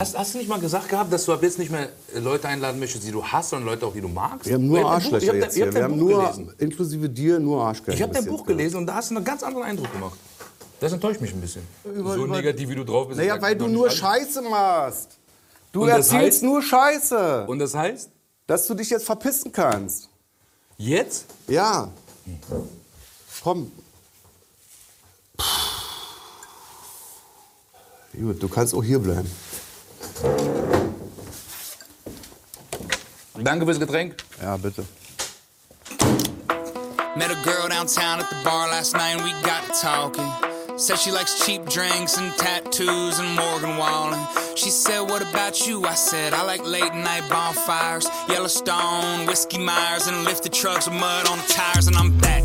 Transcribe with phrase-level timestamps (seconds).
[0.00, 2.46] Hast, hast du nicht mal gesagt gehabt, dass du ab jetzt nicht mehr äh, Leute
[2.46, 4.46] einladen möchtest, die du hast, sondern Leute auch, die du magst?
[4.46, 5.74] Wir haben nur Arschlöcher jetzt hier.
[5.74, 6.54] Wir haben Buch nur, gelesen.
[6.58, 7.94] inklusive dir, nur Arschgeigen.
[7.94, 10.16] Ich habe dein Buch gelesen und da hast du einen ganz anderen Eindruck gemacht.
[10.78, 11.62] Das enttäuscht mich ein bisschen.
[11.82, 13.18] so über- negativ, wie du drauf bist.
[13.18, 13.90] Naja, weil du nur.
[13.90, 15.18] Scheiße machst.
[15.72, 17.46] Du Und erzählst heißt- nur Scheiße.
[17.48, 18.08] Und das heißt,
[18.46, 20.08] dass du dich jetzt verpissen kannst.
[20.76, 21.24] jetzt?
[21.48, 21.90] Ja.
[23.42, 23.72] Komm.
[28.16, 29.28] Gut, du kannst auch hier bleiben.
[33.44, 34.14] Danke fürs Getränk.
[34.42, 34.84] Ja, bitte.
[37.16, 40.28] Met a girl downtown at the bar last night and we got talking.
[40.76, 44.18] Said she likes cheap drinks and tattoos and Morgan Wallen.
[44.54, 45.84] She said, What about you?
[45.84, 51.28] I said, I like late night bonfires, Yellowstone, Whiskey Myers, and lifted trucks with mud
[51.28, 52.44] on the tires, and I'm back.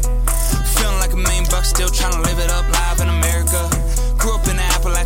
[0.77, 3.12] Feeling like a million bucks, still trying to live it up live in America.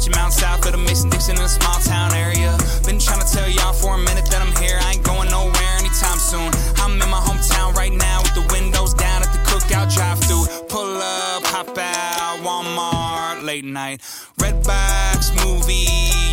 [0.08, 2.56] Appalachian Mountain South of the Mason Dixon in a small town area.
[2.86, 4.78] Been trying to tell y'all for a minute that I'm here.
[4.82, 6.52] I ain't going nowhere anytime soon.
[6.78, 10.46] I'm in my hometown right now with the windows down at the cookout drive through.
[10.70, 14.02] Pull up, hop out, Walmart, late night.
[14.40, 15.88] Red box movie,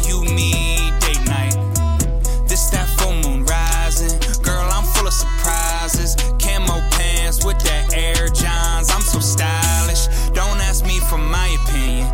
[0.07, 1.55] you, me, date night.
[2.49, 4.19] This that full moon rising.
[4.43, 6.17] Girl, I'm full of surprises.
[6.39, 8.91] Camo pants with that Air Johns.
[8.91, 10.07] I'm so stylish.
[10.35, 12.07] Don't ask me for my opinion.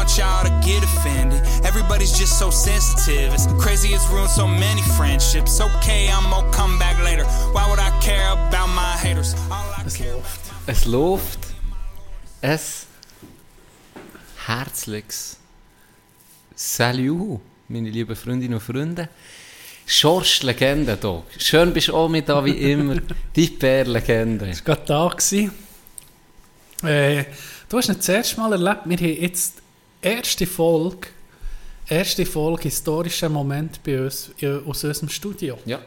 [0.00, 1.42] Want y'all to get offended.
[1.62, 3.34] Everybody's just so sensitive.
[3.34, 5.60] It's crazy, it's ruined so many friendships.
[5.60, 7.26] Okay, I'm gonna come back later.
[7.52, 9.34] Why would I care about my haters?
[9.50, 10.16] All I care
[10.66, 11.38] Es läuft.
[12.40, 12.86] Es
[14.46, 15.36] herzliches
[16.56, 19.10] Salut, meine lieben Freundinnen und Freunde.
[19.84, 21.22] Schorsch Legende hier.
[21.36, 22.96] Schön bist du auch mit da wie immer.
[23.36, 24.46] Die Bär-Legende.
[24.46, 25.08] war gerade da.
[25.08, 25.52] Gewesen.
[26.84, 27.24] Äh,
[27.68, 29.60] du hast nicht das erste Mal erlebt, wir haben jetzt
[30.02, 31.08] erste Folge,
[31.88, 34.30] erste Folge historischer Moment bei uns,
[34.66, 35.58] aus unserem Studio.
[35.64, 35.78] Ja.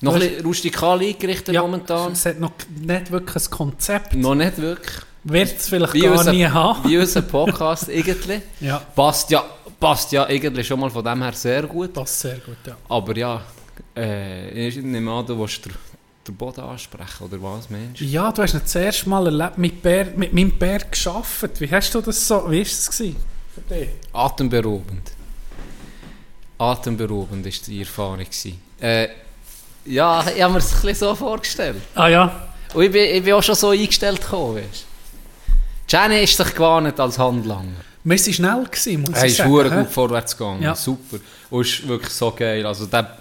[0.00, 2.12] Noch ein bisschen rustikal eingerichtet momentan.
[2.12, 4.14] Es hat noch nicht wirklich ein Konzept.
[4.14, 4.96] Noch nicht wirklich.
[5.22, 6.86] Wird es vielleicht Wie gar unser, nie haben.
[6.88, 8.42] wie unser Podcast irgendwie.
[8.60, 9.42] Ja, Passt ja,
[9.80, 11.94] passt ja irgendwie schon mal von dem her sehr gut.
[11.94, 12.76] passt sehr gut, ja.
[12.88, 13.40] Aber ja,
[13.96, 15.62] äh, ich nehme an, du willst
[16.24, 18.00] den, den Boden ansprechen, oder was, Mensch?
[18.00, 21.60] Ja, du hast das erste Mal erlebt, mit, Bär, mit meinem Bär gearbeitet.
[21.60, 23.16] Wie hast du das so, wie war das gewesen
[23.54, 23.88] für dich?
[24.12, 25.12] Atemberaubend.
[26.58, 28.18] Atemberaubend war die Erfahrung.
[28.18, 28.60] gewesen.
[28.80, 29.08] Äh,
[29.86, 31.76] ja, ich habe mir es ein so vorgestellt.
[31.94, 34.86] Ah ja, Und ich bin, ich bin auch schon so eingestellt gekommen, weißt
[35.88, 35.96] du.
[35.96, 37.72] Jenny ist sich gewarnt als Handlanger.
[38.04, 39.52] wir waren schnell, gewesen, muss Er ich ist sagen.
[39.54, 39.82] verdammt hä?
[39.84, 40.62] gut vorwärts gegangen.
[40.62, 40.74] Ja.
[40.74, 41.18] Super.
[41.50, 42.64] Und ist wirklich so geil.
[42.64, 43.18] Also der,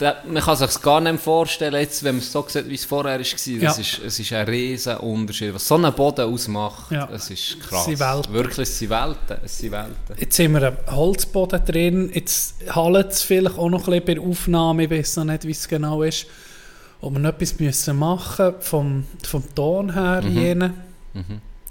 [0.00, 2.84] der, man kann sich gar nicht vorstellen, jetzt, wenn man es so sieht, wie es
[2.84, 3.18] vorher war.
[3.18, 3.70] Das Ja.
[3.72, 5.54] ist, es ist ein riesen Unterschied.
[5.54, 7.06] Was so ein Boden ausmacht, Ja.
[7.06, 7.80] das ist krass.
[7.80, 8.32] Es sind Welten.
[8.32, 9.36] Wirklich, es sind Welten.
[9.44, 10.14] Es sind Welten.
[10.18, 12.10] Jetzt haben wir einen Holzboden drin.
[12.12, 14.84] Jetzt hallt es vielleicht auch noch ein bisschen bei der Aufnahme.
[14.84, 16.26] Ich weiß noch nicht, wie es genau ist.
[17.00, 20.20] Ob wir noch etwas müssen machen vom, vom Ton her.
[20.22, 20.36] Mhm.
[20.38, 20.74] Jene.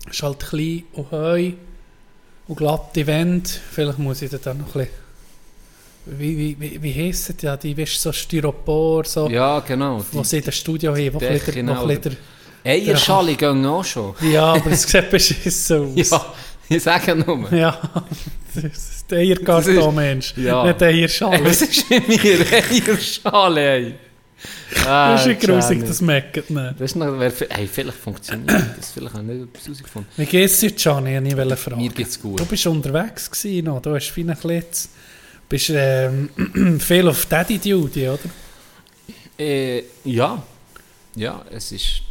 [0.07, 1.51] Es ist halt klein und heu
[2.47, 3.49] und glatte Wände.
[3.71, 5.09] Vielleicht muss ich dann noch ein bisschen...
[6.18, 7.56] Wie, wie, wie, wie heisst es ja?
[7.58, 10.03] Die weißt, so Styropor, so, Ja, genau.
[10.12, 11.14] wo sie in das Studio haben.
[11.14, 12.18] Wo ein bisschen, bisschen
[12.64, 14.14] Eierschale gehen auch schon.
[14.31, 16.09] ja, aber es sieht beschissen aus.
[16.09, 16.25] Ja,
[16.70, 17.52] ich sage nur.
[17.53, 17.80] Ja,
[18.53, 20.66] das ist der Eierkarton-Mensch, Ja.
[20.66, 21.44] nicht Eierschale.
[21.46, 23.96] was ist mit mir Eierschale, ey?
[24.86, 26.74] Ah, Das ist ein grusig, das meckert nicht.
[26.80, 28.91] Das ist noch, hey, vielleicht funktioniert das.
[28.91, 30.12] Vielleicht habe ich nicht etwas herausgefunden.
[30.16, 31.28] Wie geht's dir, Gianni?
[31.28, 31.81] Ich wollte fragen.
[31.81, 32.40] Mir geht's gut.
[32.40, 34.90] Du bist unterwegs gewesen noch, du hast feine Klitz.
[35.49, 36.29] Bist ähm,
[36.79, 38.19] viel auf Daddy Duty, oder?
[39.39, 40.43] Äh, ja.
[41.15, 42.03] Ja, es ist.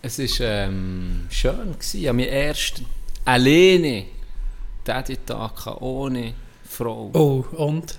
[0.00, 2.00] Es ist ähm, schön gewesen.
[2.00, 2.82] Ich habe mich erst
[3.24, 4.06] alleine
[4.84, 6.34] Daddy-Tag gehabt, ohne
[6.66, 7.10] Frau.
[7.12, 7.98] Oh, und?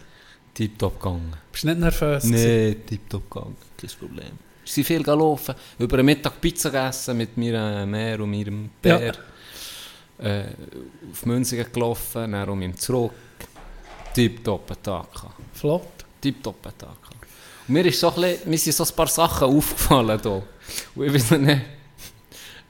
[0.54, 1.34] Tipptopp gegangen.
[1.52, 2.24] Bist du nicht nervös?
[2.24, 3.56] Nee, tipptopp gegangen.
[3.78, 4.40] Kein Problem.
[4.64, 5.54] Wir sind viel gelaufen.
[5.78, 9.14] Über den Mittag Pizza gegessen mit meiner Meer und meinem Bär.
[10.18, 10.44] Äh,
[11.12, 13.12] auf Münzigen gelaufen, dann um ihn zurück.
[14.16, 15.20] Tipptopp gehabt.
[15.54, 16.06] Flott.
[16.22, 16.98] Tipptopp gehabt.
[17.68, 20.44] Und mir, ist so ein bisschen, mir sind so ein paar Sachen aufgefallen hier.
[20.96, 21.62] Und ich weiß nicht,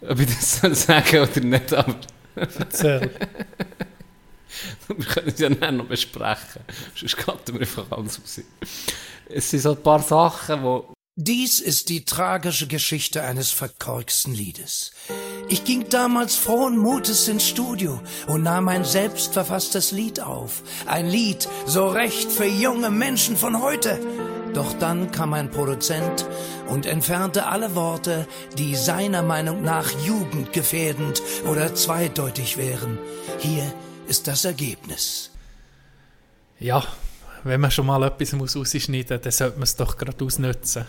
[0.01, 1.95] ob ich das soll sagen oder nicht, aber
[2.35, 3.11] Erzähl.
[4.87, 6.61] wir können es ja dann noch besprechen.
[6.95, 8.41] Sonst cutten wir einfach alles raus.
[9.27, 14.91] Es sind so ein paar Sachen, die Dies ist die tragische Geschichte eines verkorksten Liedes.
[15.47, 20.61] Ich ging damals frohen Mutes ins Studio und nahm ein selbstverfasstes Lied auf.
[20.85, 23.97] Ein Lied so recht für junge Menschen von heute.
[24.53, 26.25] Doch dann kam ein Produzent
[26.67, 28.27] und entfernte alle Worte,
[28.57, 32.99] die seiner Meinung nach jugendgefährdend oder zweideutig wären.
[33.39, 33.73] Hier
[34.07, 35.31] ist das Ergebnis.
[36.59, 36.83] ja,
[37.45, 40.85] wenn man schon mal etwas muss rausschneiden muss, dann sollte man es doch gerade ausnutzen.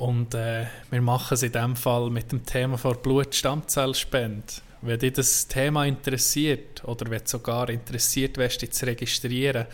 [0.00, 4.46] Und äh, wir machen es in dem Fall mit dem Thema von Blutstammzellspende.
[4.80, 9.66] Wenn dich das Thema interessiert oder wenn du sogar interessiert wärst, dich zu registrieren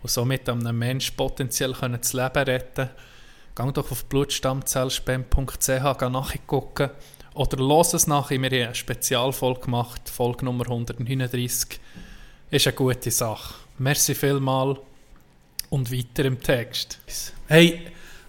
[0.00, 2.90] und somit einem Menschen potenziell können das Leben retten
[3.56, 6.90] geh doch auf blutstammzellspende.ch geh nachgucken
[7.34, 8.40] oder los es nachher.
[8.40, 11.80] Wir haben eine Spezialfolge gemacht, Folge Nummer 139.
[12.52, 13.54] Ist eine gute Sache.
[13.78, 14.78] Merci vielmal
[15.70, 17.00] und weiter im Text.
[17.48, 17.80] Hey,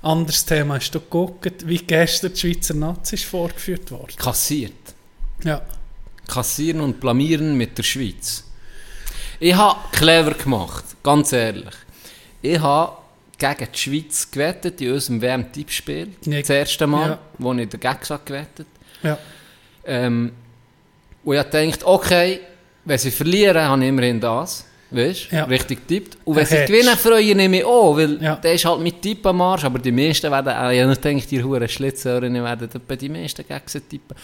[0.03, 0.75] anderes Thema.
[0.75, 4.15] Hast du geguckt, wie gestern die Schweizer Nazis vorgeführt worden?
[4.17, 4.73] Kassiert.
[5.44, 5.61] Ja.
[6.27, 8.44] Kassieren und blamieren mit der Schweiz.
[9.39, 11.73] Ich habe clever gemacht, ganz ehrlich.
[12.41, 12.97] Ich habe
[13.38, 16.09] gegen die Schweiz gewettet in unserem WM-Tippspiel.
[16.25, 17.19] Das erste Mal, Ja.
[17.39, 18.67] wo ich dagegen habe gewettet
[19.01, 19.17] Ja.
[19.85, 20.31] ähm,
[21.25, 22.39] Und ich gedacht, okay,
[22.85, 24.65] wenn sie verlieren, habe ich immerhin das.
[24.94, 25.36] Weißt du?
[25.36, 25.44] Ja.
[25.45, 26.18] Richtig tippt.
[26.24, 28.36] Und wenn sie gewinnen, freue ich mich auch, weil Ja.
[28.36, 31.44] der ist halt mit Tipp am Arsch, aber die meisten werden, äh, ich gedacht, die
[31.44, 32.69] Huren Schlitzhörer werden
[33.00, 34.16] die meisten gegen tippen.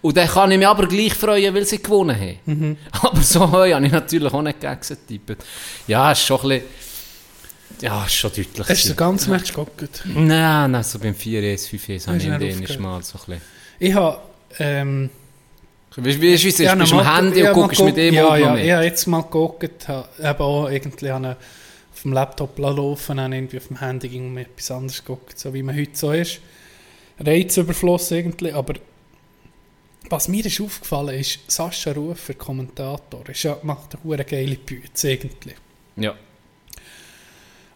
[0.00, 2.38] Und dann kann ich mich aber gleich freuen, weil sie gewonnen haben.
[2.46, 2.76] Mhm.
[3.02, 5.44] Aber so heu habe ich natürlich auch nicht gegen getippt.
[5.88, 6.62] Ja, ist schon ein bisschen,
[7.80, 8.68] ja, ist schon deutlich.
[8.68, 10.02] Hast du den ganzen Match geguckt?
[10.04, 12.80] Nein, nein, so beim 4-1, 5-1 habe ich in aufgehört?
[12.80, 13.42] mal so ein bisschen...
[13.80, 14.18] Ich habe...
[14.60, 15.10] Ähm,
[15.96, 16.58] Weißt du, wie ist?
[16.58, 18.64] Ja, Bist du am Handy ja, und guckst mit dem Ja, ja, mit?
[18.64, 21.36] ich habe jetzt mal geguckt, habe eben auch irgendwie habe
[21.92, 25.52] auf dem Laptop laufen, habe irgendwie auf dem Handy ging mir etwas anderes geguckt, so
[25.54, 26.40] wie man heute so ist.
[27.18, 28.74] Reizüberfluss irgendwie, aber
[30.10, 35.10] was mir ist aufgefallen ist, Sascha Rufer, Kommentator, ist ja, macht eine hure geile Bütze
[35.12, 35.54] irgendwie.
[35.96, 36.14] Ja.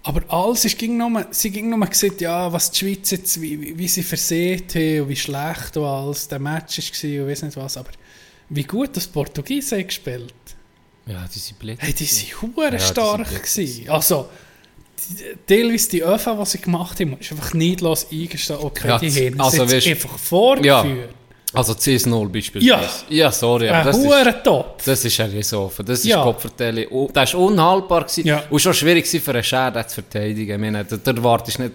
[0.04, 3.76] Aber alles ist ging nur, sie ging nur gesagt, ja, was die Schweiz jetzt, wie,
[3.78, 7.56] wie- sie versehen haben und wie schlecht und alles der Match war und weiss nicht
[7.56, 7.90] was, aber
[8.54, 10.34] wie gut das Portugiesen gespielt.
[11.06, 11.78] Ja, die sind blöd.
[11.80, 13.28] Hey, die Ja, hure sind stark.
[13.28, 13.88] gewesen.
[13.88, 14.28] Also,
[15.46, 18.66] teilweise die Öfen, die sie gemacht haben, ist einfach neidlos eingestanden.
[18.66, 21.10] Okay, Ja, die haben also weißt- einfach vorgeführt.
[21.54, 23.04] Also CS0 beispielsweise.
[23.10, 24.82] Ja, sorry, Ein aber das ist, Top.
[24.84, 25.84] das ist ein Riesenhofen.
[25.84, 26.22] Das ist Ja.
[26.22, 27.10] Kopfverteilung.
[27.12, 28.26] Das ist unhaltbar gewesen.
[28.26, 28.44] Ja.
[28.48, 30.52] Und schon schwierig für einen Scher, den zu verteidigen.
[30.54, 31.74] Ich meine, da, erwartest du nicht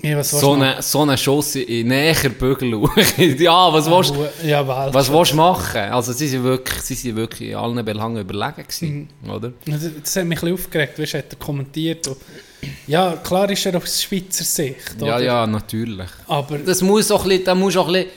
[0.00, 2.70] Ja, was so du einen so eine Schuss in näher Bügel.
[3.38, 4.28] ja, was willst du...
[4.46, 4.66] Ja.
[4.94, 5.80] Was willst machen?
[5.80, 9.30] Also sie sind wirklich, sie sind wirklich in allen Belangen überlegen gewesen, Mhm.
[9.30, 9.52] oder?
[9.66, 12.06] Das das hat mich ein bisschen aufgeregt, weißt, hat er kommentiert.
[12.06, 12.16] Und,
[12.86, 14.96] ja, klar ist er aus Schweizer Sicht.
[15.00, 15.20] Ja, oder?
[15.24, 16.08] ja, natürlich.
[16.28, 18.10] Aber Das muss auch ein bisschen, muss auch ein bisschen,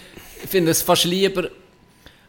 [0.44, 1.50] ich finde es fast lieber,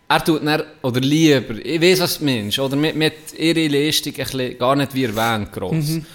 [0.09, 4.25] er tut dann, oder lieber, ich weiß was meinst, oder mit, mit ihrer Leistung ein
[4.25, 5.73] bisschen, gar nicht wie erwähnt, gross.
[5.89, 6.07] Mhm.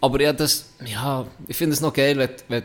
[0.00, 2.62] Aber ja, das, ja, ich finde es noch geil, wenn, wenn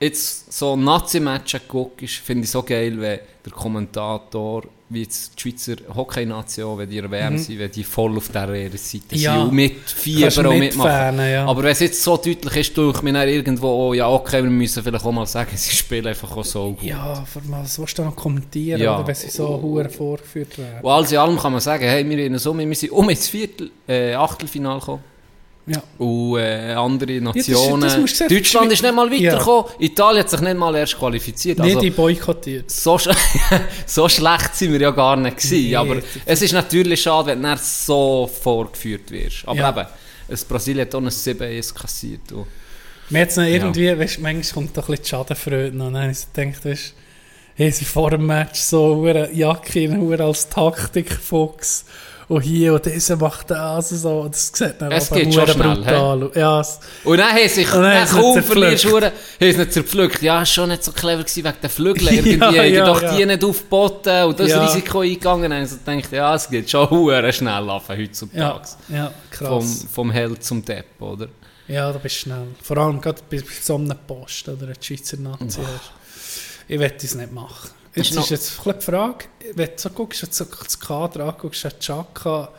[0.00, 5.40] jetzt so ein Nazi-Match guckst, finde ich so geil, wenn der Kommentator, wie jetzt die
[5.50, 8.46] Schweizer Hockey-Nation, wenn die erwärmt sind, wenn die voll auf dieser
[8.78, 9.18] Seite Mhm.
[9.20, 9.32] Ja.
[9.34, 11.18] sind und mit Fieber und mitmachen.
[11.18, 11.44] ja.
[11.46, 14.50] Aber wenn es jetzt so deutlich ist, durch mich dann irgendwo, oh, ja okay, wir
[14.50, 16.82] müssen vielleicht auch mal sagen, sie spielen einfach auch so gut.
[16.84, 18.96] ja, was willst du noch kommentieren, Ja.
[18.98, 20.80] oder, wenn sie so hure vorgeführt werden?
[20.82, 23.28] Und alles in allem kann man sagen, hey, wir, haben so, wir sind um ins
[23.28, 25.02] Viertel, äh, Achtelfinale gekommen.
[25.68, 25.82] Ja.
[25.98, 27.80] Und äh, andere das- Nationen.
[27.82, 28.28] das musst du sehen.
[28.28, 29.32] Deutschland ist nicht mal Ja.
[29.32, 29.64] weitergekommen.
[29.80, 31.58] Italien hat sich nicht mal erst qualifiziert.
[31.58, 32.70] Nicht Also, die boykottiert.
[32.70, 33.08] so, sch
[33.86, 35.66] so schlecht sind wir ja gar nicht gewesen.
[35.68, 35.74] Nee.
[35.76, 39.42] Aber es ist natürlich schade, wenn du dann so vorgeführt wirst.
[39.46, 39.70] Aber Ja.
[39.70, 39.86] eben,
[40.28, 42.30] es Brasilien hat auch ein 7 kassiert.
[42.32, 42.46] Und
[43.10, 45.86] Mir jetzt noch irgendwie, weißt, manchmal kommt doch ein bisschen die Schadenfreude noch.
[45.92, 46.94] Dann habe ich so gedacht, weißt,
[47.56, 51.84] hey, sie vor dem Match so eine Jacke als Taktikfuchs.
[52.28, 54.26] Und hier und dieser macht das und so.
[54.28, 56.30] Das sieht dann Es geht schon schnell, brutal aus.
[56.34, 58.92] Ja, es- Und dann haben sich Und dann kaum verlierst, zerpflückt.
[58.92, 60.22] Hure, haben sie ihn zerpflückt.
[60.22, 62.14] Ja, ist schon nicht so clever gewesen wegen den Flügeln.
[62.26, 63.16] Irgendwie Ja, ja, doch ja.
[63.16, 64.64] die nicht aufgeboten und das Ja.
[64.66, 65.50] Risiko eingegangen.
[65.50, 68.68] Dann haben sie gedacht, ja, es geht schon hure schnell auf ja, heutzutage.
[68.88, 69.86] ja, Vom, krass.
[69.92, 71.28] vom Held zum Depp, oder?
[71.68, 72.48] Ja, du bist schnell.
[72.60, 75.60] Vor allem gerade bei so einem Post oder einer Schweizer Nazi.
[76.66, 77.70] Ich werde das nicht machen.
[77.96, 79.24] Jetzt Ist ist, jetzt die Frage,
[79.54, 82.50] wenn du so guckst, du so das Kader anguckst, Chaka,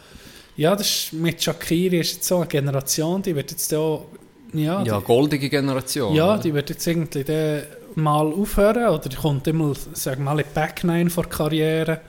[0.56, 4.08] ja, das ist, mit Shakiri ist jetzt so eine Generation, die wird jetzt auch,
[4.53, 6.12] ja, Ja, goldige Generation.
[6.12, 6.41] die, ja, oder?
[6.41, 7.62] die wird jetzt irgendwie dann
[7.94, 12.01] mal aufhören oder die kommt immer, sag mal, in die Backnine vor Karriere.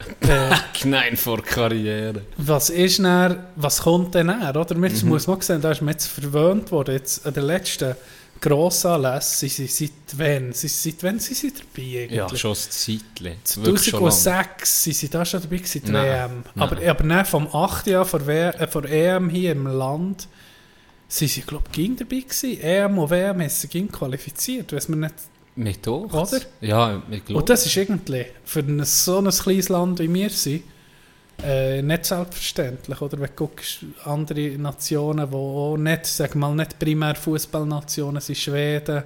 [0.22, 2.22] äh, Nein, vor Karriere.
[2.38, 4.74] was ist dann, was kommt denn näher, oder?
[4.74, 4.84] Mhm.
[4.84, 6.94] Jetzt muss man sehen, da ist man jetzt verwöhnt worden.
[6.94, 7.94] Jetzt an den letzten
[8.40, 10.52] Grossanlässen, sie sind seit wann?
[10.52, 12.10] Sie seit wann sind sie dabei eigentlich?
[12.12, 13.36] Ja, schon schon lang.
[13.44, 16.44] 2006 sind sie da schon dabei gewesen, die Nein, WM.
[16.54, 16.68] nein.
[16.68, 17.86] Aber, aber dann vom 8.
[17.88, 20.26] Jahr vor, äh, vor EM hier im Land
[21.08, 22.60] sind sie, glaube ich, ging dabei gewesen.
[22.60, 25.14] EM und WM haben sie ging qualifiziert, weiss man nicht.
[25.56, 25.86] Mit.
[25.86, 26.40] Oder?
[26.60, 27.40] Ja, ich glaube.
[27.40, 30.62] Und das ist irgendwie, für ein, so ein kleines Land wie wir sind,
[31.44, 33.00] äh, nicht selbstverständlich.
[33.00, 38.36] Oder wenn du guckst, andere Nationen, die auch nicht, sag mal, nicht primär Fußballnationen sind,
[38.38, 39.04] Schweden,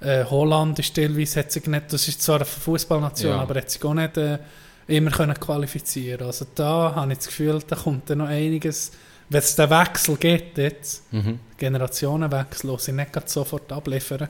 [0.00, 3.40] äh, Holland ist teilweise, hat sich nicht, das ist zwar eine Fußballnation, Ja.
[3.40, 4.38] aber hat sich auch nicht äh,
[4.86, 8.92] immer können qualifizieren Also da habe ich das Gefühl, da kommt dann noch einiges,
[9.28, 11.38] wenn es den Wechsel gibt jetzt, Mhm.
[11.58, 14.28] Generationenwechsel, sie nicht gerade sofort abliefern,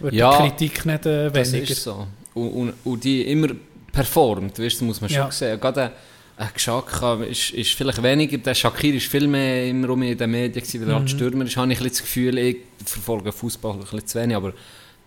[0.00, 1.72] wird Ja, die Kritik nicht äh, Das weniger.
[1.72, 2.06] ist so.
[2.34, 3.48] Und, und, und die immer
[3.90, 5.30] performt, weißt, du, muss man schon Ja.
[5.30, 5.58] sehen.
[5.58, 5.92] Gerade
[6.46, 10.52] Xhaka ist, ist vielleicht weniger, der Shakir ist viel mehr immer um in den Medien
[10.64, 10.98] gewesen, weil er Mhm.
[11.00, 14.36] halt Stürmer ist, habe ich ein das Gefühl, ich verfolge Fußball ein bisschen zu wenig,
[14.36, 14.52] aber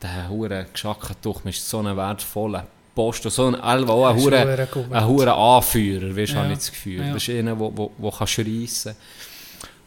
[0.02, 4.38] der hure Xhaka doch ist so ein wertvoller Post, so ein Alva, auch ein hure
[5.32, 6.40] ein Anführer, weißt, Ja.
[6.44, 7.00] habe ich das Gefühl.
[7.00, 7.14] Ja.
[7.14, 8.96] Das ist einer, der wo, wo schreissen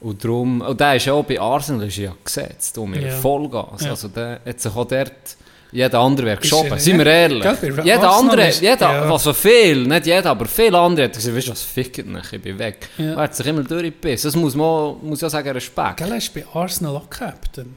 [0.01, 3.11] Und darum, und der ist ja auch bei Arsenal ist ja gesetzt, um Ja.
[3.11, 3.83] Vollgas.
[3.83, 3.91] Ja.
[3.91, 5.37] Also der hat sich auch dort,
[5.75, 7.45] jeder andere wäre geschoben, sind wir ehrlich.
[7.85, 9.11] Jeder andere, jeder, ja.
[9.11, 12.41] also viel, nicht jeder, aber viele andere hat gesagt, weißt du was, fickt mich, ich
[12.41, 12.89] bin weg.
[12.97, 13.13] Ja.
[13.15, 14.29] Er hat sich immer durchgebissen.
[14.29, 15.97] Das muss man muss ja sagen, Respekt.
[15.97, 17.75] Gell, er ist bei Arsenal auch Captain.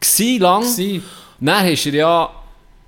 [0.00, 1.02] Gsi lang, Sie,
[1.40, 2.30] dann ist er ja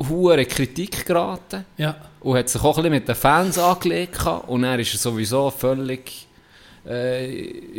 [0.09, 1.65] hure Kritik geraten.
[1.77, 1.97] ja.
[2.21, 5.51] und hat sich auch ein bisschen mit den Fans angelegt und er ist er sowieso
[5.51, 6.27] völlig
[6.89, 7.31] äh,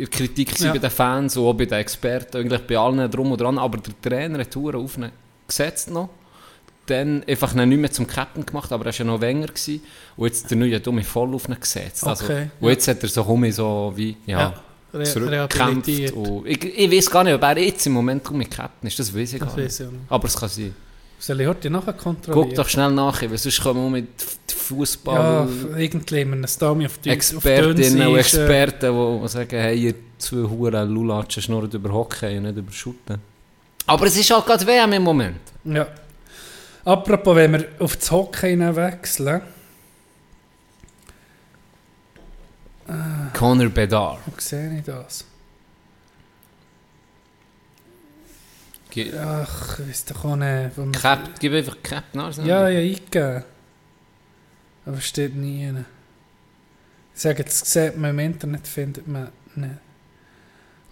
[0.02, 0.72] in Kritik Ja.
[0.72, 3.78] bei den Fans und auch bei den Experten, eigentlich bei allen drum und dran, aber
[3.78, 5.10] der Trainer hat Touren auf ihn
[5.48, 6.08] gesetzt noch.
[6.86, 9.82] Dann einfach nicht mehr zum Captain gemacht, aber er war ja noch länger gewesen.
[10.16, 12.06] und jetzt der neue Dumme voll auf ihn gesetzt.
[12.06, 12.72] Also, Okay, und ja.
[12.72, 14.54] jetzt hat er so um so wie, ja,
[14.92, 15.88] Ja, zurückgekämpft.
[15.88, 19.32] ich, ich weiß gar nicht, ob er jetzt im Moment um Captain ist, das weiß
[19.34, 19.64] ich gar Das nicht.
[19.66, 20.00] weiß ich nicht.
[20.08, 20.74] Aber es kann sein.
[21.18, 22.48] Soll ich heute nachher kontrollieren?
[22.48, 24.08] Guck doch schnell nach, weil sonst kommen wir mit
[24.54, 25.14] Fußball.
[25.14, 29.94] Ja, irgendwie wir einen Stami auf die Expertinnen und äh, Experten, die sagen, hey, ihr
[30.18, 33.18] zwei Huren Lulatschen schnurren über Hockey und nicht über Shooten.
[33.86, 35.40] Aber es ist halt gerade WM im Moment.
[35.64, 35.86] Ja.
[36.86, 39.42] Apropos, wenn wir auf das Hockey wechseln,
[43.34, 44.20] Conor Bedard.
[44.26, 45.24] wo sehe ich das?
[48.90, 50.70] Ge- Ach, weiß doch auch nicht.
[51.02, 52.36] Cap, gib einfach Cap nach.
[52.38, 53.42] ja, ja, eingegeben.
[54.86, 55.74] Aber steht nie.
[57.14, 59.70] Ich sage, das sieht man im Internet, findet man nicht.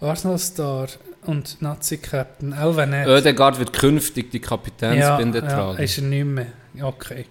[0.01, 0.89] Arsenal Star
[1.27, 3.07] und Nazi-Captain, Elvenet.
[3.07, 5.83] Oedegaard wird künftig die Kapitänsbinde ja, tragen.
[5.83, 6.47] ist er nicht mehr.
[6.81, 7.25] Okay.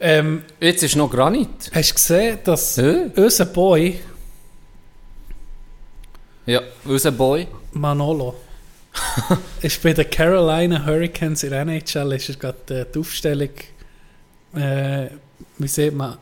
[0.00, 1.48] Ähm, Jetzt ist noch Granit.
[1.72, 3.10] hast du gesehen, dass Hä?
[3.16, 3.98] unser Boy
[6.46, 7.48] Ja, unser Boy.
[7.72, 8.36] Manolo
[9.62, 13.50] ist bei den Carolina Hurricanes in der NHL ist er gerade äh, die Aufstellung
[14.54, 15.08] äh,
[15.58, 16.18] wie sieht man er, er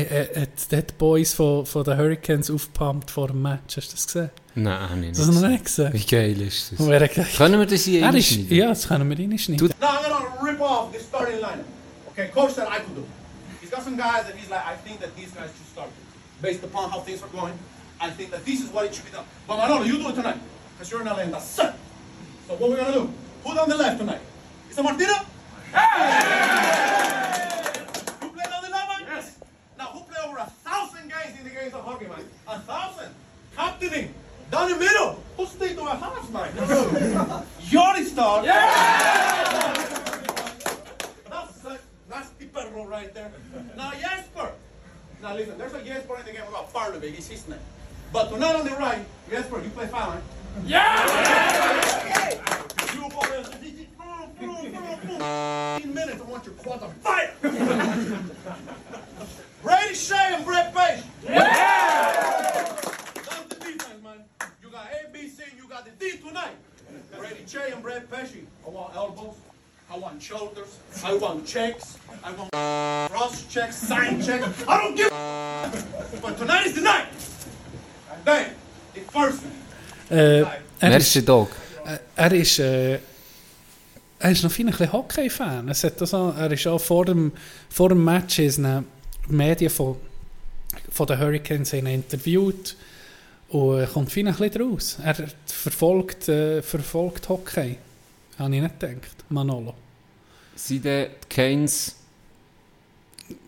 [0.00, 4.06] hat die Dead Boys von, von den Hurricanes aufgepumpt vor dem Match hast du das
[4.06, 4.30] gesehen?
[4.54, 5.18] Nein, hab ich nicht.
[5.18, 5.92] Das noch nicht gesehen?
[5.92, 6.86] Wie geil ist das?
[6.86, 7.26] Wäre geil.
[7.36, 8.56] Können wir das hier Er ist, einschneiden?
[8.56, 9.68] ja, das können wir reinschneiden.
[9.80, 11.64] Now I'm gonna rip off the starting lineup.
[12.10, 13.04] Okay, coach said I could do.
[13.60, 15.88] He's got some guys that he's like, I think that these guys should start.
[16.42, 17.54] Based upon how things are going,
[18.00, 19.24] I think that this is what it should be done.
[19.46, 20.38] But Manolo, you do it tonight.
[20.76, 21.72] Because you're in LA and that's it.
[22.48, 23.08] So what we're gonna do?
[23.44, 24.20] Who's on the left tonight?
[24.70, 25.14] Is it Martino?
[25.72, 27.61] You
[29.82, 32.24] Now who play over a thousand games in the games of hockey, man?
[32.46, 33.12] A thousand.
[33.56, 34.14] Captaining.
[34.48, 35.20] Down the middle.
[35.36, 36.54] Who's staying to a half, man?
[37.72, 38.44] The star.
[41.28, 43.32] That's a nasty perro right there.
[43.76, 44.52] Now Jesper.
[45.20, 47.10] Now listen, there's a Jesper in the game about Barnaby.
[47.10, 47.58] He's his name.
[48.12, 50.22] But tonight on the right, Jesper, you play fine?
[50.64, 51.06] Yeah!
[52.94, 53.88] You boys, 15
[55.92, 57.32] minutes, I want your quads on fire!
[59.62, 61.02] Brady Shea and Brett Page.
[61.24, 62.72] That's
[63.48, 64.24] the defense, man.
[64.62, 66.56] You got A, B, C, and you got the D tonight.
[67.16, 68.44] Brady Che and Brett Pesci.
[68.66, 69.36] I want elbows.
[69.90, 70.78] I want shoulders.
[71.04, 71.98] I want checks.
[72.24, 72.50] I want
[73.12, 74.64] cross checks, sign checks.
[74.66, 77.06] I don't give a But tonight is the night.
[78.12, 78.50] And then,
[78.94, 79.52] the first one.
[80.10, 80.44] Äh,
[80.80, 81.50] er, ist, Merci, Dog.
[82.16, 82.98] er ist äh,
[84.18, 85.68] er ist noch viel ein bisschen Hockey-Fan.
[85.68, 87.32] Es hat also, er ist auch vor dem,
[87.68, 88.84] vor dem Match ist eine
[89.28, 89.96] Medien von,
[90.90, 92.76] von den Hurricanes haben ihn interviewt
[93.48, 94.98] und er kommt viel ein bisschen draus.
[95.02, 95.14] Er
[95.46, 97.76] verfolgt, äh, verfolgt Hockey.
[98.38, 99.74] Habe ich nicht gedacht, Manolo.
[100.56, 101.96] Sind die Canes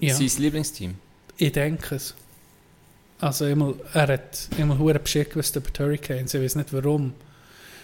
[0.00, 0.94] Ja, sein Lieblingsteam?
[1.36, 2.14] ich denke es.
[3.20, 6.34] Also immer, er hat immer hure Bescheid gewusst über die Hurricanes.
[6.34, 7.14] Ich weiß nicht warum.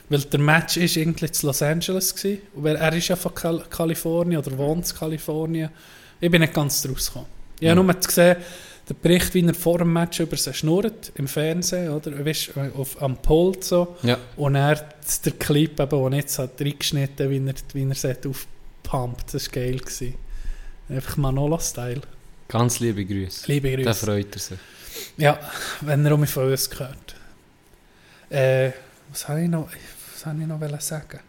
[0.08, 2.42] Weil der Match ist irgendwie zu Los Angeles gewesen.
[2.54, 5.70] Weil er ist ja von Kal Kalifornien oder wohnt in Kalifornien.
[6.20, 7.26] Ich bin nicht ganz draus gekommen.
[7.68, 8.36] Habe nur gesehen,
[8.88, 12.24] der Bericht, wie er vor dem Match über sie schnurrt, im Fernsehen, oder?
[12.24, 13.96] Weißt, auf, am Pult so.
[14.02, 14.18] Ja.
[14.36, 14.84] Und er
[15.24, 19.34] der Clip, eben, den er jetzt hat reingeschnitten wie er, wie er sie hat aufgepumpt.
[19.34, 19.78] Das war geil.
[19.78, 20.14] Gewesen.
[20.88, 22.00] Einfach Manolo-Style.
[22.48, 23.46] Ganz liebe Grüße.
[23.46, 24.06] Liebe Da Grüße.
[24.06, 24.58] freut er sich.
[25.16, 25.38] Ja,
[25.82, 27.14] wenn er um mich von uns gehört.
[28.28, 28.72] Äh,
[29.10, 29.68] was habe ich noch,
[30.12, 31.20] was habe ich noch sagen?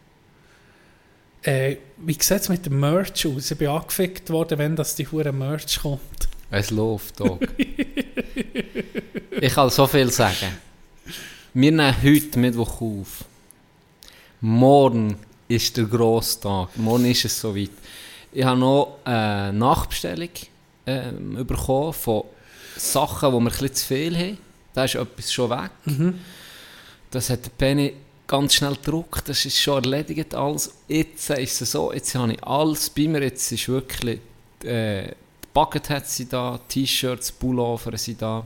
[1.44, 3.50] Äh, wie sieht es mit dem Merch aus?
[3.50, 6.30] Ich bin angefickt worden, wenn das die hure Merch kommt.
[6.52, 7.42] Es läuft, Dog.
[9.42, 10.58] ich kann so viel sagen.
[11.54, 13.26] Wir nehmen heute Mittwoch auf.
[14.42, 15.18] Morgen
[15.48, 16.78] ist der grosse Tag.
[16.78, 17.72] Morgen ist es soweit.
[18.32, 20.30] Ich habe noch eine Nachbestellung
[20.86, 22.24] ähm, bekommen von
[22.78, 24.38] Sachen, die wir ein bisschen zu viel haben.
[24.74, 25.72] Da ist etwas schon weg.
[27.10, 27.94] Das hat der Penny
[28.32, 29.28] ganz schnell gedruckt.
[29.28, 30.74] Das ist schon erledigt alles.
[30.88, 33.22] Jetzt ist es so, jetzt habe ich alles bei mir.
[33.22, 34.20] Jetzt ist wirklich
[34.64, 38.46] äh, die Bucketheads sind da, T-Shirts, Pullover sind da.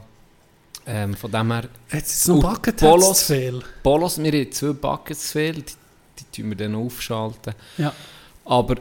[0.87, 3.25] Ähm, von dem her, Jetzt ist es noch Und Bucket Polos.
[3.25, 3.61] zu viel.
[3.81, 5.73] Polos, wir haben zwei Buckets zu viel, die,
[6.19, 7.53] die tun wir dann aufschalten.
[7.77, 7.93] Ja.
[8.43, 8.75] Aber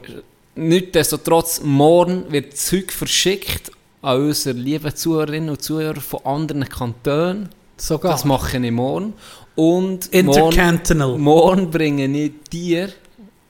[0.54, 3.70] nichtsdestotrotz, morgen wird Zeug verschickt
[4.02, 7.48] an unsere lieben Zuhörerinnen und Zuhörer von anderen Kantonen.
[7.76, 8.12] Sogar.
[8.12, 9.14] Das mache ich morgen.
[9.56, 11.16] Und morgen, Intercantonal.
[11.18, 12.92] morgen bringe ich dir die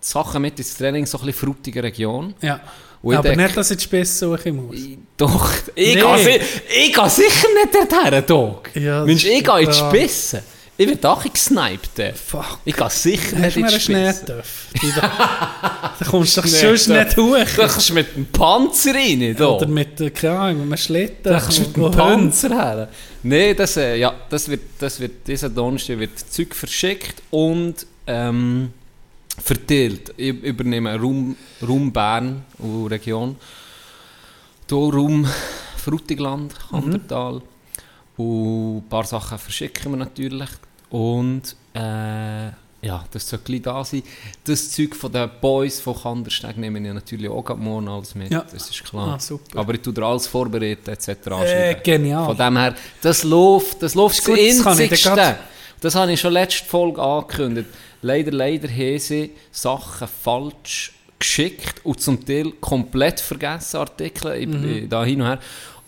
[0.00, 2.34] Sachen mit ins Training, so ein bisschen fruchtige Region.
[2.42, 2.61] Ja.
[3.02, 4.76] Ich Aber denke- nicht, dass ich die Spitze suchen muss.
[5.16, 6.00] Doch, ich, Nee.
[6.00, 6.40] gehe,
[6.87, 8.70] ich gehe sicher nicht dorthin, Dog.
[8.75, 9.90] Ja, Mensch, ich gehe in die klar.
[10.76, 11.99] Ich werde auch gesniped.
[12.00, 12.12] äh.
[12.12, 12.59] Fuck.
[12.64, 14.43] Ich gehe sicher nicht in die Spitze.
[14.97, 17.37] Da da kommst du doch sonst nicht hoch.
[17.57, 19.49] Da kannst du mit dem Panzer rein, da.
[19.50, 21.23] Oder mit, äh, keine Ahnung, mit einem Schlitten.
[21.23, 22.88] Da kannst du mit dem Panzer her.
[23.23, 28.71] Nein, das, äh, ja, das wird, das wird, dieser Donnerstag wird Zeug verschickt und ähm,
[29.43, 30.12] verteilt.
[30.16, 33.37] Ich übernehme Raum, Raum Bern und Region.
[34.69, 35.26] Hier Raum
[35.76, 37.43] Frutigland, Kandertal.
[38.16, 40.49] Und ein paar Sachen verschicken wir natürlich.
[40.90, 42.47] Und äh,
[42.87, 44.02] ja, das soll gleich da sein.
[44.44, 48.30] Das Zeug von den Boys von Kandersteg nehme ich natürlich auch gerade morgen alles mit.
[48.30, 48.44] Ja.
[48.52, 49.18] Das ist klar.
[49.18, 49.59] Ah.
[49.59, 51.09] Aber ich tue dir alles vorbereiten etc.
[51.42, 52.26] Äh, genial.
[52.26, 55.37] Von dem her, das läuft, das läuft das das Einzigste.
[55.80, 57.68] Das habe ich schon letzte Folge angekündigt.
[58.02, 64.89] Leider, leider haben sie Sachen falsch geschickt und zum Teil komplett vergessen, Artikel, ich Mhm.
[64.91, 65.39] da hin und her.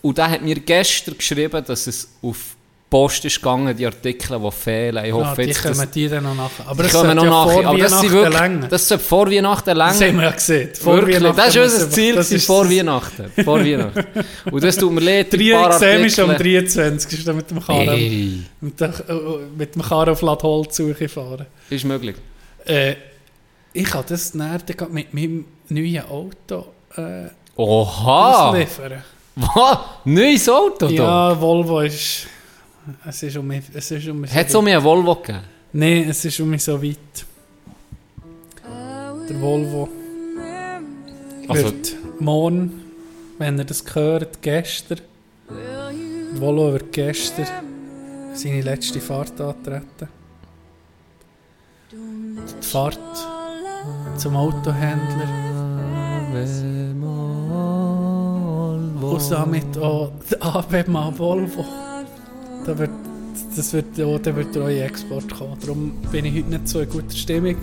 [0.02, 4.38] Und der hat mir gestern geschrieben, dass es auf die Post ist gegangen, die Artikel,
[4.38, 5.04] die fehlen.
[5.04, 6.68] Ich hoffe Ja, die jetzt, kommen die dann noch nachher.
[6.68, 7.52] Aber die das kommen noch nachher.
[7.52, 8.68] vor Aber das sind wirklich, länger.
[8.68, 10.12] das sollte vor Weihnachten Das länger.
[10.12, 10.70] haben wir ja gesehen.
[10.76, 13.32] Vor Wirklich, das ist unser Ziel, das ist vor das- Weihnachten.
[13.44, 14.04] Vor Weihnachten.
[14.52, 16.62] Und das tut mir leid, Drei paar Examen ist am Artikel.
[16.62, 17.18] 23.
[17.18, 18.88] Ist mit dem Karren, Ey, mit, äh,
[19.58, 21.46] mit dem Karren auf Ladholz suche fahren.
[21.68, 22.14] ist möglich.
[22.66, 22.94] Äh,
[23.72, 24.60] ich kann das dann
[24.92, 28.50] mit meinem neuen Auto äh, Oha!
[28.50, 29.02] ausliefern.
[29.36, 29.78] Was?
[30.04, 30.92] Neues Auto da?
[30.92, 32.26] Ja, Volvo ist...
[33.04, 34.70] Es ist um mich, es ist um mich Hat es so auch weit.
[34.70, 35.40] mir ein Volvo gegeben?
[35.72, 36.96] Nein, es ist um mich so weit.
[39.28, 39.88] Der Volvo
[41.48, 42.84] Also, wird morgen,
[43.38, 45.00] wenn ihr das hört, gestern,
[45.50, 47.46] der Volvo wird gestern
[48.34, 50.08] seine letzte Fahrt antreten.
[51.92, 52.98] Die Fahrt
[54.16, 55.28] zum Autohändler
[59.12, 61.64] und damit auch der ABMA Volvo.
[62.64, 62.90] Da wird,
[63.56, 65.56] das wird, ja, da wird der neue Export kommen.
[65.60, 67.56] Darum bin ich heute nicht so in guter Stimmung.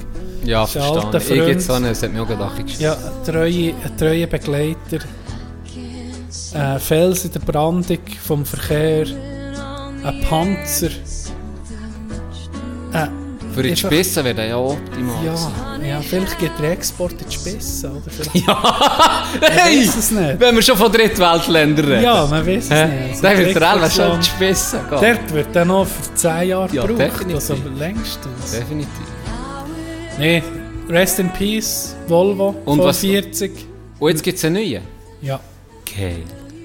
[0.44, 1.18] ja, ein verstanden.
[1.18, 5.00] Ich jetzt eine, es hat mir auch gedacht, ich Ja, ein treuer, ein treuer Begleiter.
[6.54, 9.08] Ein Fels in der Brandung vom Verkehr.
[10.04, 10.90] Ein Panzer.
[12.94, 13.08] Äh,
[13.54, 15.26] Für die Spissen wäre der ja optimal.
[15.26, 17.92] ja, ja, vielleicht geht der Export in die Spitze.
[17.92, 19.26] Oder vielleicht, Ja!
[19.42, 19.84] Hey!
[19.86, 20.40] es nicht.
[20.40, 22.04] Wenn wir schon von Drittweltländern reden.
[22.04, 22.86] Ja, man weiß es Hä?
[22.86, 23.24] nicht.
[23.24, 25.00] Also wird der Entwicklungsland- schon die Spissen gehen.
[25.02, 27.00] Dort wird dann noch für 10 Jahre Ja, gebraucht.
[27.00, 27.36] definitiv.
[27.36, 28.52] Also längstens.
[28.52, 28.90] Definitiv.
[30.20, 30.44] Nee,
[30.90, 33.52] Rest in Peace, Volvo, Und vor was- 40.
[34.00, 34.82] Und jetzt gibt es einen neuen.
[35.22, 35.40] Ja,
[35.98, 36.24] Geil.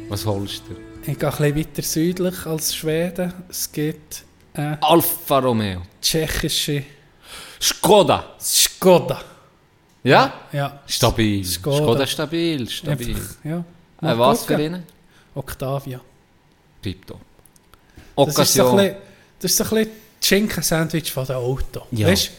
[0.09, 0.74] Was holst du?
[1.11, 3.33] ich gehe ein bisschen weiter südlich als Schweden.
[3.48, 4.24] Es gibt
[4.59, 5.83] eine Alfa Romeo.
[6.01, 6.85] tschechische
[7.61, 8.35] Skoda.
[8.40, 9.21] Skoda.
[10.05, 10.33] Ja?
[10.53, 11.44] Ja, Stabil.
[11.44, 11.77] Skoda.
[11.77, 13.09] Skoda, stabil, stabil.
[13.16, 13.59] einfach, ja.
[14.03, 14.85] Äh, was für einen?
[15.35, 16.01] Octavia.
[16.85, 16.94] Ein
[18.16, 18.77] Occasion.
[18.77, 18.97] bisschen,
[19.40, 19.90] das ist so ein bisschen
[20.21, 21.83] das Schinken-Sandwich von dem Auto.
[21.90, 22.09] Ja.
[22.09, 22.31] Weißt,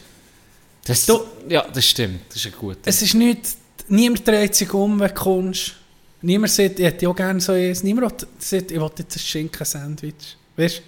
[0.84, 2.22] Das, Du- ja, das stimmt.
[2.28, 2.80] Das ist ein guter.
[2.84, 3.40] es ist nicht,
[3.88, 5.74] niemand dreht sich um, wenn du kommst.
[6.22, 7.82] Niemand sagt, ich hätte ja gerne so eins.
[7.82, 10.36] Niemand sagt, ich will jetzt ein Schinken-Sandwich.
[10.56, 10.82] Weißt du,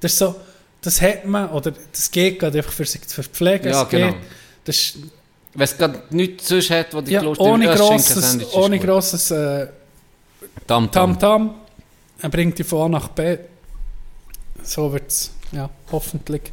[0.00, 0.34] das ist so,
[0.80, 3.70] das hat man, oder das geht gerade einfach für sich zu verpflegen.
[3.70, 4.12] Ja, genau.
[4.12, 4.16] geht,
[4.64, 4.98] das ist,
[5.54, 9.68] Wenn es gerade nichts sonst hat, was dich ja, gelust ohne grosses, ohne grosses äh,
[10.66, 11.18] Tam, tam.
[11.18, 11.54] Tamtam.
[12.20, 13.38] Er bringt dich von A nach B.
[14.62, 16.52] So wird es, ja, hoffentlich.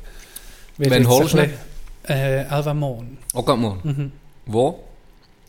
[0.78, 1.50] Jetzt holst du
[2.08, 3.18] Äh, Elva Mon.
[3.34, 3.78] Oh, geht mal.
[3.84, 4.12] Mhm.
[4.46, 4.84] Wo?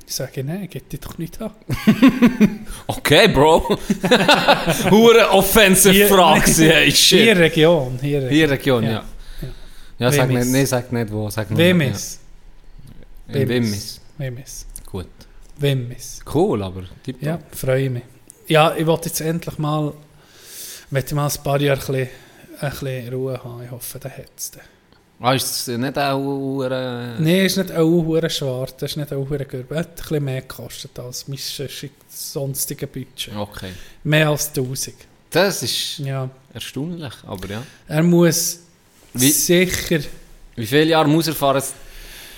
[0.09, 1.51] Ich sage, nein, geht dich doch nicht an.
[2.87, 3.69] Okay, Bro.
[4.91, 6.51] Hure offensive Hier- Frage.
[6.57, 7.37] Hey, Hier shit.
[7.37, 8.31] Region, hier Region.
[8.31, 8.91] Hier Region, ja.
[8.91, 9.05] Ja.
[9.99, 10.45] Ja, sag Wemmis.
[10.47, 11.29] nicht, nee, sag nicht wo.
[11.31, 12.21] Sag nur- Wemmis.
[13.29, 13.35] Ja.
[13.41, 14.01] In Wimmis.
[14.19, 14.67] Wemmis.
[14.87, 15.07] Gut.
[15.59, 16.21] Wemmis.
[16.33, 17.23] Cool, aber tipptopp.
[17.27, 18.03] Ja, freue mich.
[18.47, 19.93] Ja, ich wollte jetzt endlich mal,
[20.91, 22.09] möchte mal ein paar Jahre ein bisschen,
[22.61, 23.63] ein bisschen Ruhe haben.
[23.65, 24.53] Ich hoffe, der hat es.
[25.19, 26.63] Ah, ist es nicht auch...
[26.65, 29.77] Äh, Nein, ist nicht auch hure schwarz, das ist nicht auch hure Gürbe.
[29.77, 33.35] Hat ein bisschen mehr gekostet als mein sonst- sonstige Budget.
[33.35, 33.71] Okay.
[34.05, 34.95] Mehr als 1000.
[35.31, 36.29] Das ist Ja.
[36.53, 37.63] erstaunlich, aber ja.
[37.89, 38.61] Er muss
[39.15, 40.01] Wie- sicher,
[40.55, 41.63] Wie viele Jahre muss er fahren?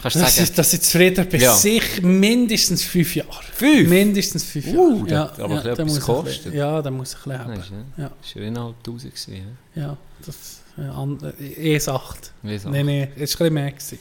[0.01, 0.33] Kannst du sagen?
[0.45, 1.55] ich, dass ich zufrieden bin, Ja.
[1.57, 3.43] sicher mindestens fünf Jahre.
[3.53, 3.89] Fünf?
[3.89, 4.79] Mindestens fünf Jahre.
[4.79, 6.43] Uh, das hat aber da etwas gekostet.
[6.45, 7.61] bisschen- Ja, da muss ich ein bisschen Nein, haben.
[7.61, 8.05] ist, Ja.
[8.05, 8.11] ja.
[8.23, 9.59] ist ja innerhalb 1000 gewesen.
[9.75, 11.89] Ja, das ja, an, äh, E8.
[11.89, 12.13] Ja.
[12.43, 12.69] Wie so.
[12.71, 13.71] Nein, nein, es war ein bisschen mehr.
[13.73, 13.99] Gewesen.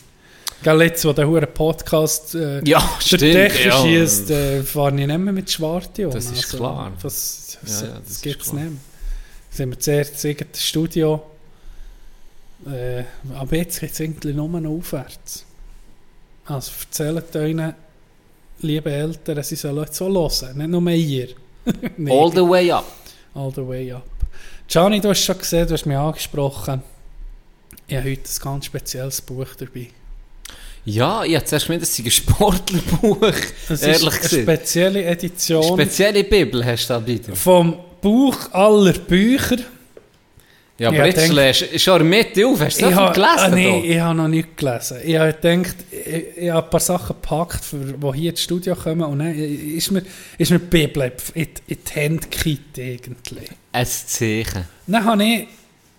[0.63, 3.17] Gell, jetzt, wo der hure Podcast äh, Ja, der.
[3.17, 3.81] Dächer ja.
[3.81, 6.13] schießt, äh, fahre ich nicht mehr mit Schwarte um.
[6.13, 6.91] Das ist klar.
[7.01, 8.71] Das, das, Ja, ja, das, das gibt es nicht mehr.
[9.51, 11.23] Sind wir zuerst das Studio.
[12.65, 13.03] Äh,
[13.35, 15.45] aber jetzt geht es irgendwie nur noch aufwärts.
[16.45, 17.73] Also erzählt euren
[18.59, 21.29] lieben Eltern, sie sollen jetzt so hören, nicht nur ihr.
[21.97, 22.85] Nein, All the way up.
[23.35, 24.03] all the way up.
[24.67, 26.83] Gianni, du hast schon gesehen, du hast mich angesprochen.
[27.87, 29.87] Ich habe heute ein ganz spezielles Buch dabei.
[30.83, 33.33] Ja, ich habe zuerst gemeint, das sei ein Sportlerbuch.
[33.69, 37.35] Es Ehrlich ist eine spezielle Edition Spezielle Bibel hast du da bitte.
[37.35, 39.57] vom Buch aller Bücher.
[40.79, 42.59] Ja, aber jetzt schlägst du schon in der Mitte auf.
[42.61, 43.31] Hast du das ha- gelesen?
[43.37, 43.57] ah, da?
[43.83, 44.97] ich habe noch nicht gelesen.
[45.03, 49.01] Ich habe gedacht, ich, ich habe ein paar Sachen gepackt, die hier ins Studio kommen.
[49.03, 50.03] Und dann ist mir,
[50.37, 53.47] ist mir die Bibel in, die- in die Hände gekippt irgendwie.
[53.71, 54.65] Ein Zeichen.
[54.85, 55.47] Dann habe ich,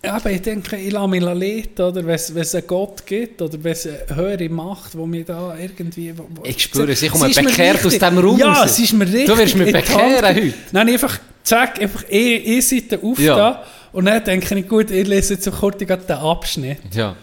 [0.08, 3.72] aber ich denke, ich lasse mich leiten, oder wenn es einen Gott gibt, oder wenn
[3.72, 6.14] es eine höhere Macht, die mich da irgendwie...
[6.16, 8.70] wo- Ich spüre es, ich komme mir bekehrt aus diesem Raum Ja, raus.
[8.70, 10.54] es ist mir richtig Du wirst mich bekehren heute.
[10.72, 13.34] Dann einfach, zack, einfach eine, eine Seite auf Ja.
[13.36, 16.78] da, und dann denke ich, gut, ich lese jetzt so kurz den Abschnitt.
[16.94, 17.16] Ja.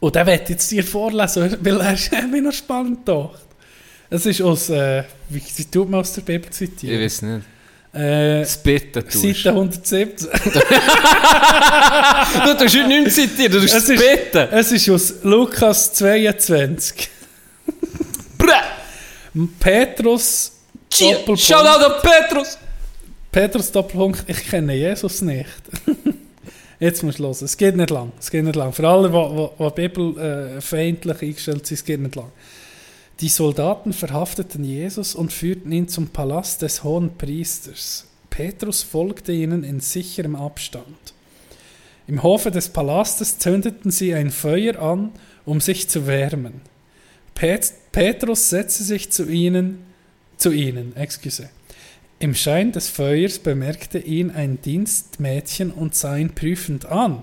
[0.00, 3.40] Und den werde ich jetzt dir vorlesen, weil er ist mir noch spannend gedacht.
[4.10, 5.40] Es ist aus, äh, wie
[5.70, 7.02] tut man aus der Bibel Ich zitieren?
[7.02, 7.42] weiß nicht.
[7.92, 9.22] Äh, Das Bitten tust.
[9.22, 10.28] Seite 117.
[12.44, 14.00] Du tust heute nicht zitieren, du tust Es das ist-
[14.32, 14.48] Bitten.
[14.52, 17.08] es ist aus Lukas 22.
[18.38, 18.52] Brä!
[19.58, 20.52] Petrus.
[20.92, 22.58] Shoutout an Petrus!
[23.36, 25.44] Petrus Doppelpunkt, ich kenne Jesus nicht.
[26.80, 27.36] Jetzt musst du hören.
[27.42, 28.10] Es geht nicht lang.
[28.18, 28.72] Es geht nicht lang.
[28.72, 32.32] Für alle, die, die Bibel äh, eingestellt sind, es geht nicht lang.
[33.20, 38.06] Die Soldaten verhafteten Jesus und führten ihn zum Palast des hohen Priesters.
[38.30, 40.86] Petrus folgte ihnen in sicherem Abstand.
[42.06, 45.12] Im Hofe des Palastes zündeten sie ein Feuer an,
[45.44, 46.62] um sich zu wärmen.
[47.34, 49.84] Pet Petrus setzte sich zu ihnen,
[50.38, 51.50] zu ihnen, excuse.
[52.18, 57.22] Im Schein des Feuers bemerkte ihn ein Dienstmädchen und sah ihn prüfend an.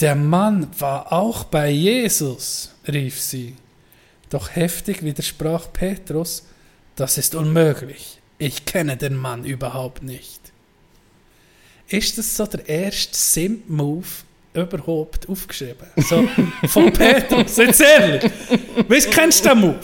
[0.00, 3.54] Der Mann war auch bei Jesus, rief sie.
[4.30, 6.44] Doch heftig widersprach Petrus,
[6.96, 8.18] das ist unmöglich.
[8.38, 10.40] Ich kenne den Mann überhaupt nicht.
[11.88, 14.06] Ist das so der erste Simp-Move
[14.54, 15.88] überhaupt aufgeschrieben?
[15.96, 16.28] So,
[16.68, 18.30] von Petrus, jetzt ehrlich.
[18.88, 19.80] Weißt kennst du den Move?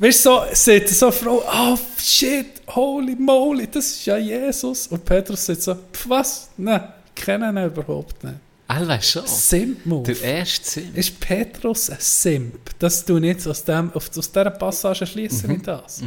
[0.00, 4.86] Weißt du, so, sieht so Frau, oh shit, holy moly, das ist ja Jesus.
[4.86, 6.48] Und Petrus sagt so, "Pf, was?
[6.56, 8.36] Nein, ich kenne ihn überhaupt nicht.
[8.66, 9.26] Alle schon.
[9.26, 10.12] Simp-Move.
[10.14, 10.94] Der erste Sinn.
[10.94, 12.70] Ist Petrus ein Simp?
[12.78, 15.62] Das du nicht aus, dem, aus dieser Passage schließen Mhm.
[15.62, 16.02] das.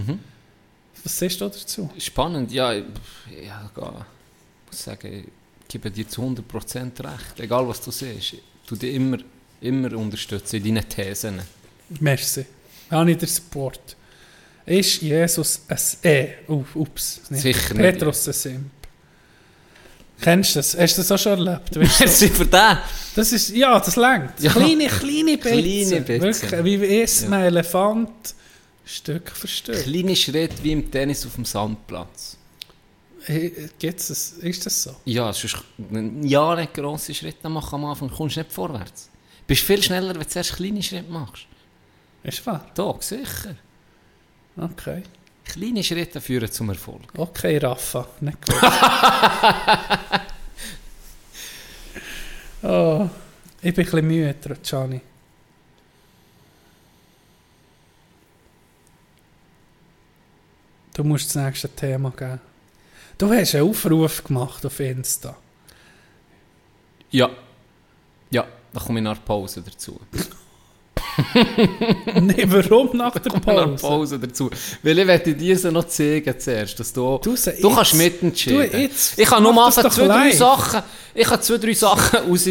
[1.03, 1.89] Was siehst du dazu?
[1.97, 2.73] Spannend, ja.
[2.73, 2.85] Ich,
[3.45, 3.81] ja, ich
[4.71, 7.39] muss sagen, ich gebe dir zu 100% recht.
[7.39, 8.35] Egal was du siehst.
[8.65, 9.17] Du dich immer,
[9.59, 11.41] immer unterstützen in deinen Thesen.
[11.99, 12.45] Merci.
[12.89, 13.95] Habe ich den Support.
[14.65, 16.27] Ist Jesus ein E?
[16.47, 17.21] Uh, ups.
[17.29, 17.41] nicht.
[17.41, 17.99] Sicher nicht.
[17.99, 18.71] Petrus ein Simp.
[20.21, 20.77] Kennst du das?
[20.77, 21.75] Hast du das auch schon erlebt?
[21.75, 22.77] Weißt du, Merci für den.
[23.15, 24.39] das ist, ja, das längt.
[24.39, 24.51] Ja.
[24.51, 25.49] Kleine, kleine Bitze.
[25.49, 26.51] Kleine Bitze.
[26.51, 28.35] Wirklich, wie isst man Elefant
[28.85, 29.83] Stück für Stück.
[29.83, 32.37] Kleine Schritte wie im Tennis auf dem Sandplatz.
[33.25, 34.33] Hey, Gibt's das?
[34.33, 34.95] Ist das so?
[35.05, 35.57] Ja, sonst,
[36.23, 39.09] ja, nicht grosse Schritte machen am Anfang, kommst nicht vorwärts.
[39.41, 41.45] Du bist viel schneller, wenn du zuerst kleine Schritte machst.
[42.23, 42.65] Ist wahr?
[42.73, 43.55] Da, sicher.
[44.55, 45.03] Okay.
[45.45, 47.01] Kleine Schritte führen zum Erfolg.
[47.17, 48.07] Okay, Rafa.
[48.21, 48.55] Nicht gut.
[52.63, 53.09] oh,
[53.61, 55.01] ich bin ein bisschen müde, Gianni.
[60.93, 62.39] Du musst das nächste Thema geben.
[63.17, 65.35] Du hast einen Aufruf gemacht auf Insta.
[67.09, 67.29] Ja.
[68.29, 69.99] Ja, da komme ich nach Pause dazu.
[72.21, 73.81] nee, warum nach der Kommen wir nach Pause?
[73.87, 74.49] Pause dazu.
[74.81, 78.71] Weil ich werde dir sie noch zeigen zuerst, dass du, Du du kannst mitentscheiden.
[78.71, 80.31] du jetzt- ich kann nur doch zwei, drei.
[80.31, 80.81] Sachen,
[81.13, 82.47] ich habe zwei, drei Sachen raus,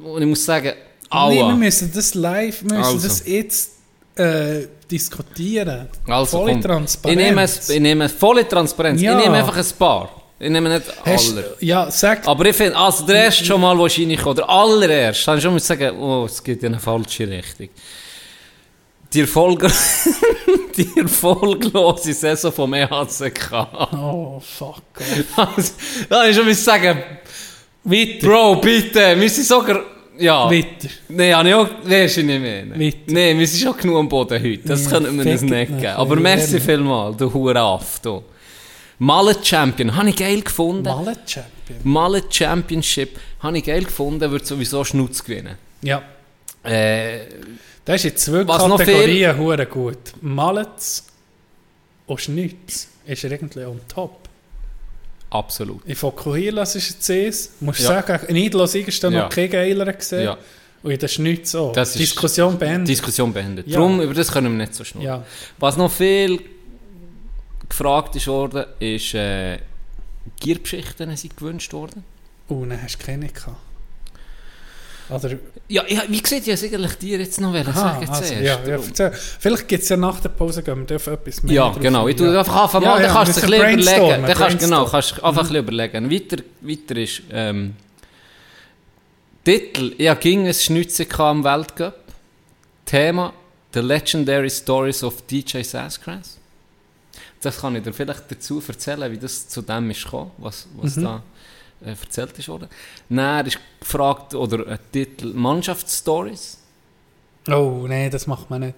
[0.00, 0.72] wo ich muss sagen,
[1.10, 1.28] aua.
[1.30, 3.08] Nee, wir müssen das live, wir müssen Also.
[3.08, 3.70] das jetzt
[4.16, 5.88] äh, diskutieren.
[6.06, 6.62] Also, Volle komm.
[6.62, 7.18] Transparenz.
[7.20, 9.00] Ich nehme, es- ich nehme volle Transparenz.
[9.00, 9.18] Ja.
[9.18, 10.21] Ich nehme einfach ein paar.
[10.42, 11.56] Ich nehme nicht Hast- alle.
[11.60, 12.26] Ja, sag.
[12.26, 15.44] Aber ich finde, also der erste schon mal, wo ich reinkomme, der allererste, kann ich
[15.44, 17.68] schon mal sagen, oh, es geht in eine falsche Richtung.
[19.12, 19.60] Die, Erfolg
[20.76, 23.52] die erfolglose Saison vom EHCK.
[23.92, 24.82] Oh, fuck.
[25.36, 25.72] Also,
[26.08, 27.02] da kann ich schon mal sagen,
[27.84, 28.26] Weiter.
[28.26, 29.80] Bro, bitte, wir sind sogar,
[30.18, 30.50] ja.
[30.50, 30.88] Weiter.
[31.08, 32.64] Nein, habe ich auch, weisst du nicht mehr.
[32.70, 32.96] Weiter.
[33.06, 35.86] Nein, wir sind schon genug am Boden heute, das Ja, können wir uns nicht geben.
[35.86, 36.66] Aber merci lernen.
[36.66, 38.22] vielmal, du Huraff, du.
[39.04, 40.84] Mallet Champion, habe ich geil gefunden.
[40.84, 41.80] Mallet Champion.
[41.82, 45.56] Mallet Championship, habe ich geil gefunden, wird sowieso Schnutz gewinnen.
[45.82, 46.02] Ja.
[46.62, 47.20] Äh,
[47.84, 49.98] Das ist in zwei Was noch Kategorien hure gut.
[50.20, 51.04] Mallets
[52.06, 54.28] und Schnitz ist irgendwie on top.
[55.30, 55.84] absolut.
[55.86, 57.50] In Fokuhilas ist es CS.
[57.60, 57.86] Musst Ja.
[58.02, 59.22] sagen, in Idlos ist dann Ja.
[59.24, 60.24] noch kein geiler gesehen.
[60.26, 60.38] Ja,
[60.84, 61.72] Und in der Schnitz auch.
[61.72, 62.88] Das ist- Diskussion beendet.
[62.88, 63.66] Diskussion beendet.
[63.66, 63.78] Ja.
[63.78, 65.04] Darum, über das können wir nicht so schnell.
[65.04, 65.24] ja.
[65.58, 66.40] Was noch viel
[67.72, 69.58] gefragt ist worden, ist, äh,
[70.38, 72.04] Gierbeschichten sind gewünscht worden.
[72.48, 73.56] Oh, dann hast du keine gehabt.
[75.08, 79.10] Oder, Ja, ja wie gesagt, ich eigentlich dir jetzt noch Aha, sagen also, ja, ja.
[79.10, 82.04] Vielleicht gibt es ja nach der Pause, gehen wir auf etwas mehr Ja, drauf genau.
[82.04, 82.38] ein, Ich tue ja.
[82.38, 84.26] einfach anfangen, Ja, ja, dann kannst du dich ein bisschen überlegen.
[84.26, 86.10] Dann kannst, genau, kannst einfach ein bisschen überlegen.
[86.10, 87.74] Weiter, weiter ist, ähm,
[89.44, 91.94] Titel, ich ging ein Schnitze am Weltcup.
[92.84, 93.32] Thema,
[93.74, 96.38] The Legendary Stories of DJ Sassgrass.
[97.42, 100.96] Das kann ich dir vielleicht dazu erzählen, wie das zu dem ist gekommen, was, was
[100.96, 101.02] Mhm.
[101.04, 101.22] da
[101.84, 102.68] äh, erzählt ist worden.
[103.08, 106.58] Dann ist gefragt, oder ein Titel, Mannschaftsstories.
[107.48, 108.76] Oh, nein, das macht man nicht.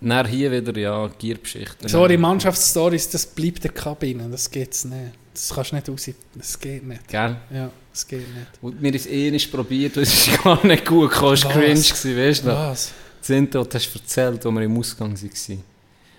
[0.00, 1.88] Dann hier wieder, ja, Gierbeschichten.
[1.88, 4.28] Sorry, Mannschaftsstories, das bleibt in der Kabine.
[4.30, 5.12] Das geht's nicht.
[5.32, 6.10] Das kannst du nicht raus.
[6.34, 7.08] Das geht nicht.
[7.08, 7.36] Gell?
[7.52, 8.46] Ja, das geht nicht.
[8.62, 11.44] Und wir haben es eh nicht probiert, und es ist gar nicht gut gekommen, es
[11.44, 12.48] war cringe, gewesen, weißt du?
[12.48, 12.92] Was?
[13.20, 15.62] Das Intro, das hast du erzählt, als wir im Ausgang waren.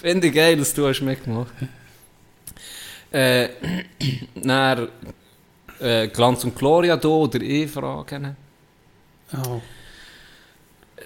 [0.00, 1.50] Finde ich geil, dass du hast mitgemacht.
[3.10, 3.48] Äh,
[4.36, 4.86] dann
[5.80, 8.36] äh, Glanz und Gloria da oder E-Fragen.
[9.32, 9.60] Oh.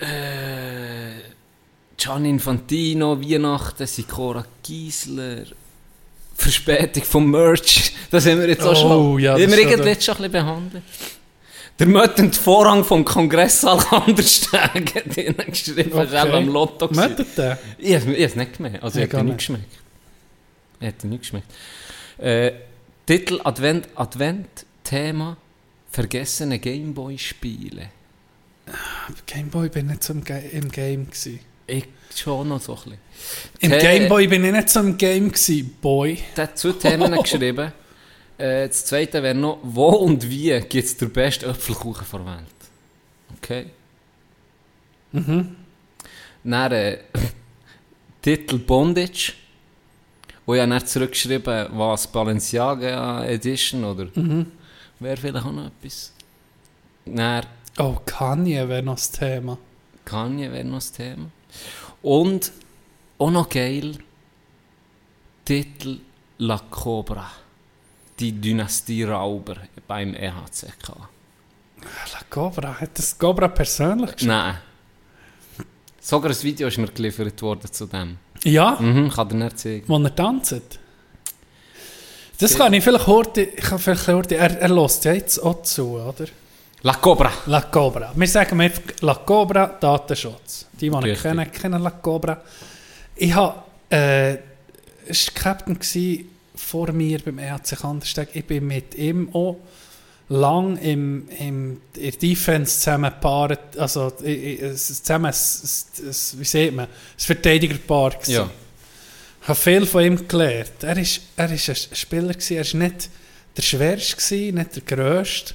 [0.04, 1.14] Äh,
[1.96, 5.46] Gian Infantino, Weihnachten, Sikora Giesler,
[6.34, 10.04] Verspätung vom Merch, das haben wir jetzt auch Oh, schon, ja, haben wir irgendwie jetzt
[10.04, 10.82] schon ein bisschen behandelt.
[11.78, 16.16] Der möttend Vorhang vom Kongresssaal Kandersteg hat ihnen geschrieben, okay.
[16.18, 17.16] Am Lotto gewesen.
[17.16, 17.58] Möchtet ihr?
[17.78, 19.72] Ich habe es nicht gemerkt, also ich hätte nicht geschmeckt.
[20.80, 21.50] Ich hätte nicht geschmeckt.
[22.18, 22.52] Äh,
[23.06, 25.36] Titel Advent, Advent, Thema
[25.90, 27.90] Vergessene Gameboy-Spiele.
[29.26, 31.40] Gameboy bin ich nicht so im, Ga im Game gsi.
[31.66, 32.98] Ich schon noch so ein bisschen.
[33.60, 36.18] Im Gameboy bin ich nicht so im Game gsi, Boy.
[36.36, 37.72] Der hat zwei Themen geschrieben.
[38.36, 42.54] Äh, das zweite wäre noch, wo und wie gibt es den besten Apfelkuchen der Welt?
[43.36, 43.66] Okay.
[45.12, 45.56] Mhm.
[46.42, 46.98] Dann äh,
[48.22, 49.32] Titel Bondage.
[50.46, 54.08] Wo ich habe zurückgeschrieben, was Balenciaga Edition oder
[55.00, 56.12] wäre vielleicht auch noch etwas.
[57.06, 57.46] Dann
[57.78, 59.58] Oh, Kanye wäre noch das Thema.
[60.04, 61.26] Kanye wäre noch das Thema.
[62.02, 62.52] Und
[63.18, 63.96] auch noch geil,
[65.44, 65.98] Titel
[66.38, 67.30] La Cobra.
[68.18, 69.56] Die Dynastie Rauber
[69.88, 70.88] beim EHCK.
[72.12, 74.28] La Cobra, hat das Cobra persönlich geschrieben?
[74.32, 74.58] Nein.
[76.00, 78.18] Sogar ein Video ist mir geliefert worden zu dem.
[78.44, 79.84] Ja, Mhm, kann dir nicht zeigen.
[79.88, 80.78] wo er tanzt.
[82.38, 85.62] Das kann ich vielleicht heute, ich kann vielleicht heute, er, er lässt ja jetzt auch
[85.62, 86.26] zu, oder?
[86.84, 87.32] La Cobra.
[87.46, 88.12] La Cobra.
[88.14, 90.66] Wir sagen einfach La Cobra Datenschutz.
[90.78, 92.42] Die, die ich kenne, kennen La Cobra.
[93.16, 94.36] Ich habe, äh,
[95.06, 95.78] es war Captain
[96.54, 98.28] vor mir beim EHC Kandersteg.
[98.34, 99.56] Ich bin mit ihm auch
[100.28, 106.86] lang im, im, in der Defense zusammen gepaart, also zusammen, es- es- wie sieht man,
[107.16, 108.12] das Verteidigerpaar.
[108.26, 108.48] Ja.
[109.42, 110.82] Ich habe viel von ihm gelernt.
[110.82, 113.10] Er ist, er ist ein Spieler, gewesen, er war nicht
[113.56, 115.54] der schwerste, nicht der grösste,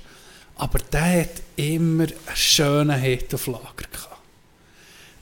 [0.59, 4.21] Aber der hat immer einen schönen Hit auf Lager gehabt.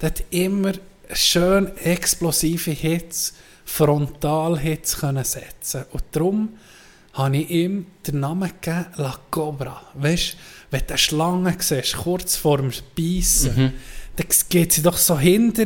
[0.01, 0.73] Der hat immer
[1.13, 5.85] schön explosive Hits, Frontalhits können setzen.
[5.91, 6.57] Und darum
[7.13, 9.83] habe ich ihm den Namen gegeben, La Cobra.
[9.93, 10.37] Weißt du,
[10.71, 13.73] wenn du eine Schlange siehst, kurz vor dem Beißen,
[14.15, 15.65] dann geht sie doch so hinter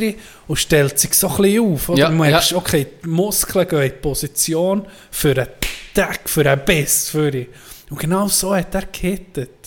[0.49, 1.89] und stellt sich so ein bisschen auf.
[1.89, 1.99] Oder?
[1.99, 2.57] Ja, du merkst, ja.
[2.57, 5.47] okay, die Muskeln gehen in die Position für einen
[5.93, 7.07] Tag, für einen Biss.
[7.07, 7.47] Für ihn.
[7.91, 9.60] Und genau so hat er gehittet.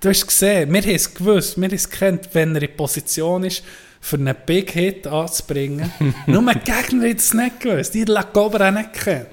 [0.00, 3.44] Du hast gesehen, wir haben es gewusst, wir haben es gekannt, wenn er in Position
[3.44, 3.62] ist,
[4.00, 5.90] für einen Big Hit anzubringen.
[6.26, 9.26] Nur die Gegner hat es nicht gewusst, die hat La Cobra nicht gekannt.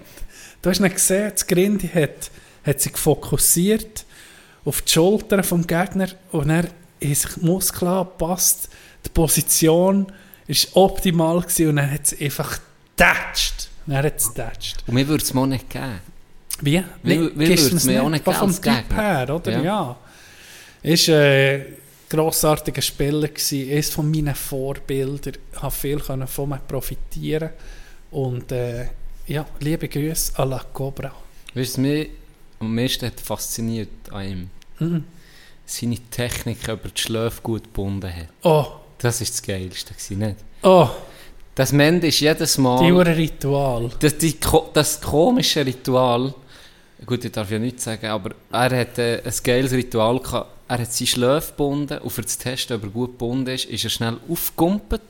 [0.62, 2.32] Du hast nicht gesehen, das Grindi hat,
[2.66, 4.06] hat sich fokussiert
[4.66, 6.72] auf die Schultern vom Gegner und er hat
[7.02, 8.70] sich Muskeln angepasst,
[9.06, 10.08] die Position
[10.48, 12.60] war optimal gewesen und er hat es einfach
[12.96, 13.70] getatscht.
[13.88, 14.78] Er hat es getatscht.
[14.88, 16.00] Und mir würde es mal nicht geben.
[16.62, 16.82] Wie?
[17.04, 18.96] Wie- wie würd's du's mir auch nicht geben als Gegner?
[18.96, 19.52] her, oder?
[19.52, 19.62] Ja.
[19.62, 19.96] Ja.
[20.84, 21.66] Ist ein
[22.10, 23.70] grossartiger Spieler gewesen.
[23.70, 25.38] Ist von meinen Vorbildern.
[25.56, 27.50] Habe viel können von ihm profitieren.
[28.12, 28.88] Und äh,
[29.28, 31.12] ja, liebe Grüße à la Cobra.
[31.56, 32.10] Weißt du, was mich
[32.60, 34.50] am meisten hat fasziniert an ihm?
[34.80, 35.04] Mhm.
[35.66, 38.28] Seine Technik über die Schläfe gut gebunden hat.
[38.44, 38.66] Oh,
[38.98, 40.36] Das war das Geilste, gewesen, nicht?
[40.62, 40.90] oh,
[41.56, 42.80] Das Mende ist jedes Mal...
[42.84, 43.90] die Ritual.
[44.00, 44.36] Das, die,
[44.74, 46.34] das komische Ritual,
[47.06, 50.50] gut, ich darf ja nichts sagen, aber er hat äh, ein geiles Ritual gehabt.
[50.68, 53.84] Er hat seine Schläfe gebunden und für zu testen, ob er gut gebunden ist, ist
[53.84, 55.02] er schnell aufgegumpelt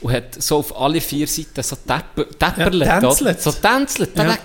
[0.00, 3.40] und hat so auf alle vier Seiten so täpper- täpperlet, Ja, tänzelt.
[3.42, 4.36] so tänzelt, Ja.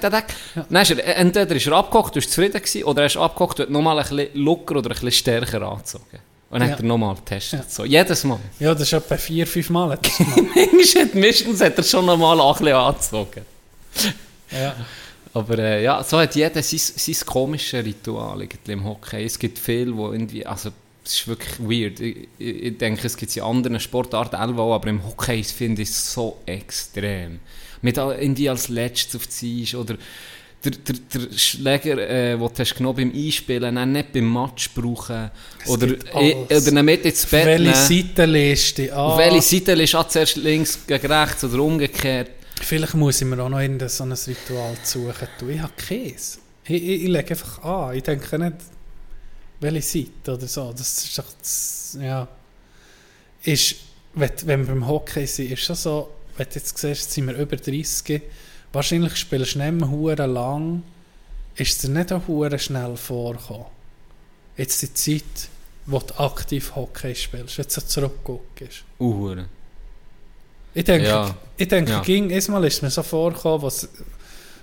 [0.69, 3.59] Dann ist er, entweder ist er abgehockt, du warst zufrieden gewesen, oder er ist abgehockt
[3.59, 6.19] und hat nochmal ein bisschen locker oder ein bisschen stärker angezogen.
[6.49, 6.75] Und dann Ja.
[6.75, 7.59] hat er nochmal getestet.
[7.59, 7.65] Ja.
[7.69, 8.39] So, jedes Mal.
[8.59, 9.91] Ja, das ist etwa vier, fünf Mal.
[9.91, 10.19] hat das.
[10.19, 13.41] Manchmal hat, meistens hat er schon nochmal ein bisschen angezogen.
[14.51, 14.75] ja.
[15.33, 19.23] Aber äh, ja, so hat jeder sein, sein komisches Ritual irgendwie im Hockey.
[19.23, 20.69] Es gibt viele, wo irgendwie, also
[21.03, 21.99] es ist wirklich weird.
[21.99, 25.81] Ich, ich, ich denke, es gibt es in anderen Sportarten auch, aber im Hockey finde
[25.81, 27.39] ich es so extrem.
[27.81, 29.97] Mit irgendwie als letztes auf die Eis oder
[30.63, 34.69] der, der, der Schläger, äh, den du hast genommen beim Einspielen, dann nicht beim Match
[34.73, 35.31] brauchen.
[35.65, 37.75] Oder, gibt äh, oder ihn mit ins Bett Welche nehmen.
[37.75, 42.29] Seite liest du Auf welche Seite ist auch zuerst links gegen rechts oder umgekehrt?
[42.63, 45.27] Vielleicht muss ich mir auch noch irgendein so ein Ritual suchen.
[45.37, 46.39] Du, ich habe keins.
[46.63, 47.95] Ich, ich, ich lege einfach an.
[47.95, 48.55] Ich denke nicht,
[49.59, 50.71] welche Seite oder so.
[50.71, 52.27] Das ist doch, ja.
[53.43, 53.75] Ist,
[54.13, 57.35] wenn, wenn wir beim Hockey sind, ist schon so, wenn du jetzt siehst, sind wir
[57.35, 58.21] über 30,
[58.71, 60.83] wahrscheinlich spielst du nicht mehr hure lang,
[61.55, 63.65] ist dir nicht auch hure schnell vorgekommen.
[64.55, 65.49] Jetzt die Zeit,
[65.85, 68.83] wo du aktiv Hockey spielst, wenn du so zurückguckst.
[68.99, 69.47] Uhren.
[70.73, 71.35] Ich denke, Ja.
[71.57, 72.01] ich denke Ja.
[72.01, 73.87] ging, erstmal ist mir so vorgekommen, was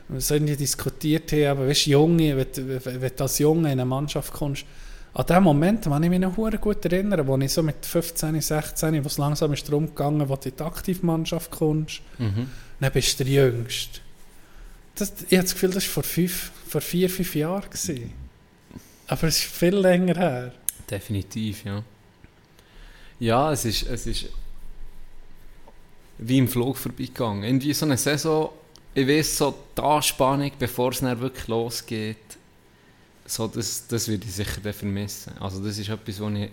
[0.08, 3.72] wir irgendwie diskutiert haben, aber weißt, Junge, wenn, du- wenn, wenn du als Junge in
[3.80, 4.64] eine Mannschaft kommst,
[5.14, 9.02] an dem Moment kann ich mich noch gut erinnern, wo ich so mit 15, 16,
[9.04, 12.48] wo es langsam ist darum gegangen, wo du in die Aktivmannschaft kommst, Mhm.
[12.80, 14.00] dann bist du der Jüngste.
[14.96, 17.62] Das, ich habe das Gefühl, das war vor, fünf, vor vier, fünf Jahren.
[17.70, 18.12] Gewesen.
[19.06, 20.52] Aber es ist viel länger her.
[20.90, 21.82] Definitiv, ja.
[23.18, 24.26] Ja, es ist, es ist
[26.20, 27.44] wie im Flug vorbeigegangen.
[27.44, 28.50] Irgendwie so eine Saison,
[28.94, 32.16] ich weiß so, die Anspannung, bevor es dann wirklich losgeht,
[33.24, 35.32] so, das, das würde ich sicher dann vermissen.
[35.40, 36.50] Also das ist etwas, was ich,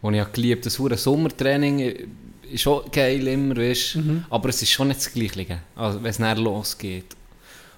[0.00, 0.64] was ich auch geliebt habe.
[0.64, 2.08] Das hure Sommertraining
[2.50, 3.98] ist schon geil immer, weißt,
[4.30, 7.16] aber es ist schon nicht das Gleiche, also, wenn es dann losgeht.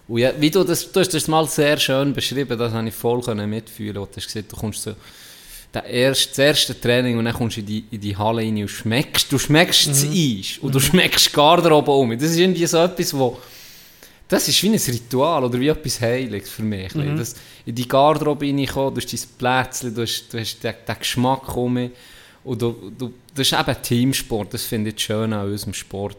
[0.07, 2.95] Und ja, wie du das, du hast das mal sehr schön beschrieben, das habe ich
[2.95, 3.95] voll können mitfühlen.
[3.95, 4.95] Du hast gesagt, du kommst so
[5.75, 8.57] der erste, das erste Training und dann kommst du in die, in die Halle rein
[8.57, 12.11] und schmeckst, du schmeckst das Eis und du schmeckst die Garderobe um.
[12.19, 13.39] Das ist irgendwie so etwas, wo
[14.29, 16.93] das ist wie ein Ritual oder wie etwas Heiliges für mich.
[16.93, 20.99] Das, in die Garderobe reinkommen, du hast dein Plätzchen, du hast, du hast den, den
[20.99, 21.91] Geschmack um
[22.45, 26.17] und du, du, das ist eben Teamsport, das finde ich schön an unserem Sport.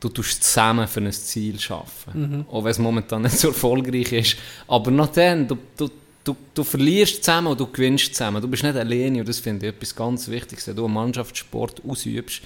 [0.00, 2.46] Du tust zusammen für ein Ziel arbeiten.
[2.50, 4.36] Auch wenn es momentan nicht so erfolgreich ist.
[4.68, 5.88] Aber noch dann, du, du,
[6.28, 8.42] du, du verlierst zusammen und du gewinnst zusammen.
[8.42, 10.68] Du bist nicht alleine und das finde ich etwas ganz Wichtiges.
[10.68, 12.42] Wenn du einen Mannschaftssport ausübst,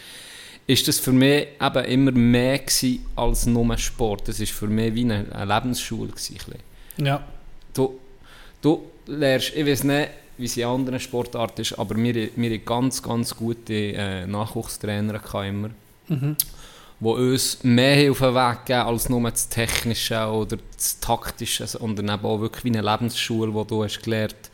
[0.66, 4.29] ist das für mich eben immer mehr gewesen als nur Sport.
[4.29, 6.38] Das ist für mich wie eine, eine Lebensschule gewesen.
[6.98, 7.25] Ja.
[7.75, 7.98] Du,
[8.61, 12.65] du lernst, ich weiß nicht, wie es in anderen Sportarten ist, aber wir, wir hatten
[12.65, 15.71] ganz, ganz gute äh, Nachwuchstrainer immer,
[17.03, 22.09] die uns mehr auf den Weg geben als nur das Technische oder das Taktische, sondern
[22.09, 24.50] eben auch wirklich wie eine Lebensschule, wo du hast gelernt,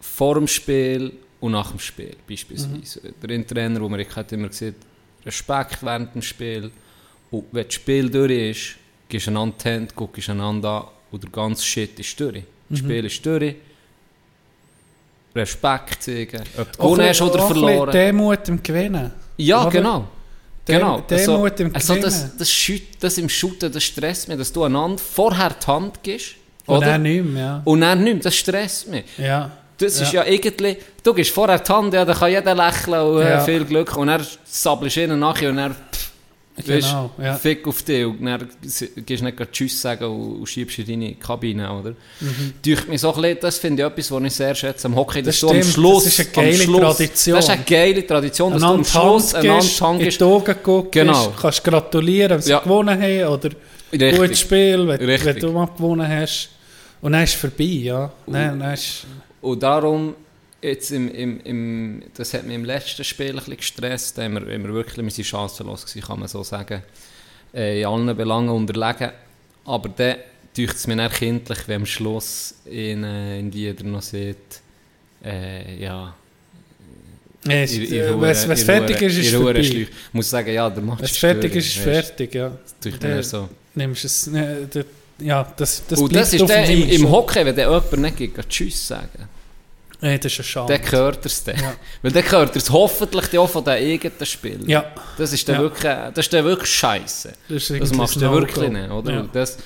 [0.00, 3.00] vor dem Spiel und nach dem Spiel beispielsweise.
[3.22, 4.76] Der Trainer, wo man hat immer gesagt,
[5.24, 6.72] Respekt während dem Spiel
[7.30, 8.76] und wenn das Spiel durch ist,
[9.08, 12.42] gehst du einander die Hände, guckst einander an und der ganze Shit ist durch.
[12.68, 13.54] Das Spiel ist durch.
[15.34, 16.42] Respekt zeigen.
[16.58, 17.92] Ob du gewonnen hast oder verloren.
[17.92, 19.12] Demut im Gewinnen.
[19.36, 19.70] Ja, Oder?
[19.70, 20.08] genau.
[20.64, 21.00] Genau.
[21.00, 24.98] Demut im also das, das, schüt- das im Shooten, das stresst mich, dass du einander
[24.98, 26.34] vorher die Hand gibst.
[26.66, 26.86] Und oder?
[26.92, 27.62] er nicht mehr, ja.
[27.64, 28.22] Und dann nicht mehr.
[28.22, 29.04] Das stresst mich.
[29.18, 29.50] Ja.
[29.78, 30.22] Das ist Ja.
[30.24, 33.40] ja irgendwie, du gibst vorher die Hand, ja, dann kann jeder lächeln und äh, Ja.
[33.40, 33.96] viel Glück.
[33.96, 35.91] Und dann sabbelst du ihnen nachher und pff,
[36.56, 37.34] Genau, weisst, ja.
[37.34, 38.04] fick auf dich.
[38.04, 38.46] Und dann
[39.06, 41.90] gehst nicht Tschüss sagen und, und schiebst in deine Kabine, oder?
[42.20, 42.54] Mhm.
[42.88, 45.40] mich so ein das finde ich etwas, was ich sehr schätze am Hockey, dass Das
[45.40, 47.36] du am Schluss, das ist eine geile Schluss, Tradition.
[47.36, 50.56] Das ist eine geile Tradition, dass du am Einander Schluss einander gibst, in die Augen
[50.62, 51.32] guckst, Genau.
[51.40, 52.58] kannst gratulieren, wenn sie Ja.
[52.58, 53.50] gewonnen haben oder
[53.92, 54.16] Richtig.
[54.18, 56.50] gutes Spiel, wenn, wenn du mal gewonnen hast.
[57.00, 58.12] Und dann ist es vorbei, ja.
[58.26, 59.06] Dann, dann ist,
[59.40, 60.14] Und darum,
[60.62, 64.46] jetzt im, im, im, das hat mich im letzten Spiel ein bisschen gestresst, da wir,
[64.46, 66.82] wir wirklich, wir sind chancenlos gewesen, kann man so sagen,
[67.54, 69.10] äh, in allen Belangen unterlegen.
[69.64, 70.16] Aber dann
[70.56, 74.36] tut es mir dann kindlich, wenn am Schluss in, äh, in Lieder noch sieht,
[75.24, 76.14] äh, ja,
[77.48, 77.72] es-
[78.64, 79.58] fertig ist, ist es vorbei.
[79.60, 82.56] Ich muss sagen, ja, der Match es fertig ist, ist fertig, ja.
[82.80, 83.48] Das Der- so.
[83.74, 84.84] Nimmst es, ne, der-
[85.18, 88.48] ja, das, das Und das ist dann im, im Hockey, wenn der jemand nicht geht
[88.48, 89.28] Tschüss sagen.
[90.02, 90.72] Nee, das ist eine Schade.
[90.78, 91.56] Dann gehört er es dann.
[91.56, 91.74] Ja.
[92.02, 94.68] Weil dann gehört er es hoffentlich auch von den eigenen Spielen.
[94.68, 94.84] Ja,
[95.16, 95.60] Das ist dann Ja.
[95.62, 97.32] wirklich, das ist dann wirklich scheiße.
[97.48, 99.12] das ist Das machst du wirklich nicht, oder?
[99.12, 99.22] Ja.
[99.32, 99.56] Das,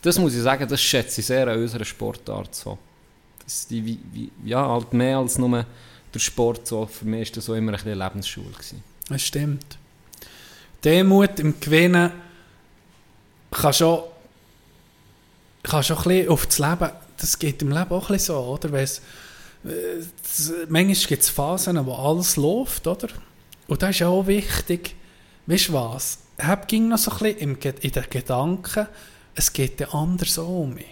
[0.00, 2.78] das muss ich sagen, das schätze ich sehr an unserer Sportart so.
[3.44, 5.66] Das die, wie, wie, ja, halt mehr als nur
[6.14, 6.86] der Sport so.
[6.86, 8.84] Für mich ist das so immer ein bisschen Lebensschule gewesen.
[9.08, 9.76] Das stimmt.
[10.84, 12.12] Demut im Gewinnen
[13.50, 14.04] kann schon,
[15.64, 18.38] kann schon ein bisschen auf das Leben, das geht im Leben auch ein bisschen so,
[18.38, 18.68] oder?
[18.72, 19.02] Äh, das-
[20.68, 23.08] manchmal gibt es Phasen, wo alles läuft, oder?
[23.68, 24.96] Und das ist ja auch wichtig,
[25.46, 26.18] weißt du was?
[26.38, 28.86] Hab ging noch so ein bisschen in den Gedanken,
[29.34, 30.86] es geht ja anders um mich.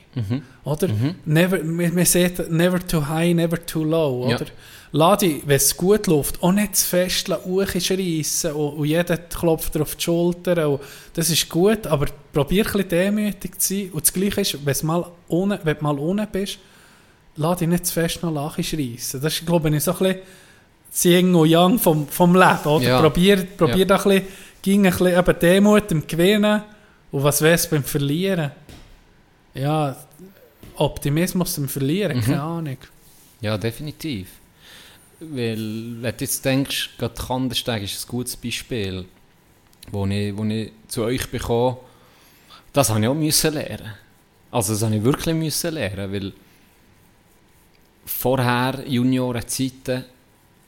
[0.65, 0.89] Oder?
[1.25, 4.29] Never, man, man sagt, never too high, never too low.
[4.29, 4.37] Ja.
[4.37, 4.47] Oder?
[4.93, 9.75] Lass dich, wenn es gut läuft, auch nicht zu fest hochschreissen und, und jeder klopft
[9.75, 10.71] dir auf die Schulter.
[10.71, 10.81] Und
[11.13, 13.91] das ist gut, aber probier ein bisschen demütig zu sein.
[13.93, 16.59] Und das Gleiche ist, wenn's mal ohne, wenn du mal unten bist,
[17.39, 19.21] lass dich nicht zu fest noch schreissen.
[19.21, 20.19] Das ist, glaube ich, so ein bisschen
[20.91, 22.65] das Yin und Yang vom, vom Leben.
[22.67, 22.85] Oder?
[22.85, 23.01] Ja.
[23.01, 23.85] Probier, probier Ja.
[23.85, 24.27] da ein bisschen,
[24.63, 26.63] ging ein bisschen eben Demut im Gewinnen
[27.13, 28.51] und was wär's beim Verlieren?
[29.55, 29.97] Ja,
[30.77, 32.23] Optimismus im Verlieren, Mhm.
[32.23, 32.77] keine Ahnung.
[33.41, 34.29] Ja, definitiv.
[35.21, 39.05] Weil, wenn du jetzt denkst, gerade Kandersteg ist ein gutes Beispiel,
[39.91, 41.79] wo ich, wo ich zu euch bekomme,
[42.73, 43.95] das habe ich auch müssen lernen.
[44.51, 46.33] Also das habe ich wirklich müssen lernen, weil
[48.09, 50.05] vorher, Juniorenzeiten,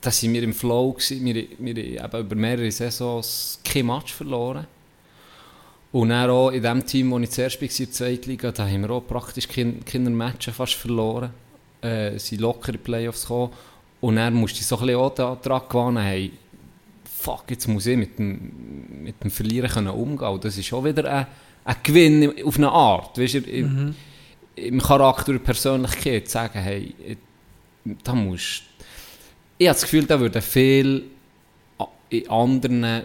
[0.01, 4.67] da sind wir im Flow gewesen, wir, wir haben über mehrere Saisons kein Match verloren.
[5.93, 8.83] Und dann auch in dem Team, wo ich zuerst war, in der Zweitliga, da haben
[8.83, 11.31] wir auch praktisch keine, keine Matches fast verloren.
[11.83, 13.51] Äh, sind locker in die Playoffs gekommen.
[14.01, 16.33] Und dann musste ich so ein bisschen auch da- daran gewöhnen, hey,
[17.05, 20.29] fuck, jetzt muss ich mit dem, mit dem Verlieren können umgehen.
[20.29, 21.27] Und das ist auch wieder ein,
[21.65, 23.19] ein Gewinn auf eine Art.
[23.19, 23.95] Weißt du, im,
[24.57, 26.95] im Charakter und Persönlichkeit zu sagen, hey,
[27.85, 28.63] da musst
[29.59, 31.05] ich habe das Gefühl, da würden viel
[32.09, 33.03] in anderen,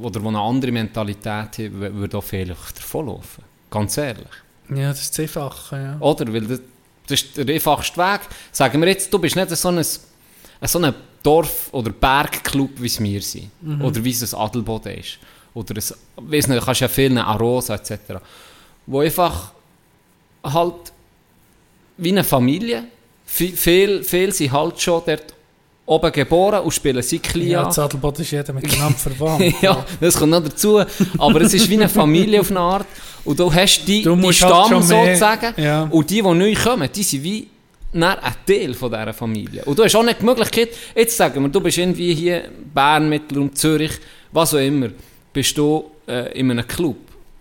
[0.00, 3.42] oder die eine andere Mentalität haben, wür- würde auch viel davonlaufen.
[3.68, 4.28] Ganz ehrlich.
[4.72, 5.96] Ja, das ist das Einfache, ja.
[6.00, 6.32] Oder?
[6.32, 6.60] Weil das,
[7.08, 8.20] das ist der einfachste Weg.
[8.52, 10.94] Sagen wir jetzt, du bist nicht so ein, so ein
[11.24, 13.50] Dorf- oder Bergclub, wie es wir sind.
[13.82, 15.18] Oder wie es ein Adelboden ist.
[15.54, 15.82] Oder ein,
[16.30, 18.22] weiss nicht, du kannst ja viel eine Arosa etc.
[18.86, 19.52] Wo einfach
[20.44, 20.92] halt
[21.96, 22.84] wie eine Familie,
[23.38, 25.34] vi- viel, viel sind halt schon dort
[25.86, 27.48] oben geboren und spielen Cyclia.
[27.60, 29.54] Ja, das Adelboden ist jeder miteinander verwandt.
[29.60, 30.80] ja, das kommt noch dazu.
[31.18, 32.86] Aber es ist wie eine Familie auf eine Art.
[33.24, 35.54] Und du hast die, Du die halt Stamm mehr- sozusagen.
[35.60, 35.82] ja.
[35.90, 37.48] Und die, die neu kommen, die sind wie
[37.92, 38.04] ein
[38.46, 39.64] Teil von dieser Familie.
[39.64, 43.08] Und du hast auch nicht die Möglichkeit, jetzt sagen wir, du bist irgendwie hier Bern,
[43.08, 43.92] Mittelraum, Zürich,
[44.30, 44.90] was auch immer,
[45.32, 46.96] bist du äh, in einem Club.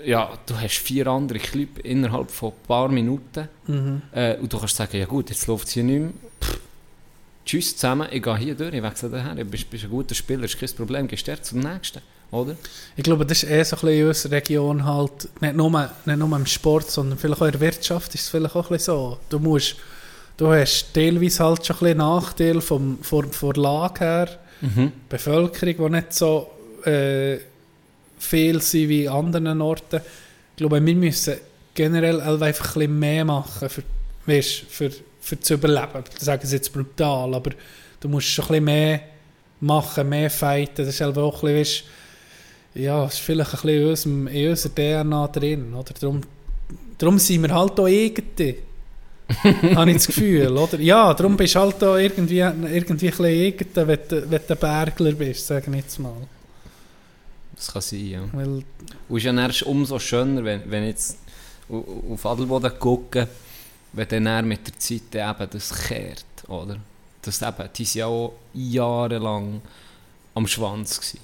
[0.05, 3.49] Ja, du hast vier andere Clubs innerhalb von ein paar Minuten.
[3.67, 4.01] Mhm.
[4.13, 6.11] Äh, und du kannst sagen, ja gut, jetzt läuft es hier nicht mehr.
[6.41, 6.59] Pff,
[7.45, 9.35] Tschüss zusammen, ich gehe hier durch, ich wechsle daher.
[9.35, 11.99] Du bist, bist ein guter Spieler, ist kein Problem, gehst du zum nächsten,
[12.31, 12.55] oder?
[12.95, 16.17] Ich glaube, das ist eher so ein bisschen in unserer Region halt, nicht nur, nicht
[16.17, 18.93] nur im Sport, sondern vielleicht auch in der Wirtschaft ist es vielleicht auch ein bisschen
[18.93, 19.17] so.
[19.29, 19.77] Du musst,
[20.37, 24.91] du hast teilweise halt schon ein bisschen Nachteil vom, von, von der Lage her, Mhm.
[25.07, 26.51] Bevölkerung, die nicht so
[26.85, 27.37] äh,
[28.19, 29.97] viel sind wie an anderen Orten.
[30.51, 31.35] Ich glaube, wir müssen
[31.73, 33.83] generell einfach ein bisschen mehr machen, für,
[34.25, 34.91] weißt, für,
[35.21, 36.03] für zu überleben.
[36.17, 37.51] Ich sage es jetzt brutal, aber
[37.99, 39.01] du musst schon ein bisschen mehr
[39.61, 40.85] machen, mehr fighten.
[40.85, 41.83] Das ist halt auch ein bisschen, weißt,
[42.75, 45.73] ja, ist vielleicht ein bisschen in, unserem, in unserer DNA drin.
[45.73, 45.93] Oder?
[45.99, 46.21] Darum,
[46.97, 48.57] darum sind wir halt auch irgendwie.
[49.75, 50.79] habe ich das Gefühl, oder?
[50.79, 54.55] Ja, darum bist du halt da irgendwie, irgendwie ein bisschen irgendein, wenn, du- wenn du
[54.55, 56.13] Bergler bist, sage ich jetzt mal.
[57.59, 58.19] Das kann sein, ja.
[58.31, 58.63] Weil,
[59.09, 61.17] Und ist ja umso schöner, wenn, wenn ich jetzt
[61.69, 63.27] au- auf Adelboden gucke,
[63.91, 66.77] wenn dann er mit der Zeit eben das kehrt, oder?
[67.21, 69.61] Das eben, die sind ja auch jahrelang
[70.35, 71.19] am Schwanz gewesen.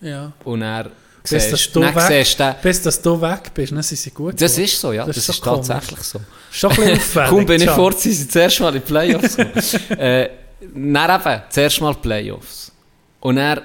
[0.00, 0.32] ja.
[0.44, 0.90] Und er
[1.22, 3.96] Bis das siehst, du dann weg- siehst du, Bis dass du weg bist, dann sind
[3.98, 4.64] sie gut das geworden.
[4.64, 5.68] ist so, ja, Das das, ist ist schon komisch.
[5.68, 6.20] tatsächlich so.
[6.50, 7.30] Schon ein bisschen auffällig.
[7.30, 7.76] Kaum bin ich Can.
[7.76, 9.36] vor, sind sie zuerst mal in die Playoffs
[9.90, 10.30] äh,
[10.74, 12.72] dann eben, zuerst mal Playoffs.
[13.20, 13.60] Und dann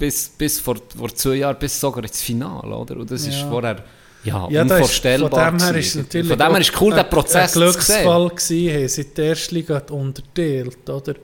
[0.00, 2.96] bis, bis vor, vor zwei Jahren, bis sogar ins Finale, oder?
[2.96, 3.48] Und das ist Ja.
[3.48, 3.76] vorher
[4.24, 5.30] ja, Ja, da ist- unvorstellbar.
[5.50, 7.62] Von dem her ist natürlich von dem her ist cool, ein- Prozess ein zu sehen.
[7.72, 11.14] Glücksfall gewesen, haben sie die erste Liga unterteilt, oder?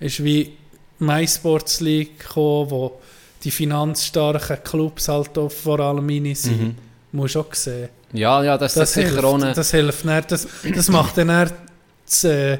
[0.00, 0.52] Ist wie
[0.98, 3.00] MySports League gekommen, wo
[3.44, 6.60] die finanzstarken Clubs halt auch vor allem rein sind.
[6.60, 6.74] Mhm.
[7.12, 7.88] Musst du auch sehen.
[8.12, 9.52] Ja, ja, das, Das ist sicher hilft, auch eine...
[9.54, 11.50] das hilft dann, das, das macht dann, dann
[12.04, 12.58] das, äh,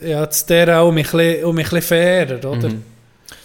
[0.00, 2.68] ja, das der auch um ein bisschen, um ein bisschen fairer, oder?
[2.70, 2.82] Mhm.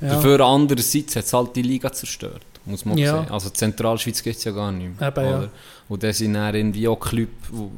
[0.02, 0.10] Ja.
[0.16, 3.22] Dafür andererseits hat es halt die Liga zerstört, muss man Ja.
[3.24, 3.32] sehen.
[3.32, 5.08] Also Zentralschweiz gibt es ja gar nicht mehr.
[5.10, 5.50] Eben, ja.
[5.90, 7.72] Und dann sind dann irgendwie auch Clubs, wo,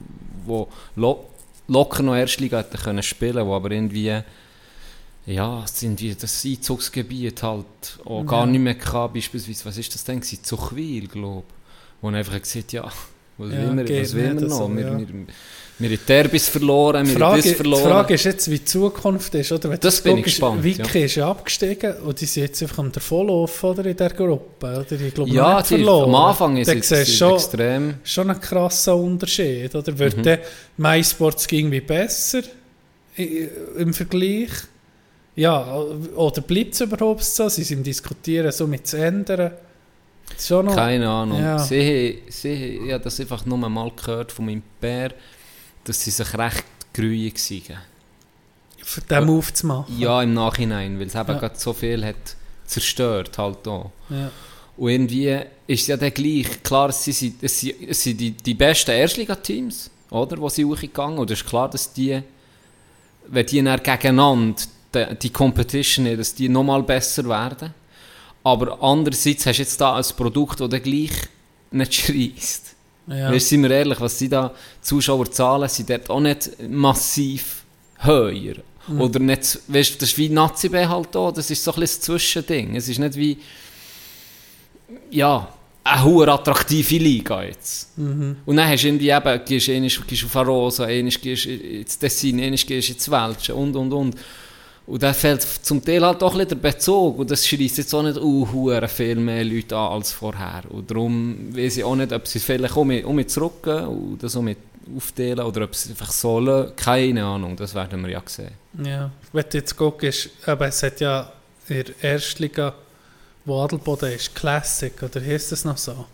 [0.45, 1.25] wo lo
[1.67, 4.21] locker noch Erstliga hätten können spielen, wo aber irgendwie
[5.25, 7.65] ja, sind wie das Einzugsgebiet halt
[8.05, 10.43] auch gar nicht mehr gehabt, beispielsweise, was ist das denn gewesen?
[10.43, 12.01] Zuchwil, glaube ich.
[12.01, 12.89] Wo man einfach gesagt ja,
[13.37, 14.69] was Ja, will geht was will nicht noch?
[14.69, 15.07] wir, wir,
[15.79, 17.83] wir haben Derbys verloren, Die wir haben Frage, das die verloren.
[17.83, 19.69] Frage ist jetzt, wie die Zukunft ist, oder?
[19.69, 22.79] Wenn Das bin ich guckst, gespannt, Wiki ist ja abgestiegen und die sind jetzt einfach
[22.79, 24.91] am Davonlaufen, oder, in dieser Gruppe, oder?
[25.01, 26.09] Ich glaube, ja, nicht die, verloren.
[26.09, 27.95] am Anfang ist es extrem.
[28.03, 29.97] schon ein krasser Unterschied, oder?
[29.97, 30.23] Wird Mhm.
[30.23, 30.39] der
[30.77, 32.41] MySports irgendwie besser
[33.77, 34.49] im Vergleich?
[35.35, 35.73] Ja,
[36.15, 37.47] oder bleibt es überhaupt so?
[37.47, 39.51] Sie sind im Diskutieren, so mit zu ändern.
[40.35, 41.41] Das Keine Ahnung.
[41.41, 41.57] Ja.
[41.59, 45.11] Sie, sie, ich habe das einfach nur mal gehört von meinem Pär,
[45.83, 46.63] dass sie sich recht
[46.93, 47.35] grüig
[47.69, 47.81] waren.
[48.83, 49.99] für den Move zu machen.
[49.99, 51.37] Ja, im Nachhinein, weil es eben Ja.
[51.37, 52.15] gerade so viel hat
[52.65, 53.91] zerstört halt auch.
[54.09, 54.31] Ja.
[54.77, 58.31] Und irgendwie ist es ja dann gleich, klar, es sind, es sind, es sind die,
[58.31, 62.21] die besten Erstligateams, oder, wo sie hochgegangen und es ist klar, dass die,
[63.27, 64.55] wenn die dann gegeneinander
[64.95, 67.73] die, die Competition dass die nochmal besser werden.
[68.43, 71.11] Aber andererseits hast du jetzt da ein Produkt, das dann gleich
[71.71, 72.68] nicht schreist.
[73.09, 73.31] Ja.
[73.31, 77.63] Weißt, sind wir ehrlich, was sie da Zuschauerzahlen sind dort auch nicht massiv
[77.97, 78.55] höher.
[78.87, 79.01] Mhm.
[79.01, 82.75] Oder nicht, weißt, das ist wie Nazi halt auch, das ist so ein bisschen Zwischending.
[82.75, 83.37] Es ist nicht wie,
[85.11, 85.47] ja,
[85.83, 87.97] eine hohe attraktive Liga jetzt.
[87.97, 88.37] Mhm.
[88.45, 91.97] Und dann hast du irgendwie eben, gehst du einmal gehst auf Arosa, einmal gehst ins
[91.97, 94.15] Tessin, einmal gehst ins Welschen und, und, und.
[94.89, 97.19] Und da fehlt zum Teil halt auch ein bisschen der Bezug.
[97.19, 100.63] Und das schreist jetzt auch nicht uh, viel mehr Leute an als vorher.
[100.67, 104.23] Und darum weiß ich auch nicht, ob sie vielleicht auch mit, auch mit zurückgehen und
[104.23, 104.57] das auch mit
[104.97, 106.75] aufteilen oder ob sie einfach so lassen.
[106.75, 108.49] Keine Ahnung, das werden wir ja sehen.
[108.83, 111.33] Ja, wenn du jetzt guckst, aber es hat ja
[111.67, 112.73] in der Erstliga,
[113.45, 116.07] wo Adelboden ist, Classic, oder heisst das noch so?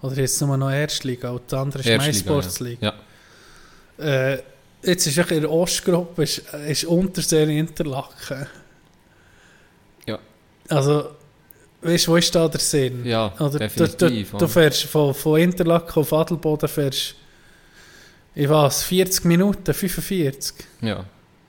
[0.00, 2.80] Oder heisst es nur noch Erstliga und das andere ist MySports League?
[2.80, 2.94] Ja.
[3.98, 4.38] Äh,
[4.86, 8.46] jetzt ist in der Ostgruppe ist, ist Untersee Interlaken.
[10.06, 10.18] Ja.
[10.68, 11.10] Also,
[11.82, 13.04] weißt du, wo ist da der Sinn?
[13.04, 14.30] Ja, Oder definitiv.
[14.30, 17.14] Du, du, du fährst von, von Interlaken auf Adelboden, fährst,
[18.34, 20.54] ich weiß, 40 Minuten, 45.
[20.82, 21.04] ja,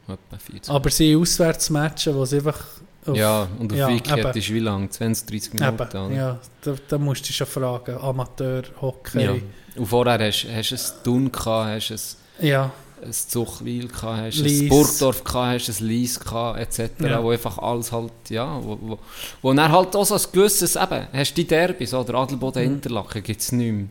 [0.07, 0.69] etwa 40.
[0.73, 2.59] Aber sie haben Auswärtsmatchen, wo sie einfach.
[3.05, 4.37] auf- ja, und auf ja, Wiki eben.
[4.37, 4.89] ist wie lang?
[4.89, 5.81] 20, 30 Minuten?
[5.97, 7.97] Eben, ja, da, da musst du schon fragen.
[7.97, 9.23] Amateur, Hockey.
[9.23, 9.35] Ja.
[9.75, 12.71] Und vorher hast du ein Thun gehabt, hast ein Ja,
[13.03, 14.61] ein Zuchwil hast Lies.
[14.61, 16.79] ein Burgdorf hast ein Lies etc.
[16.99, 17.23] Ja.
[17.23, 18.99] Wo einfach alles halt, ja, wo, wo,
[19.41, 22.73] wo dann halt auch so ein gewisses, eben, hast du die Derbys, oder Adelboden, Mhm.
[22.75, 23.85] Interlaken gibt es nicht mehr.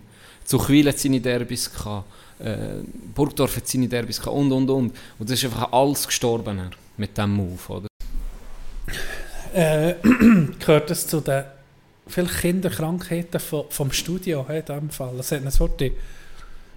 [0.44, 2.04] Zuchwil hat seine Derbys gehabt,
[2.38, 2.56] äh,
[3.14, 4.92] Burgdorf hat seine Derbys gehabt und, und, und.
[5.18, 7.88] Und das ist einfach alles gestorben mit diesem Move, oder?
[9.54, 9.94] äh,
[10.58, 11.44] gehört das zu den
[12.06, 15.18] vielleicht Kinderkrankheiten vom, vom Studio in diesem Fall.
[15.18, 15.92] Es hat uns heute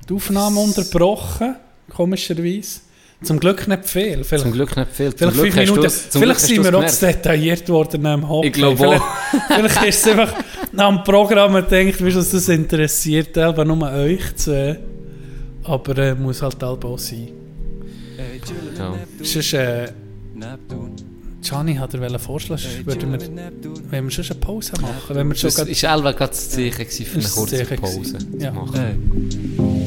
[0.07, 1.55] die Aufnahme unterbrochen,
[1.89, 2.81] komischerweise.
[3.21, 4.23] Zum Glück nicht viel.
[4.23, 5.13] Vielleicht, Zum Glück nicht viel.
[5.13, 5.89] Zum vielleicht Glück Minuten.
[5.89, 8.47] vielleicht Glück sind wir auch zu detailliert worden am Hockey.
[8.47, 9.47] Ich glaube vielleicht, auch.
[9.57, 10.33] vielleicht ist es einfach
[10.71, 14.79] nach dem Programm gedacht, wie das interessiert, aber nur euch zwei.
[15.63, 17.27] Aber äh, muss halt auch sein.
[18.77, 18.93] Ja.
[19.21, 19.91] Sonst, äh,
[21.41, 23.19] Gianni hat er vorschlagen, würden wir,
[23.89, 26.49] wenn wir schon eine Pause machen, wenn wir schon Das grad- war Elva gerade das
[26.49, 28.51] Zeichen für eine kurze Pause zu Ja.
[28.51, 29.78] machen.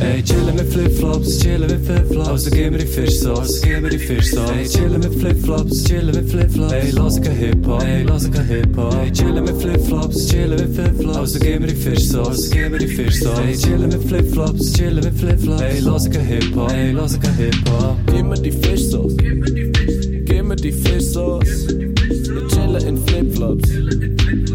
[0.00, 2.28] Ey, chillen mit Flipflops, chillen mit Flipflops.
[2.28, 4.50] Also gib mir die Fischsauce, gib mir die Fischsauce.
[4.50, 6.72] Ey, chillen mit Flipflops, chillen mit Flipflops.
[6.72, 8.94] Ey, lass kein Hip-Hop, ey, lass kein Hip-Hop.
[8.94, 11.16] Ey, chillen mit Flipflops, chillen mit Flipflops.
[11.16, 13.38] Also gib mir die Fischsauce, gib mir die Fischsauce.
[13.40, 15.62] Ey, chillen mit Flipflops, chillen mit Flipflops.
[15.62, 17.96] Ey, lass kein Hip-Hop, ey, lass kein Hip-Hop.
[18.06, 21.66] Gib mir die Fischsauce, gib mir die Fischsauce.
[21.68, 23.68] Wir chillen in Flipflops,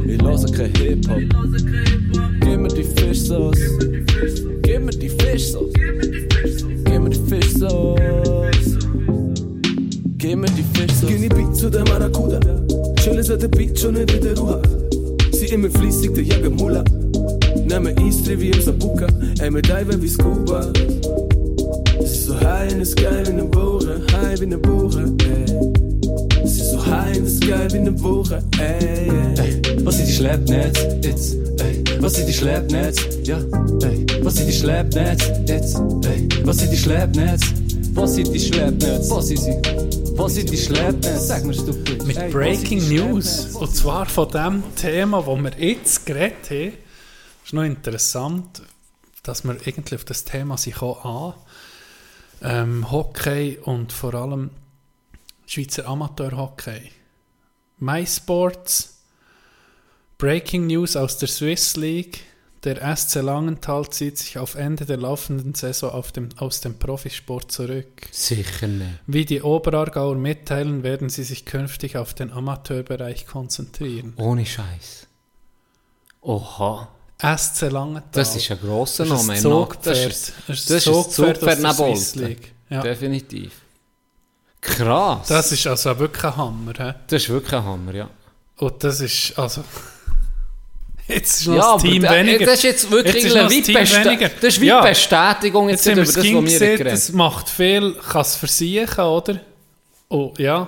[0.05, 1.19] wir lassen kein Hip-Hop.
[2.39, 3.59] Gib mir die Fischsauce,
[5.33, 5.73] die Fischsauce.
[5.73, 8.77] Gib mir die Fischsauce.
[10.17, 11.09] Gib mir die Fischsauce.
[11.09, 12.39] Skinny Beat zu der Maracuda.
[12.97, 14.61] Chillen seit der Beat schon in der Ruhe.
[15.31, 16.83] Sie immer fließig, der Jagger Mula.
[17.65, 19.07] Nehmen Eastry wie im Sabuka.
[19.41, 20.71] Ey, mit Diver wie Scuba.
[21.99, 24.01] Sie ist so high in the sky wie eine Bohre.
[24.11, 26.45] High wie eine Bohre, ey.
[26.45, 29.61] Sie ist so high in the sky wie eine Bohre, ey, ey.
[29.83, 31.37] Was sind die Schleppnetz jetzt?
[31.59, 33.12] Ey, was sind die Schleppnetz?
[33.25, 35.77] Ja, ey, was sind die Schleppnetz jetzt?
[36.05, 37.41] Ey, was sind die Schleppnetz?
[37.93, 39.09] Was sind die Schleppnetz?
[39.09, 39.61] Was sind sie?
[40.17, 41.27] Was sind die Schleppnetz?
[41.27, 42.03] Sag mir's du bitte.
[42.03, 43.55] Mit Breaking News.
[43.55, 46.73] Und zwar von dem Thema, das wir jetzt geredet haben.
[47.45, 48.61] ist noch interessant,
[49.23, 51.33] dass wir eigentlich auf das Thema sich auch an.
[52.41, 54.49] Ähm, Hockey und vor allem
[55.45, 56.91] Schweizer Amateurhockey.
[57.79, 58.97] MySports,
[60.17, 62.32] Breaking News aus der Swiss League.
[62.63, 68.07] Der SC Langenthal zieht sich auf Ende der laufenden Saison dem, aus dem Profisport zurück.
[68.11, 68.99] Sicher nicht.
[69.05, 74.13] Wie die Oberaargauer mitteilen, werden sie sich künftig auf den Amateurbereich konzentrieren.
[74.15, 75.07] Ohne Scheiß.
[76.21, 76.87] Oha.
[77.19, 78.09] SC Langenthal.
[78.13, 79.33] Das ist ein grosser Das ist Name.
[79.33, 79.85] ein Zugpferd.
[79.87, 82.39] Das ist, Das ist das ist ein ein Zugpferd Zugpferd.
[82.69, 82.81] Ja.
[82.81, 83.53] Definitiv.
[84.61, 85.27] Krass.
[85.27, 86.73] Das ist also wirklich ein Hammer.
[86.77, 86.93] He?
[87.07, 88.09] das ist wirklich ein Hammer, ja.
[88.57, 89.63] Und das ist also...
[91.13, 92.45] Jetzt ist noch Ja, Team da- weniger.
[92.45, 94.29] das ist jetzt wirklich Jetzt ist weit Team Besta- weniger.
[94.29, 94.81] das ist wie Ja.
[94.81, 98.35] Bestätigung jetzt, Jetzt wir über das das, was wir gesehen, das macht viel, kann es
[98.35, 99.39] versiechen, oder?
[100.09, 100.67] Oh, ja.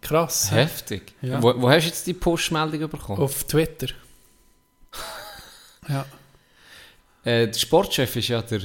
[0.00, 0.48] Krass.
[0.50, 0.56] he?
[0.56, 1.12] Heftig.
[1.22, 1.42] Ja.
[1.42, 3.20] Wo, wo hast du jetzt die Push-Meldung bekommen?
[3.22, 3.88] Auf Twitter.
[5.88, 6.06] ja.
[7.24, 8.62] Äh, der Sportchef ist ja der.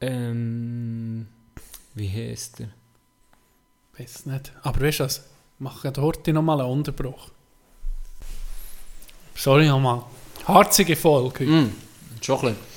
[0.00, 1.26] Ähm,
[1.94, 2.68] wie heißt der?
[3.98, 4.52] Weiß nicht.
[4.62, 5.24] Aber weißt du was?
[5.58, 7.30] Mach heute nochmal einen Unterbruch.
[9.34, 10.02] Sorry nochmal.
[10.46, 11.44] Harzige Folge.
[11.44, 11.72] Mm,
[12.20, 12.74] schon ein bisschen.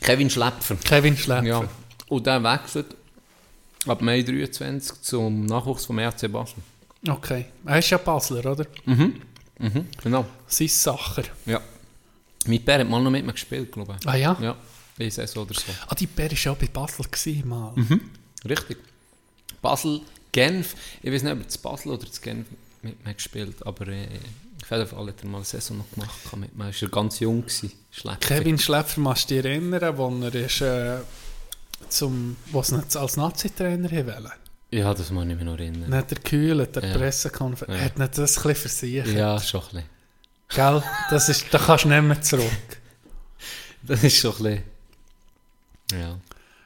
[0.00, 0.76] Kevin Schläpfer.
[0.76, 1.46] Kevin Schläpfer.
[1.46, 1.68] Ja.
[2.08, 2.94] Und der wechselt
[3.86, 6.62] ab Mai 23 zum Nachwuchs vom RC Basel.
[7.06, 7.46] Okay.
[7.64, 8.66] Er ist ja Basler, oder?
[8.84, 9.20] Mhm.
[10.02, 10.26] Genau.
[10.46, 11.24] Sein Sacher.
[11.46, 11.60] Ja.
[12.46, 14.06] Mein Bär hat mal noch mit mir gespielt, glaube ich.
[14.06, 14.36] Ah ja?
[14.40, 14.56] Ja.
[14.98, 15.72] Eine Saison oder so.
[15.86, 17.74] Ah, die Bär war ja auch bei Basel gewesen, mal.
[18.48, 18.78] Richtig.
[19.62, 20.00] Basel,
[20.32, 20.74] Genf.
[21.02, 22.46] Ich weiß nicht, ob er zu Basel oder zu Genf
[22.82, 24.06] mit mir gespielt aber äh,
[24.70, 26.18] auf jeden Fall hat er mal eine Saison noch gemacht.
[26.58, 27.44] Er war ganz jung.
[27.48, 28.20] Schlecht.
[28.20, 30.98] Kevin Schläpfer, musst du dich erinnern, wo er ist, äh,
[31.88, 34.32] zum, was nicht als Nazi-Trainer wollte?
[34.70, 35.88] Ja, das muss ich mich noch erinnern.
[35.88, 36.96] Nicht der Kühl, der Ja.
[36.96, 37.78] Pressekonferenz.
[37.78, 37.84] Ja.
[37.84, 39.06] Hat nicht das ein bisschen versichert?
[39.08, 39.84] Ja, schon ein bisschen.
[40.48, 40.82] Gell?
[41.10, 42.44] Das ist, da kannst du nicht mehr zurück.
[43.86, 44.62] Das ist schon ein bisschen...
[46.00, 46.18] Ja.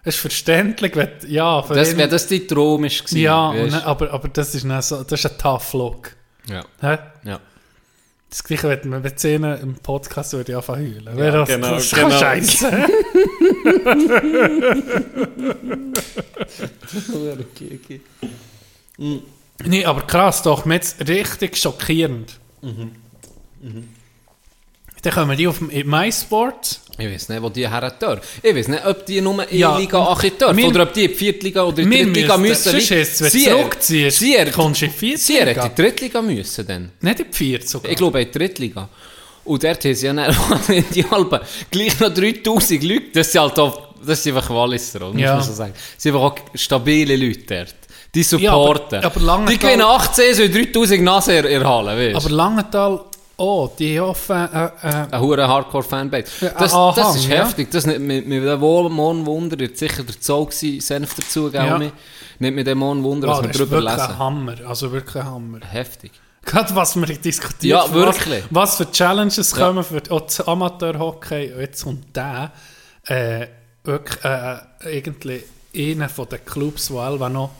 [0.02, 2.90] Es ist verständlich, wenn, ja, für Das, ihn- wenn das dein Traum war.
[3.12, 6.16] ja nicht, aber, aber das ist nicht so, das ist ein tough Look.
[6.48, 6.64] Ja.
[6.80, 6.98] Hä?
[7.24, 7.38] Ja.
[8.32, 11.18] Das gleiche, wenn man mit Szenen im Podcast würde ich anfangen heulen.
[11.18, 12.10] Ja, das, genau, das genau.
[12.18, 12.88] scheiße.
[19.66, 22.40] nee, aber krass doch, mir jetzt richtig schockierend.
[22.62, 22.92] Mhm.
[25.02, 26.80] Dann kommen die auf MySports.
[26.98, 28.20] Ich weiß nicht, wo die her dürfen.
[28.42, 31.04] Ich weiß nicht, ob die nur in Ja, Liga Achi dürfen wir- oder ob die
[31.06, 32.88] in die Viertliga oder in die Drittliga müssen- müssen.
[33.04, 35.64] sonst wenn Sie- zurückziehst, Sie- kommst in die Sie Viertliga.
[35.64, 36.92] hätten in die Drittliga müssen dann.
[37.00, 37.90] Nicht in die Viert sogar.
[37.90, 38.88] Ich glaube in die Drittliga.
[39.44, 40.34] Und dort haben sie ja dann
[40.68, 41.40] in die Alpen
[41.70, 43.02] gleich noch 3000 Leute.
[43.14, 45.34] Das sind halt auch, das sind einfach Walliser, muss Ja.
[45.34, 45.72] man so sagen.
[45.74, 47.74] Das sind einfach auch stabile Leute dort.
[48.14, 48.98] Die Ja, supporten.
[48.98, 52.34] aber- aber lange die gewinnen 18, so 3000 Nase er erhalten, weißt Aber du?
[52.34, 53.00] Langenthal,
[53.42, 56.46] oh, die hoffen, äh, äh, Ein hoher Hardcore-Fanbase.
[56.46, 57.44] Ja, Das, aha, das ist ja.
[57.44, 57.70] heftig.
[57.70, 61.66] Das nicht mit, mit dem Wohlmond Wunder, wird sicher der Zoll gewesen, Senf dazu, gell?
[61.66, 61.78] Ja.
[61.78, 64.18] Nicht mit dem Mond Wunder, was oh, wir das ist drüber wirklich ein lesen.
[64.18, 64.54] Hammer.
[64.66, 65.60] Also wirklich ein Hammer.
[65.70, 66.12] Heftig.
[66.44, 68.44] Gerade was wir diskutiert Ja, was- wirklich.
[68.50, 69.58] Was, für Challenges Ja.
[69.66, 71.52] kommen für auch das Amateurhockey.
[71.58, 72.50] Jetzt und der,
[73.06, 73.46] äh,
[73.84, 75.42] wirklich äh, irgendwie
[75.76, 77.50] einer den Clubs, der Elva noch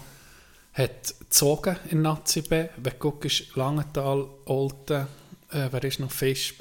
[0.74, 2.64] hat gezogen in Nazi B.
[2.76, 5.06] Wenn du guckst, Langenthal, Olten,
[5.52, 6.54] äh, wer ist noch Fisch,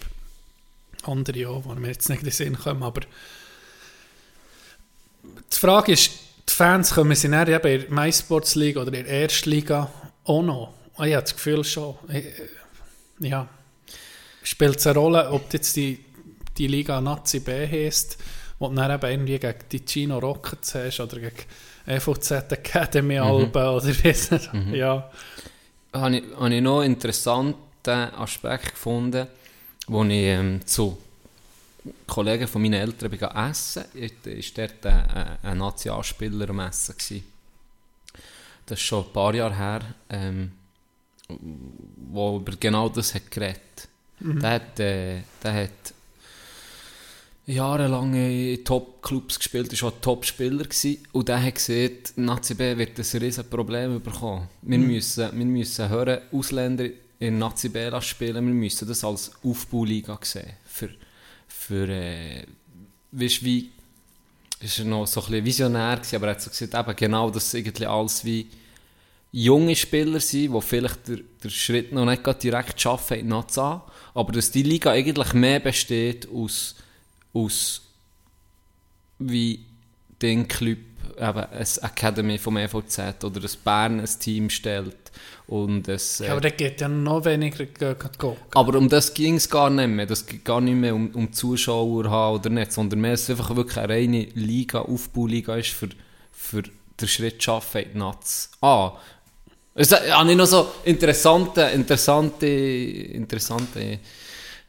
[1.04, 3.02] andere auch, die mir jetzt nicht in den Sinn kommen, aber
[5.24, 6.12] die Frage ist,
[6.50, 9.90] die Fans kommen sie dann eben in der MySports League oder in der Erstliga
[10.26, 10.74] auch noch.
[10.98, 11.96] Ah, Ich habe das Gefühl schon.
[12.10, 12.26] Ich-
[13.20, 13.48] Ja.
[14.44, 16.04] Spielt es eine Rolle, ob jetzt die,
[16.58, 18.18] die Liga Nazi B heisst,
[18.58, 21.36] wo du dann eben irgendwie gegen die Chino Rockets hast oder gegen
[21.86, 24.50] EVZ Academy Alben oder weiss nicht.
[24.74, 25.12] Ja.
[25.94, 26.98] habe ich, habe ich noch einen
[27.82, 29.28] interessanten Aspekt gefunden,
[29.88, 30.98] wo ich ähm, zu
[32.06, 36.96] Kollegen von meinen Eltern bin essen war ist dort ein, ein, Nationalspieler am Essen.
[36.96, 37.24] Gewesen.
[38.68, 40.52] Das ist schon ein paar Jahre her, ähm,
[42.12, 43.88] wo über genau das hat geredet.
[44.20, 45.94] Der hat, äh, der hat
[47.48, 50.68] jahrelang in Top-Clubs gespielt, ist auch ein Top-Spieler.
[51.14, 54.48] Und der hat gesehen, Nazi B wird ein riesen Problem bekommen.
[54.62, 56.86] Wir, müssen, wir müssen hören, Ausländer
[57.22, 60.54] in Nazi B lassen spielen, wir müssen das als Aufbauliga sehen.
[60.66, 60.90] Für,
[61.48, 62.48] für äh,
[63.12, 63.70] weißt, wie,
[64.60, 67.30] ist er noch so ein bisschen visionär gewesen, aber er hat so gesagt, eben genau,
[67.30, 68.48] dass irgendwie alles wie
[69.32, 73.60] junge Spieler sind, die vielleicht den, den Schritt noch nicht direkt schaffen in die Nazi
[73.60, 76.76] A, aber dass die Liga eigentlich mehr besteht aus,
[77.34, 77.84] aus
[79.20, 79.64] wie
[80.24, 80.80] den Club,
[81.18, 85.01] eben eine Academy vom EVZ oder das Bern ein Team stellt
[85.48, 87.96] und es, äh, Ja, aber da geht ja noch weniger gehen.
[88.54, 90.06] aber um das ging es gar nicht mehr.
[90.06, 93.56] Das geht gar nicht mehr um, um Zuschauer haben oder nicht, sondern mehr, es einfach
[93.56, 95.90] wirklich eine reine Liga, Aufbauliga ist für,
[96.32, 98.52] für den Schritt schaffen in die Nats.
[98.62, 98.94] Ah,
[99.74, 104.00] es habe ich noch so interessante, interessante, interessante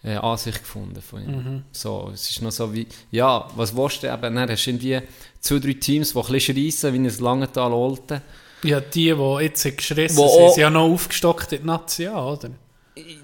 [0.04, 1.62] äh, Ansicht gefunden von ihm.
[1.72, 5.00] So, es ist noch so wie, ja, was willst du eben, dann hast du irgendwie
[5.40, 8.20] zwei, drei Teams, die ein bisschen schreissen, wie ein Langenthal Olten.
[8.64, 12.24] Ja, die, die jetzt geschrissen Wo sind, sind ja noch aufgestockt in die Nazi, ja,
[12.24, 12.50] oder?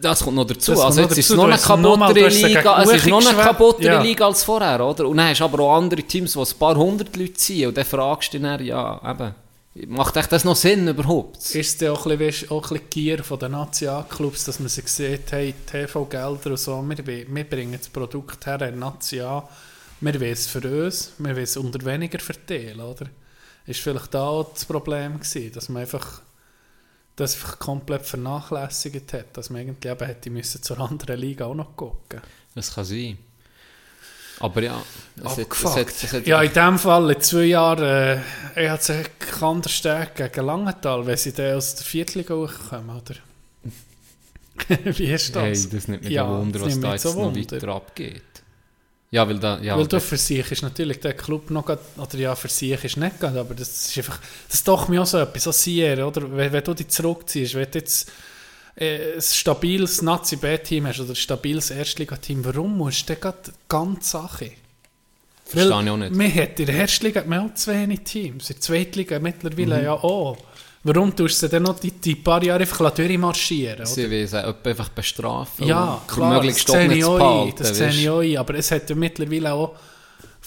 [0.00, 0.72] Das kommt noch dazu.
[0.72, 2.82] Das also jetzt ist es noch eine kaputtere Liga.
[2.82, 3.94] Es ist noch eine kaputtere.
[3.94, 4.02] Ja.
[4.02, 5.06] Liga als vorher, oder?
[5.06, 7.68] Und dann hast du aber auch andere Teams, die ein paar hundert Leute ziehen.
[7.68, 9.34] Und dann fragst du dich dann, ja, eben,
[9.86, 11.54] macht echt das noch Sinn überhaupt?
[11.54, 14.88] Ist es auch ein bisschen, auch ein bisschen Gier von den Nazi-A-Clubs, dass man sich
[14.88, 19.46] sieht, hey, TV-Gelder und so, wir, wir bringen das Produkt her in Nazi A,
[20.00, 23.06] wir wollen es für uns, wir wollen es unter weniger verteilen, oder?
[23.68, 26.22] Ist vielleicht da auch das Problem gewesen, dass man einfach
[27.16, 31.54] das einfach komplett vernachlässigt hat, dass man eigentlich eben hätte müssen zur anderen Liga auch
[31.54, 32.20] noch gucken.
[32.54, 33.18] Das kann sein.
[34.40, 34.80] Aber ja,
[35.16, 38.22] es hat, es hat, es hat, Ja, in dem Fall, in zwei Jahren,
[38.54, 43.16] äh, EHC Kandersteg gegen Langenthal, wenn sie dann aus der Viertliga hochkommen, oder?
[44.84, 45.42] Wie ist das?
[45.42, 48.22] hey, das nimmt mich Ja, Wunder, was da jetzt so noch weiter abgeht.
[49.10, 51.80] Ja, weil da, ja, Weil du da- für sich ist natürlich der Club noch grad,
[51.96, 55.00] oder ja, für sich ist nicht gerade, aber das ist einfach, das ist doch mir
[55.02, 56.30] auch so etwas, so Sierra, oder?
[56.36, 58.10] Wenn, wenn du dich zurückziehst, wenn du jetzt
[58.76, 63.52] äh, ein stabiles Nazi-B-Team hast oder ein stabiles Erstligateam, warum musst du denn gerade die
[63.66, 64.50] ganze Sache?
[65.46, 66.14] Verstehe ich auch nicht.
[66.14, 69.78] Man hat in der Erstliga hat man auch zu wenig Teams, in der Zweitliga mittlerweile
[69.78, 69.84] Mhm.
[69.84, 70.36] ja auch.
[70.84, 73.84] Warum tust du sie dann noch die, die paar Jahre einfach durchmarschieren?
[73.84, 75.66] sie will sie einfach bestrafen.
[75.66, 77.54] Ja, und klar, möglichst das doch sehe ich behalten.
[77.58, 79.74] das sehe ich auch ein, aber es hat ja mittlerweile auch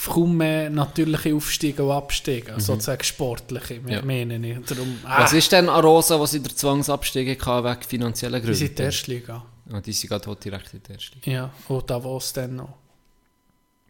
[0.05, 3.88] kaum mehr natürliche Aufstiege und Abstiege, sozusagen sportliche, Mhm.
[3.89, 4.01] Ja.
[4.03, 4.65] meine ich.
[4.65, 8.45] Darum, ah, Was ist denn an Rosa, was sie der Zwangsabstieg hatte wegen finanzieller die
[8.45, 8.57] Gründen?
[8.57, 9.45] sind in der Erstliga.
[9.71, 11.32] Ah, die sind gerade direkt in der ersten Liga.
[11.32, 12.73] Ja, und Davos dann noch.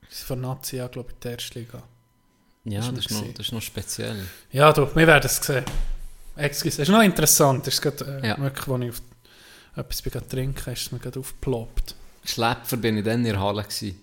[0.10, 1.84] Sie sind von Nazi, ja, glaube ich, in der Erstliga.
[2.66, 4.28] Ja, Das das ist noch das ist noch speziell.
[4.52, 5.64] Ja, du, wir werden es sehen.
[6.36, 7.68] Excuse, das ist noch interessant.
[7.68, 8.38] Das ist gerade, äh, Ja.
[8.40, 9.02] wirklich, als ich auf
[9.76, 11.96] etwas bin trinken, ist es mir gerade aufgeploppt.
[12.24, 14.00] Schlepper bin ich dann in der Halle gewesen,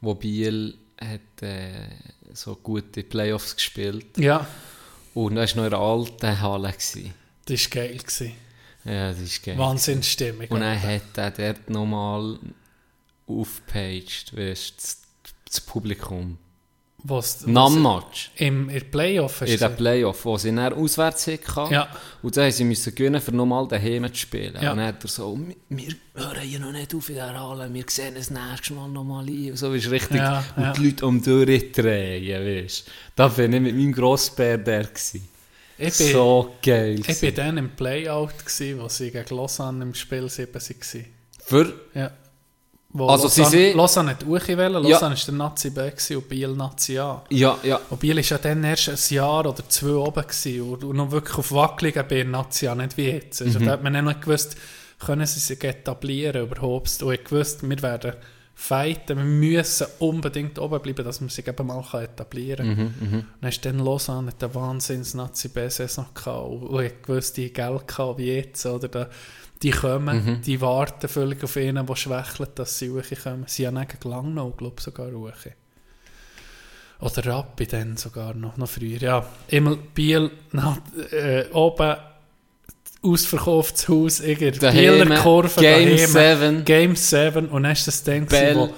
[0.00, 1.88] wo Biel hat äh,
[2.32, 4.46] so gute Playoffs gespielt Ja,
[5.14, 6.72] und da war noch in einer alten Halle.
[6.72, 7.14] Gewesen.
[7.46, 7.96] das war geil.
[7.98, 8.32] Gewesen.
[8.84, 9.58] Ja, das ist geil.
[9.58, 10.46] Wahnsinnsstimmung.
[10.48, 12.38] Und dann hat er dort nochmal
[13.26, 15.02] aufgepaged, weißt du, das,
[15.46, 16.38] das Publikum.
[17.04, 18.32] Was, Nam-Match.
[18.36, 19.76] im, im Playoff In den gesehen?
[19.76, 21.72] Playoff, wo sie dann auswärts hatten.
[21.72, 21.88] Ja.
[22.22, 24.54] Und dann mussten sie gewinnen, um nochmal daheim zu spielen.
[24.60, 24.72] Ja.
[24.72, 25.38] Und dann hat er so,
[25.68, 28.88] wir, wir hören hier noch nicht auf in der Halle, wir sehen es nächstes Mal
[28.88, 29.50] nochmal ein.
[29.50, 30.16] Und so ist richtig.
[30.16, 30.72] Ja, und ja.
[30.72, 32.84] die Leute um die drehen, weißt.
[33.14, 34.84] Da bin ich mit meinem Grossbär der.
[34.84, 35.28] Gewesen.
[35.78, 37.00] Ich bin, So geil.
[37.06, 41.04] ich bin dann im Playout, gewesen, wo sie gegen Lausanne im Spiel 7 waren.
[41.44, 42.10] Für, Ja.
[42.98, 44.90] Wo Also sie Lausanne, sind- Lausanne hat Uchi wählen, Ja.
[44.90, 47.22] Lausanne war der Nazi B und Biel Nazi A.
[47.30, 47.80] ja, ja.
[47.90, 51.10] Und Biel war ja dann erst ein Jahr oder zwei oben gewesen und, und noch
[51.10, 53.42] wirklich auf wackeligen Bier Nazi A, nicht wie jetzt.
[53.42, 54.56] Also da hat man noch gewusst,
[55.04, 57.02] können sie sich etablieren überhaupt.
[57.02, 58.14] Und ich gewusst, wir werden
[58.58, 63.26] fighten, wir müssen unbedingt oben bleiben, dass man sich eben mal kann etablieren kann.
[63.42, 67.52] Dann ist dann Lausanne eine wahnsinns nazi b saison gehabt und, und ich gewusst, die
[67.52, 69.08] Geld gehabt wie jetzt, oder da,
[69.62, 73.44] die kommen, die warten völlig auf einen, der schwächelt, dass sie hochkommen.
[73.46, 75.32] Sie haben gegen Langnau, glaube ich, sogar hoch.
[77.00, 78.98] Oder Rappi dann sogar noch, noch früher.
[78.98, 80.78] Ja, immer Biel, na,
[81.10, 81.96] äh, oben
[83.02, 86.06] ausverkauftes Haus, irgendwie Bieler Kurve, Game daheim,
[86.56, 86.64] 7.
[86.64, 88.70] Game 7 und dann ist das Ding, wo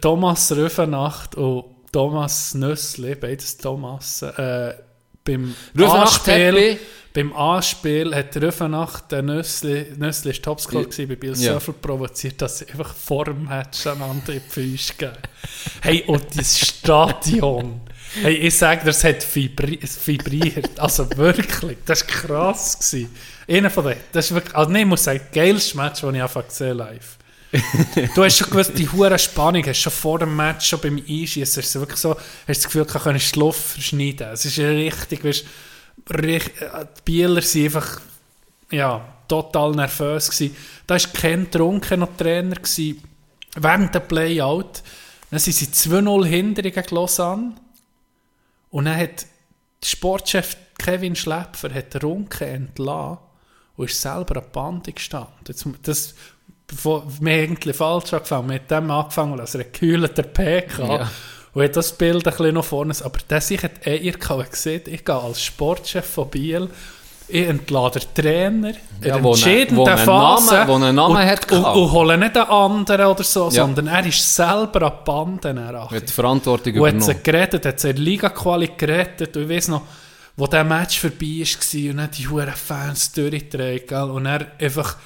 [0.00, 4.74] Thomas Röfenacht und Thomas Nüssli, beides Thomas, äh,
[5.24, 5.54] beim
[6.26, 6.78] Happy.
[7.18, 11.54] Beim Anspiel hat Röfenacht der Nüssli, Nüssli ist Topscorer gewesen, bei Biel Ja.
[11.54, 15.16] so viel provoziert, dass sie einfach vor dem Match einander in die Füße geben.
[15.82, 17.80] Hey, und das Stadion,
[18.22, 22.78] hey, ich sage dir, es hat vibri vibriert, also wirklich, das war krass.
[22.78, 23.10] Gewesen.
[23.48, 26.22] Einer von denen, das ist wirklich, also nee, ich muss sagen, geiles Match, das ich
[26.22, 27.16] einfach gesehen live.
[28.14, 31.64] du hast schon gewusst, die hure Spannung hast schon vor dem Match, schon beim Einschießen,
[31.64, 34.28] hast du wirklich so, hast das Gefühl, du kannst die Luft verschneiden.
[34.32, 35.46] Es ist richtig, weißt, äh,
[36.08, 36.40] die
[37.04, 38.00] Bieler sind einfach,
[38.70, 40.30] ja, total nervös.
[40.86, 42.56] Da war Ken Trunken noch Trainer
[43.56, 44.82] während der Playout.
[45.30, 47.54] Dann sind sie 2-0 hinter gegen Lausanne.
[48.70, 49.26] Und dann hat
[49.82, 53.18] der Sportchef Kevin Schläpfer hat Runke entlassen
[53.76, 55.34] und ist selber an die Bande gestanden.
[55.44, 56.14] Das, das
[56.66, 58.46] bevor, mir eigentlich falsch angefangen.
[58.46, 61.10] Mit dem angefangen, als er einen gekühlten PK Ja.
[61.58, 62.94] Und hat das Bild ein bisschen noch vorne.
[63.02, 66.68] Aber das ich hat eh ihr gesehen, ich gehe als Sportchef von Biel,
[67.30, 68.70] ich entlade den Trainer,
[69.02, 72.36] Ja, in der entscheidenden Phase Namen- wo einen Namen und, hat und, und hole nicht
[72.36, 73.50] einen anderen oder so, Ja.
[73.50, 75.40] sondern er ist selber an die Bande.
[75.54, 77.22] dann, Hat die Verantwortung und hat sie übernommen.
[77.24, 79.36] gerettet, hat sie in der Liga-Quali gerettet.
[79.36, 79.82] Und ich weiß noch,
[80.36, 84.10] wo der Match vorbei war und dann die huren Fans durchgetragen?
[84.10, 84.96] Und er einfach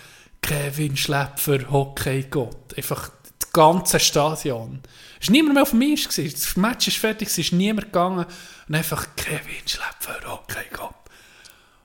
[0.42, 2.76] Kevin Schläpfer, Hockey-Gott.
[2.76, 3.10] Einfach
[3.52, 4.80] das ganze Stadion.
[5.20, 6.08] Es war niemand mehr auf dem Eis.
[6.08, 6.32] gewesen.
[6.32, 8.26] Das Match ist fertig, es ist niemand gegangen.
[8.68, 10.94] Und einfach Kevin Schläpfer, Hockey-Gott.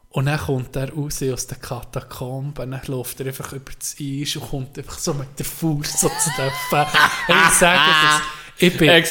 [0.09, 4.35] Und dann kommt er raus aus den Katakomben, dann läuft er einfach über das Eis
[4.35, 6.85] und kommt einfach so mit der Fuß so zu den hey,
[7.47, 8.21] ich sage das,
[8.57, 8.89] ich bin...
[8.89, 9.03] Hey,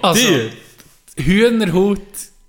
[0.00, 0.52] also, Explodiert.
[1.16, 2.00] Hühnerhaut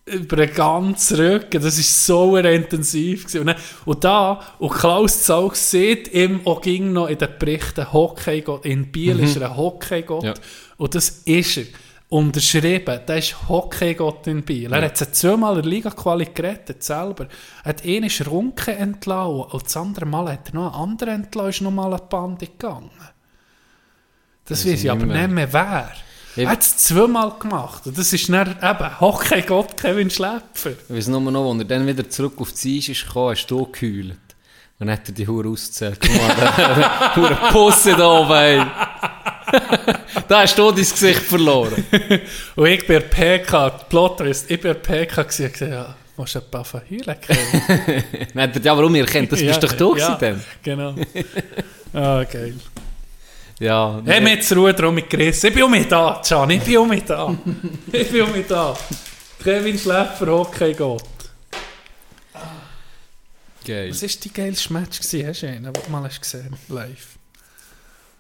[0.06, 3.26] über den ganzen Rücken, das war so intensiv.
[3.26, 3.40] Gewesen.
[3.42, 7.92] Und, dann, und da, und Klaus Zaug sieht ihm auch ging noch in den Berichten
[7.92, 10.34] Hockeygott, in Biel ist er ein Hockeygott, Ja.
[10.78, 11.66] und das ist er.
[12.08, 14.72] Unterschrieben, der ist Hockeygott in Biel.
[14.72, 17.28] Er hat sie zweimal in der Liga-Quali gerettet, selber.
[17.64, 21.24] Er hat einen ist Runke entlassen und das andere Mal hat er noch einen anderen
[21.24, 22.92] entlassen, ist noch mal an die Bande gegangen.
[24.46, 25.92] Das Weiss weiß ich aber nicht mehr wer.
[26.36, 27.86] Ich- Er hat es zweimal gemacht.
[27.86, 30.72] Und das ist dann eben Hockeygott Kevin Schläpfer.
[30.90, 33.48] Ich weiß nur noch, als er dann wieder zurück auf die Eis ist gekommen, hast
[33.48, 34.12] du geheult.
[34.78, 36.00] Und dann hat er die Hure ausgezählt.
[36.02, 38.58] Guck mal, Hure Pusse da oben, ey.
[40.28, 41.86] da hast du dein Gesicht verloren.
[42.56, 46.40] Und ich bin PK, Plot Twist, ich bin PK gewesen, ich gesagt, ja, musst du
[46.40, 47.02] ein paar verheulen?
[48.34, 50.96] Dann hat er, ja, warum ihr kennt, das bist doch du ja, gewesen genau.
[51.94, 52.56] Ah, geil.
[53.60, 55.48] Ja, Hey, mir jetzt Ruhe drum mit gerissen.
[55.48, 57.36] Ich bin um mich da, Can, ich bin um mich da.
[57.92, 58.76] ich bin um mich da.
[59.42, 61.04] Kevin Schläpfer, Hockeygott.
[63.66, 63.90] geil.
[63.92, 65.00] Was war dein geilste Match?
[65.00, 65.28] Gewesen?
[65.28, 67.08] Hast du einen, den du mal hast gesehen live?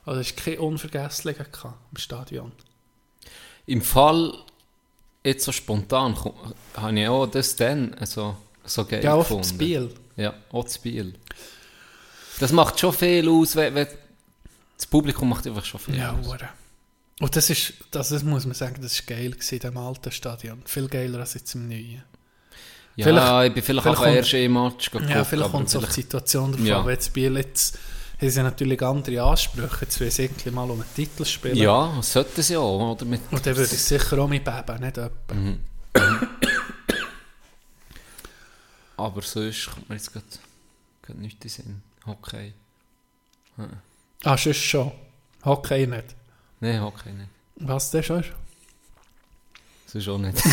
[0.06, 2.52] Also, es keine unvergesslichen gehabt im Stadion.
[3.66, 4.34] Im Fall,
[5.24, 6.16] jetzt so spontan,
[6.78, 9.42] habe ich auch das dann so, so geil Ja, auf gefunden.
[9.42, 9.94] das Spiel.
[10.16, 11.16] Ja, auch das Spiel.
[12.40, 13.88] Das macht schon viel aus, wenn, wenn
[14.78, 16.28] das Publikum macht einfach schon viel Ja, aus.
[17.22, 20.12] Und das ist, das, das muss man sagen, das ist geil gewesen, in dem alten
[20.12, 20.62] Stadion.
[20.66, 22.04] Viel geiler als jetzt im neuen.
[22.98, 25.10] Ja, Vielleicht- ich bin vielleicht, vielleicht auch erst im Match geguckt.
[25.10, 26.80] Ja, vielleicht kommt es auf die Situation drauf Ja.
[26.80, 27.78] Aber jetzt Biel, jetzt
[28.20, 29.78] haben sie natürlich andere Ansprüche.
[29.82, 31.56] Jetzt will sie mal um einen Titel spielen.
[31.58, 33.06] Ja, sollte es ja auch, oder?
[33.06, 35.34] Mit, Und dann würde ich sicher auch mit beben, nicht jemand.
[35.34, 35.60] Mhm.
[38.98, 40.26] aber sonst kommt mir jetzt gerade
[41.20, 41.82] nichts in den Sinn.
[42.06, 42.54] Hockey.
[44.26, 44.92] Ah, sonst schon.
[45.46, 46.16] Hockey nicht.
[46.60, 47.30] Nein, Hockey nicht.
[47.58, 48.24] Was denn schon?
[49.86, 50.38] Sonst auch nicht.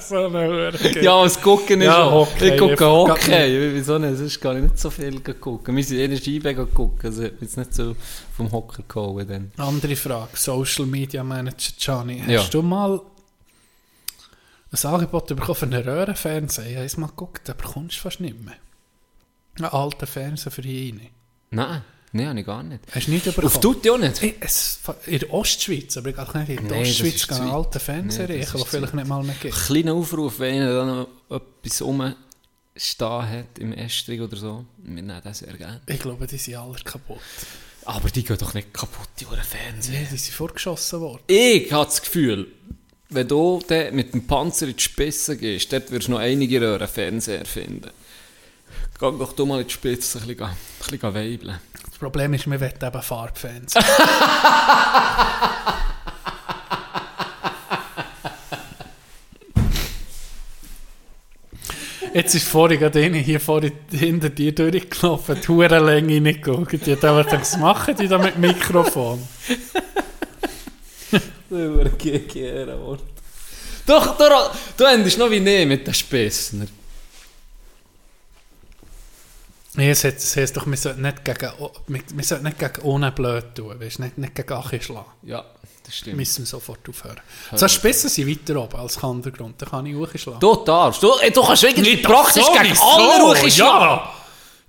[0.00, 0.72] so eine Hure.
[1.02, 2.10] ja, das Gucken ist Ja.
[2.10, 2.50] Hockey.
[2.50, 3.74] Ich gucke Hockey.
[3.74, 4.16] Wieso nicht?
[4.18, 5.76] Sonst ich nicht so viel gucken.
[5.76, 6.98] Wir sind in der Scheibe gucken.
[7.04, 7.94] Also ich jetzt nicht so
[8.36, 9.26] vom Hocker gekommen.
[9.28, 9.52] Dann.
[9.56, 10.36] Andere Frage.
[10.36, 12.20] Social Media Manager Gianni.
[12.20, 12.42] Hast Ja.
[12.50, 13.00] du mal
[14.70, 16.66] ein Angebot bekommen für einen Röhrenfernseher?
[16.70, 18.56] Ich habe es mal geguckt, den bekommst du fast nicht mehr.
[19.58, 21.00] Einen alten Fernseher für ihn.
[21.50, 21.82] Nein,
[22.12, 22.80] nein, habe ich gar nicht.
[22.92, 23.46] Hast du nicht bekommen?
[23.46, 24.20] Auf Tutti auch nicht?
[24.20, 27.44] Hey, es, in der Ostschweiz, aber ich gehe nicht in der Nee, Ostschweiz gehen zu
[27.44, 27.52] weit.
[27.52, 29.54] alte Fernseher Nee, reichen, zu vielleicht nicht mal mehr gibt.
[29.54, 32.16] Kleiner Aufruf, wenn einer da noch etwas rumstehen
[33.00, 34.64] hat im Estrig oder so.
[34.78, 35.80] Wir nehmen das sehr gerne.
[35.86, 37.18] Ich glaube, die sind alle kaputt.
[37.84, 40.00] Aber die gehen doch nicht kaputt, die Fernseher.
[40.00, 41.22] Nee, die sind vorgeschossen worden.
[41.26, 42.48] Ich habe das Gefühl,
[43.08, 46.60] wenn du dann mit dem Panzer in die Spitze gehst, dort wirst du noch einige
[46.60, 47.90] Röhren Fernseher finden.
[49.00, 51.60] Geh doch du mal in die Spitze ein bisschen, ein bisschen weibeln.
[51.88, 53.84] Das Problem ist, wir wollen eben Farbfernseher.
[62.14, 66.84] Jetzt ist vorhin gerade eine hier vorhin hinter dir durchgelaufen, die Hurenlänge geguckt.
[66.84, 69.22] Die hat aber gedacht, was machen die da mit dem Mikrofon?
[71.50, 73.04] Über GGR Wort.
[73.86, 74.24] Doch, du,
[74.76, 76.66] du endest noch wie nee mit den Spessner.
[79.78, 81.52] Nee, es, hat, es heisst doch, wir sollten nicht gegen,
[81.86, 85.06] wir, wir sollten nicht gegen ohne blöd tun, weißt, nicht, nicht gegen Achi schlagen.
[85.22, 85.44] Ja,
[85.86, 86.16] das stimmt.
[86.16, 87.20] Müssen wir sofort aufhören.
[87.54, 90.40] So Spissen sind weiter oben als Kandergrund, da kann ich hochschlagen.
[90.40, 91.00] Du darfst.
[91.00, 93.84] Du, du kannst wirklich praktisch gegen alle Suche schlagen.
[93.84, 94.12] Ja,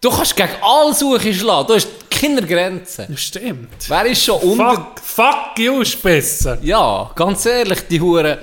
[0.01, 1.68] Du kannst gegen alle Suche schlagen.
[1.68, 3.07] Du hast keine Grenzen.
[3.10, 3.89] das stimmt.
[3.89, 4.74] Wer ist schon unter...
[4.76, 6.60] Fuck, fuck you, Spissen.
[6.62, 8.38] Ja, ganz ehrlich, die Huren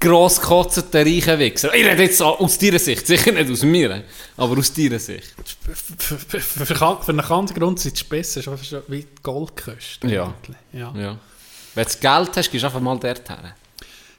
[0.00, 1.74] grosskotzenden reichen Wichser.
[1.74, 4.02] Ich rede jetzt aus deiner Sicht, sicher nicht aus mir,
[4.36, 5.34] aber aus deiner Sicht.
[5.68, 10.08] Für, einen Kandergrund sind die Spissen schon, wie die Goldküste.
[10.08, 10.34] Ja.
[10.72, 10.92] ja.
[10.96, 11.18] Ja.
[11.74, 13.54] Wenn du Geld hast, gehst du einfach mal dort her.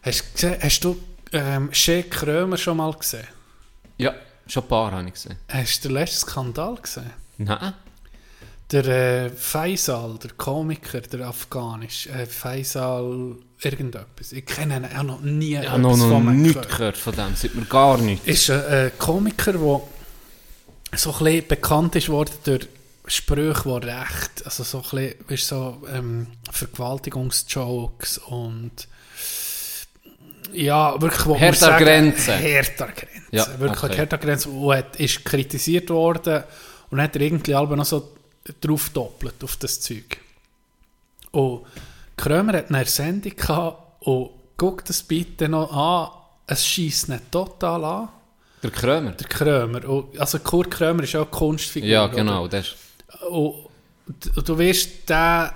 [0.03, 0.97] Hast, gesehen, hast du
[1.33, 3.27] ähm, Shea Krömer schon mal gesehen?
[3.97, 4.13] Ja,
[4.47, 5.37] schon ein paar habe ich gesehen.
[5.49, 7.11] Hast du den letzten Skandal gesehen?
[7.37, 7.73] Nein.
[8.71, 14.31] Der äh, Faisal, der Komiker, der Afghanisch, äh, Faisal irgendetwas.
[14.31, 17.13] Ich kenne ihn auch noch nie Ich habe noch, noch von ihm nichts gehört von
[17.13, 18.25] dem, sieht mir gar nicht.
[18.25, 19.81] Ist ein äh, Komiker, der
[20.95, 22.67] so ein bisschen bekannt ist worden durch
[23.07, 28.87] Sprüche, die recht, also so ein bisschen, weißt, so ähm, Vergewaltigungsjokes und
[30.53, 32.33] ja, wirklich, wo man Härter sagen- Grenzen.
[32.35, 33.27] Härter Grenzen.
[33.31, 33.97] Ja, wirklich okay.
[33.97, 34.51] härter Grenzen.
[34.53, 36.43] Und hat, ist kritisiert worden
[36.89, 38.13] und hat er irgendwie noch so
[38.59, 40.17] drauf doppelt auf das Zeug.
[41.31, 41.61] Und
[42.17, 46.11] Krömer hat eine Sendung gehabt und guckt das bitte noch an.
[46.47, 48.09] Es schießt nicht total an.
[48.63, 49.11] Der Krömer?
[49.11, 49.87] Der Krömer.
[49.87, 51.89] Und, also Kurt Krömer ist auch eine Kunstfigur.
[51.89, 52.15] Ja, oder?
[52.15, 52.47] genau.
[52.47, 52.75] Das ist,
[53.29, 53.69] Und,
[54.35, 55.53] und du weißt, der,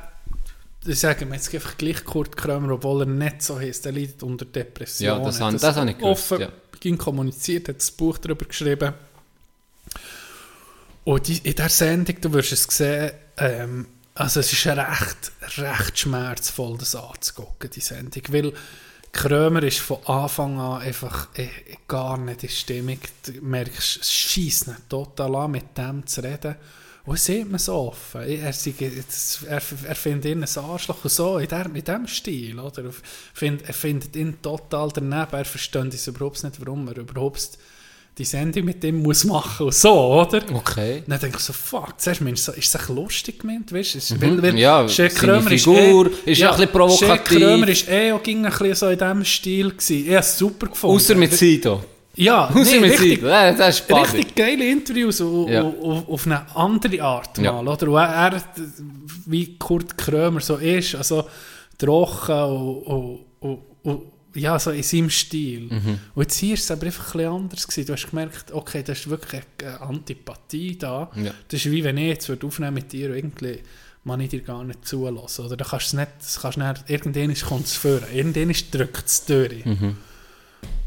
[0.85, 4.23] ich sage mir jetzt einfach gleich Kurt Krömer, obwohl er nicht so heißt, der leidet
[4.23, 5.19] unter Depressionen.
[5.21, 6.49] Ja, das han- das habe ich gewusst, offen ja.
[6.79, 8.93] ging kommuniziert, hat das Buch darüber geschrieben.
[11.05, 16.77] Und in dieser Sendung, du wirst es sehen, ähm, also es ist recht, recht schmerzvoll,
[16.77, 18.53] das anzugucken, die Sendung, weil
[19.11, 21.47] Krömer ist von Anfang an einfach äh,
[21.87, 22.99] gar nicht in Stimmung.
[23.25, 26.55] Du merkst, es schießt nicht total an, mit dem zu reden.
[27.05, 28.21] Und sieht man so offen.
[28.21, 32.59] Er, er, er findet ihn ein Arschloch und so, in, der, in diesem Stil.
[32.59, 32.85] Oder?
[32.85, 32.91] Er
[33.33, 35.31] find- Er findet ihn total daneben.
[35.37, 37.57] Er versteht es überhaupt nicht, warum er überhaupt
[38.17, 40.41] die Sendung mit ihm muss machen und so, oder?
[40.53, 41.03] okay.
[41.05, 44.15] Dann denke ich so, fuck, zuerst meinst du, ist es lustig gemeint, weißt du?
[44.15, 44.21] Mhm.
[44.21, 47.07] Weil, weil Ja, seine Krömer Figur eh, ist ja ein bisschen provokativ.
[47.07, 49.93] Shea Krömer ist eh auch ging ein bisschen so in diesem Stil gewesen.
[49.97, 50.95] Ich habe es super gefunden.
[50.95, 51.83] Außer mit Sido.
[52.15, 53.27] Ja, Außer nee, mit richtig, Sido.
[53.27, 54.01] Ja, das ist Buddy.
[54.01, 55.63] richtig geile Interviews auf, Ja.
[55.63, 57.51] auf, auf eine andere Art Ja.
[57.51, 57.87] mal, oder?
[57.89, 58.41] Und er,
[59.25, 61.25] wie Kurt Krömer so ist, also
[61.77, 64.01] trocken und, und, und, und
[64.35, 65.61] ja, so in seinem Stil.
[65.71, 65.99] Mhm.
[66.13, 67.87] Und jetzt hier ist es aber einfach ein anders gewesen.
[67.87, 71.11] Du hast gemerkt, okay, da ist wirklich eine Antipathie da.
[71.15, 71.33] Ja.
[71.47, 73.59] Das ist wie wenn ich jetzt würde aufnehmen mit dir irgendwie
[74.05, 75.45] man ich dir gar nicht zulassen.
[75.45, 78.55] Oder da kannst du es nicht, das kannst du nicht, irgendwann kommt es vor, irgendwann
[78.71, 79.65] drückt es durch.
[79.65, 79.97] Mhm.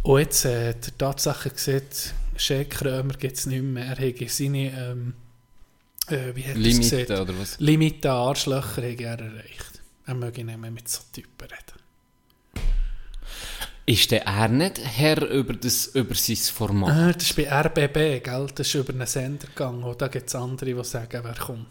[0.02, 3.86] Und jetzt äh, hat er Tatsache gesagt, Shea Krömer gibt es nicht mehr.
[3.86, 5.14] Er hat seine ähm,
[6.08, 7.58] äh, wie hat Limite oder was?
[7.58, 9.82] Limite Arschlöcher hat er erreicht.
[10.06, 11.77] Er möge nicht mehr mit so Typen reden.
[13.88, 16.90] Ist der er nicht Herr über, das, über sein Format?
[16.90, 18.46] Ah, das ist bei RBB, gell?
[18.54, 19.82] Das ist über einen Sender gegangen.
[19.82, 21.66] Und da gibt es andere, die sagen, wer kommt.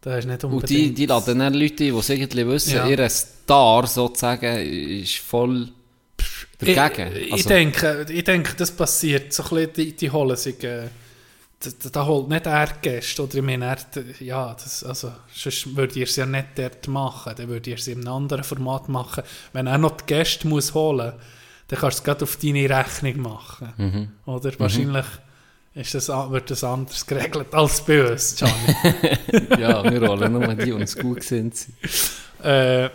[0.00, 0.80] Da ist nicht Und unbedingt...
[0.80, 2.88] die, die laden dann Leute ein, die es irgendwie wissen, Ja.
[2.88, 5.68] ihr Star sozusagen ist voll
[6.58, 7.16] dagegen.
[7.16, 9.32] Ich, ich, Also- denke, ich denke, das passiert.
[9.32, 10.62] So ein bisschen, die, die holen sich.
[10.64, 10.88] Äh,
[11.60, 13.22] da, da holt nicht er Gäste.
[13.22, 13.78] Oder ich meine, er,
[14.20, 17.34] ja, das, also, sonst würde ihr es ja nicht dort machen.
[17.36, 19.24] Dann würde ihr es in einem anderen Format machen.
[19.52, 21.12] Wenn er noch die Gäste muss holen
[21.70, 23.72] dann kannst du es gerade auf deine Rechnung machen.
[23.76, 24.08] Mhm.
[24.26, 24.58] Oder?
[24.58, 25.06] Wahrscheinlich
[25.74, 29.60] ist das, wird das anders geregelt als bei uns, Gianni.
[29.60, 31.54] ja, wir rollen nur die, die uns gut sind.
[32.42, 32.88] äh,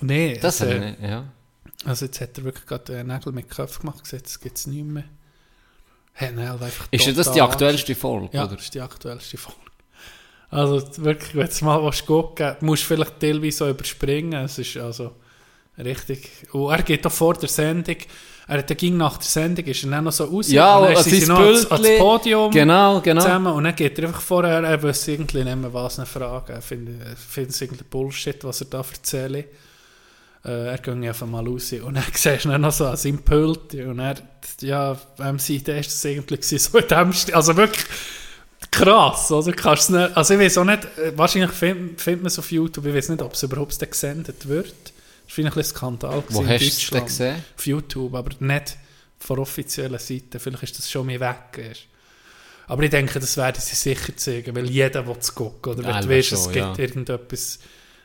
[0.00, 1.24] nee, Das also, nicht, ja.
[1.84, 4.66] Also jetzt hat er wirklich gerade einen Nägel mit Köpfen gemacht, gesagt, das gibt es
[4.66, 5.04] nicht mehr.
[6.14, 8.54] Hat ihn halt einfach Ist ja das die aktuellste Folge, Ja, oder?
[8.56, 9.58] das ist die aktuellste Folge.
[10.50, 14.44] Also wirklich, wenn du mal was gucken musst du vielleicht teilweise so überspringen.
[14.44, 15.12] Es ist also
[15.78, 16.28] richtig...
[16.52, 17.96] Und er geht auch vor der Sendung,
[18.48, 20.50] er, ging nach der Sendung, ist er dann noch so raus.
[20.50, 21.88] Ja, und dann an sind sie noch ans, ans.
[21.98, 23.20] Podium Genau, genau.
[23.22, 26.52] zusammen und dann geht er einfach vorher, er wüsste irgendwie nicht mehr, was fragen.
[26.52, 29.46] Er findet findet es irgendwie Bullshit, was er da erzählt.
[30.44, 33.18] Äh, er ging einfach mal raus und dann siehst du ihn noch so an seinem
[33.22, 34.14] Pult und er,
[34.60, 34.96] ja,
[35.36, 37.84] Seite ist es irgendwie gewesen, so in dem Stil, also wirklich
[38.70, 39.52] krass, oder?
[39.52, 42.50] Kannst du nicht, also ich weiß auch nicht, äh, wahrscheinlich findet find man es auf
[42.50, 44.66] YouTube, ich weiß nicht, ob es überhaupt gesendet wird.
[44.74, 47.06] Das war vielleicht ein Skandal Wo gewesen in hast du es Deutschland.
[47.06, 47.44] gesehen?
[47.56, 48.76] Auf YouTube, aber nicht
[49.18, 50.40] von offiziellen Seite.
[50.40, 51.70] Vielleicht ist das schon mehr weg.
[51.70, 51.82] Ist.
[52.66, 55.72] Aber ich denke, das werden sie sicher zeigen, weil jeder will es gucken.
[55.74, 56.78] Oder Ja, wenn du weißt, es schon, gibt ja.
[56.78, 57.58] irgendetwas,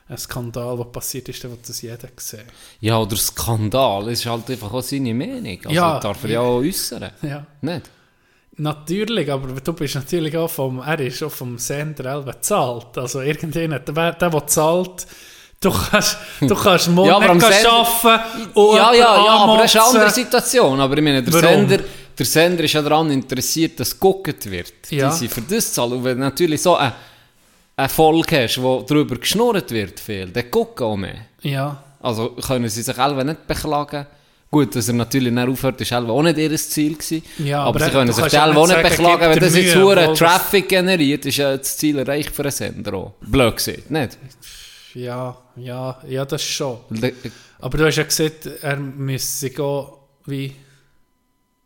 [0.08, 2.44] ein Skandal, was passiert ist, dann will das jeder sehen.
[2.80, 5.58] Ja, oder Skandal, es ist halt einfach auch seine Meinung.
[5.66, 6.00] Also Ja.
[6.00, 7.10] darf er ja auch äußern.
[7.24, 7.46] Ja.
[7.62, 7.90] Nicht?
[8.58, 12.98] Natürlich, aber du bist natürlich auch vom, er ist auch vom Sender bezahlt.
[12.98, 15.08] Also irgendjemand, der, der, der zahlt,
[15.60, 20.10] du kannst, du kannst morgen Ja, arbeiten Ja, ja, ja, aber das ist eine andere.
[20.12, 20.80] Situation.
[20.80, 21.68] Aber ich meine, der Warum?
[21.68, 21.84] Sender,
[22.18, 24.72] der Sender ist ja daran interessiert, dass geguckt wird.
[24.90, 25.10] Ja.
[25.10, 25.94] Die sind für das zahlen.
[25.94, 26.94] Und wenn natürlich so eine,
[27.78, 31.26] eine Folge hast, wo darüber geschnurrt wird, viel, dann gucken auch mehr.
[31.42, 34.06] Ja, Also können sie sich selber nicht beklagen.
[34.52, 37.24] Gut, dass er natürlich nicht aufhört, ist selber auch nicht ihr Ziel gewesen.
[37.40, 40.70] Ja, aber, aber sie können sich selber auch nicht beklagen, wenn das jetzt das- Traffic
[40.70, 43.14] generiert, ist ja das Ziel erreicht für einen Sender auch.
[43.22, 44.18] Blöd gesagt, nicht?
[44.94, 46.78] ja, ja, ja, das schon.
[47.60, 49.86] Aber du hast ja gesagt, er müsse gehen,
[50.26, 50.56] wie...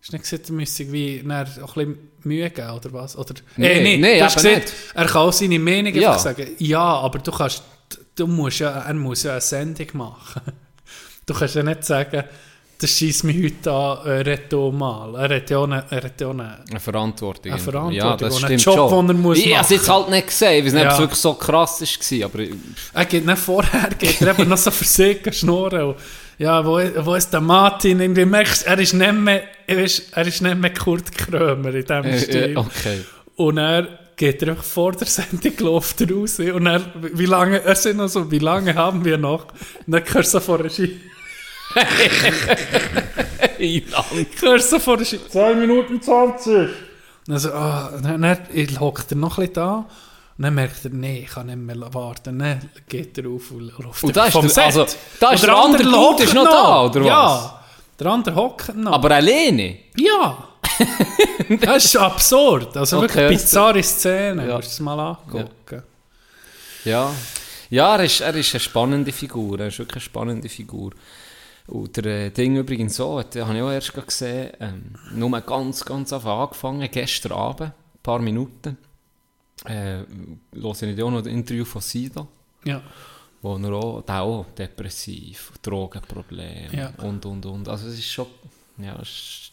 [0.09, 3.15] Hast du nicht gesagt, er müsse wie, auch ein bisschen Mühe geben, oder was?
[3.15, 6.09] Oder, Nee, Eh, nee, nee, du hast gesagt, er kann auch seine Meinung Ja.
[6.09, 6.47] einfach sagen.
[6.57, 7.61] Ja, aber du kannst,
[8.15, 10.41] du musst ja, er muss ja eine Sendung machen.
[11.25, 12.23] Du kannst ja nicht sagen,
[12.81, 15.13] das schießt mich heute an, äh, red doch mal.
[15.29, 17.51] Er hat ja auch eine, er hat ja auch eine Eine Verantwortung.
[17.51, 19.07] Eine Verantwortung Ja, das und einen stimmt Job, schon.
[19.07, 20.01] den er muss ich habe es jetzt machen.
[20.05, 20.97] halt nicht gesehen, weil es nicht Ja.
[20.97, 22.25] wirklich so krass war.
[22.25, 22.51] Aber ich-
[22.93, 25.93] Er geht nicht vorher, geht er eben noch so für sich schnurren.
[26.39, 27.99] Ja, wo, wo ist der Martin?
[27.99, 31.75] Irgendwie merkst du, er ist nicht mehr, er ist, er ist nicht mehr Kurt Krömer
[31.75, 32.53] in diesem äh, Stil.
[32.53, 33.05] äh, okay.
[33.35, 36.39] Und er geht er einfach vor der Sendung läuft er raus.
[36.39, 39.47] Und er, wie lange, er sind noch so, wie lange haben wir noch?
[39.85, 40.97] Und dann hörst du vor der Ski.
[43.57, 44.25] Wie lang?
[44.41, 45.19] Hörst du so vor der Ski.
[45.29, 46.53] 2 Minuten 20.
[46.55, 46.69] Und
[47.27, 49.89] dann so, ah, dann, dann hockt er noch ein bisschen da.
[50.39, 52.39] Und dann merkt er, nee, ich kann nicht mehr warten.
[52.39, 54.63] Dann geht er auf und läuft Und da ist vom der- Set.
[54.63, 54.85] also,
[55.19, 57.07] da ist Und der andere Dude ist noch da, oder was?
[57.07, 57.63] Ja,
[57.99, 58.93] der andere hockt noch.
[58.93, 59.77] Aber alleine?
[59.97, 60.45] ja.
[61.61, 62.77] das ist absurd.
[62.77, 64.47] Also Okay, wirklich das- bizarre Szene.
[64.47, 64.55] Ja.
[64.55, 65.83] Musst du es mal angucken.
[66.85, 67.11] Ja.
[67.69, 69.59] Ja, er ist, er ist eine spannende Figur.
[69.59, 70.91] Er ist wirklich eine spannende Figur.
[71.67, 75.83] Und der äh, Ding übrigens so, das habe ich auch erst gesehen, ähm, nur ganz,
[75.85, 78.77] ganz angefangen, gestern Abend, ein paar Minuten.
[79.65, 80.03] Äh,
[80.53, 82.27] höre ich auch noch ein Interview von Sido,
[82.63, 82.81] Ja.
[83.41, 86.93] wo er auch, der auch depressiv, Drogenprobleme Ja.
[87.03, 87.67] und, und, und.
[87.67, 88.27] Also es ist schon,
[88.77, 89.51] ja, ist,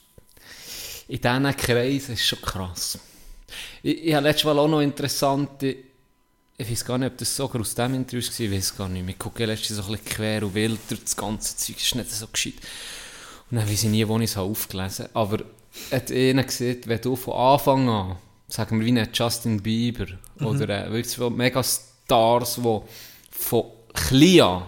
[1.09, 2.99] in diesen Kreisen ist es schon krass.
[3.83, 5.77] Ich, ich habe letztes Mal auch noch interessante,
[6.59, 9.09] ich weiß gar nicht, ob das sogar aus dem Interview war, ich weiß gar nicht.
[9.09, 12.11] Ich gucke letztens so ein bisschen quer und wild durch das ganze Zeug, ist nicht
[12.11, 12.55] so gescheit.
[13.51, 15.17] Und dann weiß ich nie, wo ich es aufgelesen habe.
[15.17, 15.45] Aber
[15.91, 18.17] er hat einer gesagt, wenn du von Anfang an,
[18.49, 20.07] sagen wir wie ein Justin Bieber,
[20.41, 22.81] oder äh, wirklich so Megastars, die
[23.31, 24.63] von klein an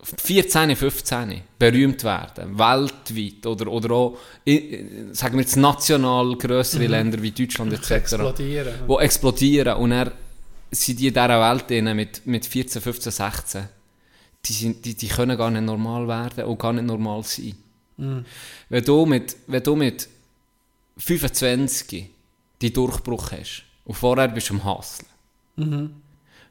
[0.00, 7.20] 14, 15 berühmt werden, weltweit oder, oder auch, in, sagen wir jetzt national grössere Länder
[7.20, 7.90] wie Deutschland etc.
[7.90, 8.74] Explodieren.
[8.88, 10.12] Die explodieren und er
[10.70, 13.68] sind die in dieser Welt drin mit, mit 14, 15, 16,
[14.44, 17.56] die, sind, die, die können gar nicht normal werden und gar nicht normal sein.
[18.68, 20.08] Wenn, du mit, wenn du mit
[20.96, 22.08] 25
[22.60, 25.08] die Durchbruch hast und vorher bist du am Hasseln,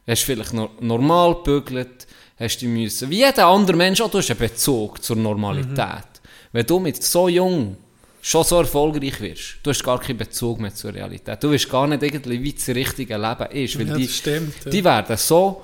[0.07, 2.07] hast vielleicht noch normal gebügelt,
[2.39, 6.05] hast du müssen, wie jeder andere Mensch, auch du hast einen Bezug zur Normalität.
[6.51, 7.77] Wenn du mit so jung
[8.21, 11.41] schon so erfolgreich wirst, du hast gar keinen Bezug mehr zur Realität.
[11.43, 14.71] Du weißt gar nicht irgendwie, wie das richtige Leben ist, weil Ja, die, stimmt, ja.
[14.71, 15.61] die werden so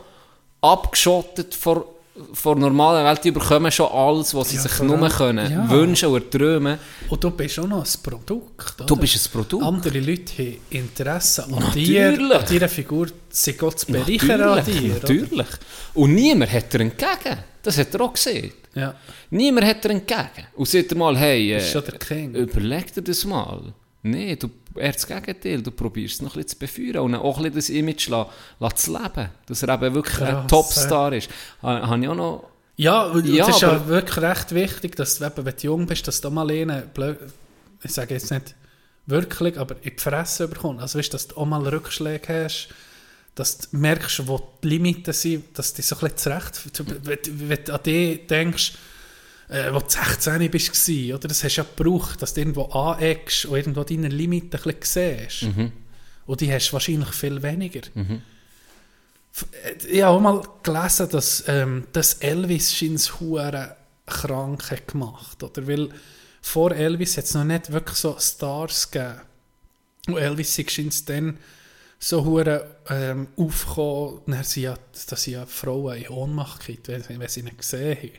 [0.62, 1.86] abgeschottet vor,
[2.34, 5.70] vor der normalen Welt, die bekommen schon alles, was sie Ja, sich nur können, ja.
[5.70, 6.78] wünschen oder träumen.
[7.10, 8.76] Und du bist auch noch ein Produkt.
[8.78, 8.86] Oder?
[8.86, 9.64] Du bist ein Produkt.
[9.64, 14.92] Andere Leute haben Interesse an dir, an deiner Figur, sie Gott zu bereichern an dir.
[14.98, 15.02] oder?
[15.02, 15.48] natürlich.
[15.96, 17.38] Und niemand hat er entgegen.
[17.64, 18.52] Das hat er auch gesehen.
[18.76, 18.94] Ja.
[19.32, 20.48] Niemand hat er entgegen.
[20.56, 23.74] Und sagt er mal, hey, äh, überleg dir das mal.
[24.04, 25.62] Nein, du, eher das Gegenteil.
[25.62, 28.30] Du probierst es noch ein bisschen zu befeuern und auch ein bisschen das Image la,
[28.60, 29.30] la zu leben.
[29.46, 31.30] Dass er eben wirklich ein Krass, Topstar ist.
[31.62, 32.50] Ha- Habe ich auch noch...
[32.76, 36.08] Ja, Ja, das ist ja wirklich recht wichtig, dass du, eben, wenn du jung bist,
[36.08, 37.18] dass du mal einen, blöd,
[37.84, 38.56] ich sage jetzt nicht
[39.06, 40.82] wirklich, aber in die Fresse bekommst.
[40.82, 42.70] Also weißt, dass du auch mal Rückschläge hast,
[43.36, 46.62] dass du merkst, wo die Limiten sind, dass du dich so ein bisschen zurecht,
[47.04, 48.74] wenn, du- an dich denkst,
[49.54, 51.28] äh, wo du 16 bist, oder?
[51.28, 55.20] Das hast du ja gebraucht, dass du irgendwo aneckst und irgendwo deine Limiten ein bisschen
[55.30, 55.44] siehst.
[56.26, 57.82] Und die hast du wahrscheinlich viel weniger.
[59.36, 63.76] F- äh, Ich habe auch mal gelesen, dass ähm, das Elvis scheint hure
[64.06, 65.90] krank hat gemacht oder weil
[66.42, 69.22] vor Elvis hat es noch nicht wirklich so Stars gegeben.
[70.08, 71.38] Und Elvis scheint dann
[72.00, 77.98] so hure ähm, aufgekommen, dass sie ja Frauen in Ohnmacht gibt, wenn sie ihn gesehen
[77.98, 78.12] haben.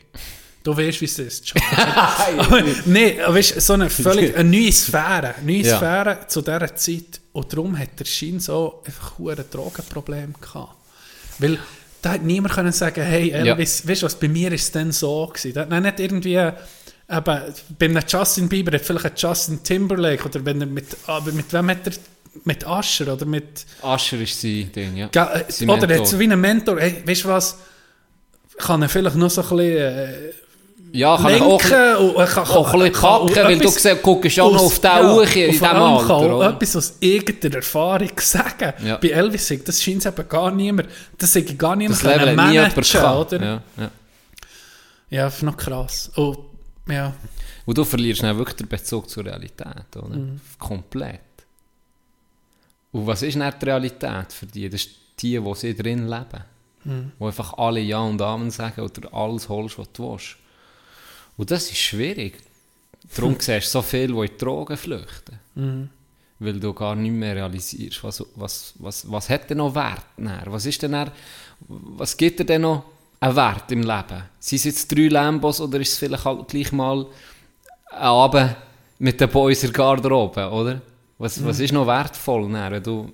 [0.65, 1.53] Du weißt, wie es ist.
[2.85, 5.35] Nein, weißt, so eine völlig eine neue Sphäre.
[5.45, 5.77] Neue Ja.
[5.77, 7.21] Sphäre zu dieser Zeit.
[7.33, 10.73] Und darum hat der Schein so einfach ein Drogenproblem gehabt.
[11.39, 11.59] Weil
[12.01, 14.91] da hat niemand können sagen, hey Elvis, weißt du was, bei mir ist es dann
[14.91, 15.53] so gewesen.
[15.53, 16.53] Da dann nicht irgendwie, eben,
[17.07, 21.51] bei einem Justin Bieber hat vielleicht ein Justin Timberlake oder wenn er mit, aber mit
[21.53, 21.93] wem hat er,
[22.43, 25.07] mit Asher oder mit, Ascher ist sein Ding, ja.
[25.07, 25.97] Ga- Sein oder Mentor.
[26.03, 27.57] hat so wie einen Mentor, hey, weißt du was,
[28.57, 30.13] kann er vielleicht noch so ein bisschen äh,
[30.95, 34.01] Ja, kann ich auch, lenken und kann, auch ein kann- kacken, weil du etwas siehst,
[34.03, 36.07] guckst ja noch auf den ja, Uhr in diesem Alter.
[36.07, 38.73] kann auch etwas aus irgendeiner Erfahrung sagen.
[38.83, 38.97] Ja.
[38.97, 42.81] Bei Elvis das scheint eben gar niemand, das sagt gar niemand Das Level nie managen,
[42.83, 43.33] gehabt.
[43.33, 43.45] oder?
[43.45, 43.91] Ja, ja.
[45.09, 46.11] Ja, das ist noch krass.
[46.15, 46.37] Und,
[46.89, 47.13] ja,
[47.65, 50.15] Und du verlierst dann wirklich den Bezug zur Realität, oder?
[50.15, 50.39] Mhm.
[50.57, 51.19] Komplett.
[52.91, 54.69] Und was ist dann die Realität für die?
[54.69, 56.43] Das ist die, die sie drin leben.
[56.85, 57.11] Mhm.
[57.19, 60.37] Die einfach alle Ja und Amen sagen oder alles holst, was du willst.
[61.37, 62.37] Und das ist schwierig.
[63.15, 65.39] Darum siehst du so viele, die in die Drogen flüchten.
[65.55, 65.89] Mhm.
[66.39, 70.05] Weil du gar nicht mehr realisierst, was, was, was, was hat denn noch Wert?
[70.17, 70.41] Dann?
[70.47, 71.11] Was, ist denn dann,
[71.67, 72.83] was gibt dir denn noch
[73.19, 74.23] einen Wert im Leben?
[74.39, 77.05] Sind es jetzt drei Lambos oder ist es vielleicht halt gleich mal
[77.91, 78.55] ein Abend
[78.99, 80.81] mit den Boys in der Garderobe, oder?
[81.17, 83.11] Was, was ist noch wertvoll, dann, wenn du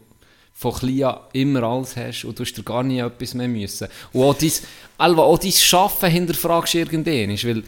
[0.53, 3.88] von klein an immer alles hast und du hast dir gar nie etwas mehr müssen.
[4.14, 4.52] Und auch dein,
[4.98, 7.64] Alva, auch dein Schaffen hinterfragst du irgendwann, weil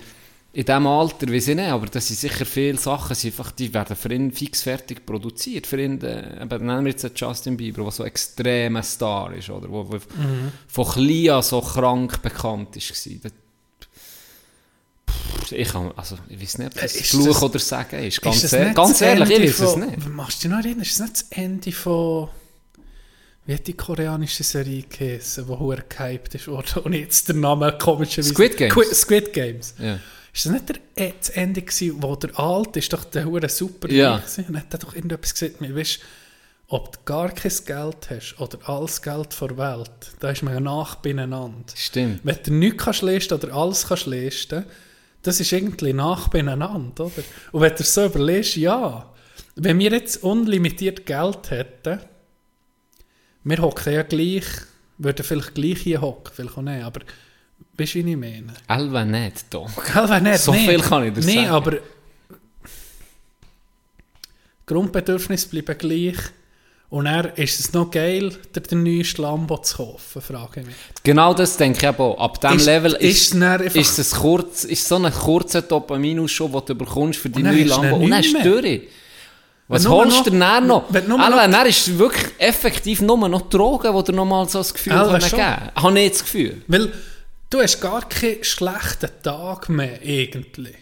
[0.55, 3.95] in diesem Alter, weiß ich nicht, aber das sind sicher viele Sachen, einfach, die werden
[3.95, 5.65] für ihn fix fertig produziert.
[5.65, 9.49] Für ihn, äh, eben, nehmen wir jetzt Justin Bieber, der so ein extremer Star ist,
[9.49, 9.67] oder?
[9.69, 9.97] Wo, wo
[10.67, 12.91] von klein an so krank bekannt ist.
[13.23, 13.31] war.
[15.51, 18.21] Ich, kann, also, ich weiß nicht, ob das Äh, ist Fluch das- oder Sagen ist.
[18.21, 20.09] Ganz, ist ehr- ganz ehrlich, ich Ende weiß es von- nicht.
[20.09, 20.81] Machst du dich noch erinnern?
[20.81, 22.29] Ist das nicht das Ende von...
[23.45, 27.77] Wie hat die koreanische Serie geheißen, die hure gehypt ist worden und jetzt der Name
[27.77, 28.29] komischerweise...
[28.33, 28.73] Squid Games.
[28.73, 29.73] Qui- Squid Games.
[29.79, 29.99] Ja.
[30.33, 33.47] Ist das nicht der, äh, das Ende gewesen, wo der Alte ist doch der hure
[33.49, 34.17] super Ja.
[34.17, 34.45] gewesen?
[34.49, 35.99] Und hat er doch irgendetwas gesagt, mir weißt,
[36.69, 40.95] ob du gar kein Geld hast oder alles Geld der Welt, da ist man nach
[40.95, 41.73] beieinander.
[41.75, 42.21] Stimmt.
[42.23, 44.65] Wenn du nichts kannst leisten oder alles kannst leisten,
[45.21, 47.23] das ist irgendwie nach beieinander, oder?
[47.51, 49.13] Und wenn du so überlegst, ja,
[49.55, 51.99] wenn wir jetzt unlimitiert Geld hätten,
[53.43, 54.45] wir hocken ja gleich,
[54.97, 57.01] würden vielleicht gleich hier hocken, vielleicht auch nicht, aber
[57.77, 58.53] weißt du, wie ich meine?
[58.67, 59.45] Elva nicht.
[59.51, 60.67] Gell, wenn nicht, So nee.
[60.67, 61.47] viel kann ich dir nee, sagen.
[61.49, 61.73] aber
[64.65, 66.17] Grundbedürfnisse bleiben gleich.
[66.89, 70.75] Und dann ist es noch geil, dir den neuesten Lambo zu kaufen, frage ich mich.
[71.03, 72.19] Genau das denke ich auch.
[72.19, 76.49] Ab diesem Ist- Level ist ist, einfach- ist, es kurz, ist so ein kurzer Dopaminus-Show,
[76.49, 78.81] den du bekommst für die neue ihn Und dann ist es durch.
[79.67, 80.83] Was Wenn holst noch- du denn dann noch?
[80.89, 84.71] wenn Alva, noch- ist wirklich effektiv nur noch Drogen, die dir noch mal so das
[84.73, 85.31] Gefühl Alva, geben
[85.75, 86.61] Habe ich das Gefühl.
[86.67, 86.91] Weil
[87.53, 90.75] du hast gar keinen schlechten Tag mehr, irgendwie.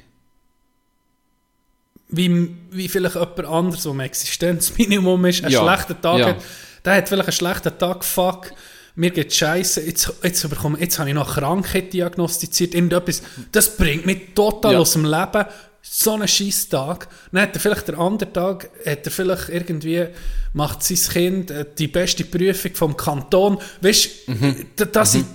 [2.09, 6.27] Wie, wie vielleicht jemand anderes, der im Existenzminimum ist, einen Ja, schlechten Tag ja.
[6.27, 6.37] hat.
[6.83, 8.51] Der hat vielleicht einen schlechten Tag, fuck,
[8.95, 13.21] mir geht scheiße, jetzt, jetzt, bekomme, jetzt habe ich noch Krankheit diagnostiziert, irgendetwas.
[13.51, 14.79] Das bringt mich total Ja.
[14.79, 15.45] aus dem Leben.
[15.83, 17.07] So einen scheiß Tag.
[17.31, 20.07] Dann hat er vielleicht den anderen Tag, hat er vielleicht irgendwie,
[20.53, 23.57] macht sein Kind äh, die beste Prüfung vom Kanton.
[23.81, 24.55] Weißt Mhm.
[24.75, 25.25] du, da, da sind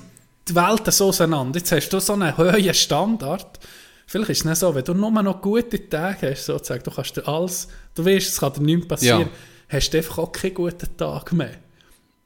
[0.48, 1.58] die Welten so auseinander.
[1.58, 3.58] Jetzt hast du so einen hohen Standard.
[4.06, 7.16] Vielleicht ist es nicht so, wenn du nur noch gute Tage hast, sozusagen, du kannst
[7.16, 9.26] dir alles, du weißt, es kann dir nichts passieren, Ja.
[9.68, 11.50] hast du einfach auch keinen guten Tag mehr.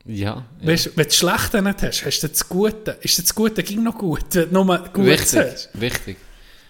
[0.04, 0.44] Ja.
[0.60, 0.66] ja.
[0.68, 2.98] Weißt, wenn du das Schlechte nicht hast, hast du das Gute.
[3.00, 5.38] Ist das Gute ging noch gut, wenn du nur gut Wichtig.
[5.40, 5.70] hast?
[5.72, 6.16] Wichtig.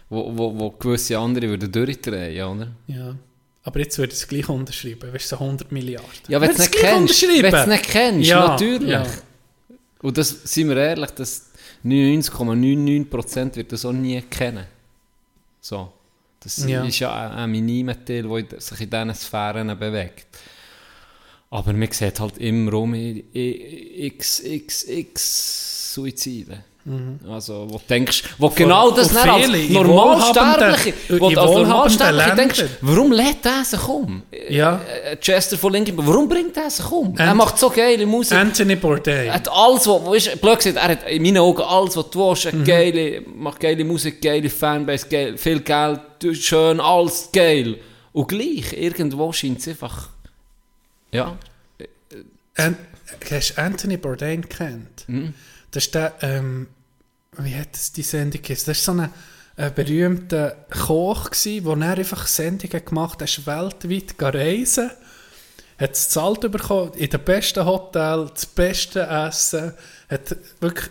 [0.09, 2.69] Wo, wo, wo gewisse andere würden durchdrehen, oder?
[2.87, 3.15] Ja.
[3.63, 6.09] Aber jetzt würde ich es gleich unterschreiben, weißt du, so 100 Milliarden.
[6.29, 7.23] Ja, wenn du es nicht kennst.
[7.23, 8.89] Wenn du es nicht kennst, Ja, natürlich.
[8.91, 9.07] ja.
[10.03, 11.51] Und das, sind wir ehrlich, das
[11.85, 14.67] 99,99% wird das auch nie kennen.
[15.61, 15.93] So.
[16.41, 16.85] Das Ja.
[16.85, 20.27] ist ja ein, ein minimer Teil, der sich in diesen Sphären bewegt.
[21.51, 26.65] Aber man sieht halt immer um x, x, x Suizide.
[27.29, 32.35] Also, wo du denkst, wo genau das dann als viele Normalsterbliche, wo du als Normalsterbliche
[32.37, 34.23] denkst, warum lädt der sich um?
[34.49, 34.81] Ja.
[35.05, 37.15] Äh, Chester von Linkin, warum bringt er sich um?
[37.19, 38.37] er macht so geile Musik.
[38.37, 39.27] Anthony Bourdain.
[39.27, 42.09] Er hat alles, was, wo ist, blöd gesagt, er hat in meinen Augen alles, was
[42.11, 42.65] du willst, Mhm.
[42.65, 46.01] geile, macht geile Musik, geile Fanbase, geil, viel Geld,
[46.33, 47.77] schön, alles geil.
[48.13, 50.09] Und gleich, irgendwo scheint es einfach,
[51.13, 51.37] ja,
[52.57, 52.77] An
[53.31, 55.05] hast du Anthony Bourdain kennt?
[55.09, 55.35] Mhm.
[55.71, 56.69] Das ist der, ähm,
[57.39, 58.67] wie hat es die Sendung geheißen?
[58.73, 59.11] Das war so ein,
[59.57, 64.91] ein berühmter Koch, der dann einfach Sendungen gemacht hat, er weltweit gereisen,
[65.79, 69.73] hat es zahlt bekommen, in den besten Hotels, das beste Essen,
[70.11, 70.91] hat wirklich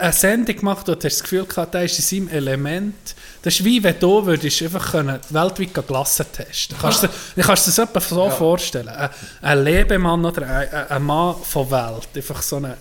[0.00, 3.14] eine Sendung gemacht und du hast das Gefühl gehabt, der ist in seinem Element.
[3.42, 7.04] Das ist wie wenn du würdest einfach können weltweit Glassen testen kannst.
[7.04, 8.88] Du dir- das etwa so vorstellen.
[8.88, 9.10] Ein,
[9.40, 12.08] ein Lebemann oder ein, ein- ein Mann von Welt.
[12.14, 12.76] Einfach so eine,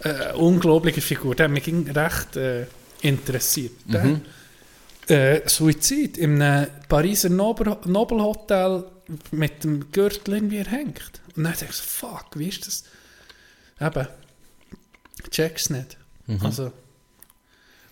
[0.00, 1.34] äh, unglaubliche Figur.
[1.34, 2.66] Der hat mich recht äh,
[3.02, 3.72] interessiert.
[3.86, 4.20] Der,
[5.08, 8.84] äh, Suizid in einem Pariser Nobel, Nobelhotel
[9.30, 11.20] mit dem Gürtel irgendwie er hängt.
[11.36, 12.84] Und dann denkst du, fuck, wie ist das?
[13.80, 14.08] Eben,
[15.30, 15.96] check's nicht.
[16.42, 16.72] Also,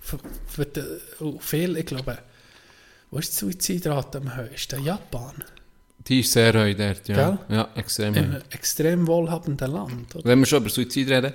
[0.00, 0.82] für, für die,
[1.38, 2.18] viel, ich glaube,
[3.10, 4.82] wo ist die Suizidrate am höchsten?
[4.82, 5.44] Japan.
[6.08, 7.30] Die ist sehr hoch dort, ja.
[7.30, 7.38] Gell?
[7.56, 10.16] Ja, extrem Im extrem wohlhabenden Land.
[10.16, 10.24] Oder?
[10.24, 11.32] Wenn wir schon über Suizid reden,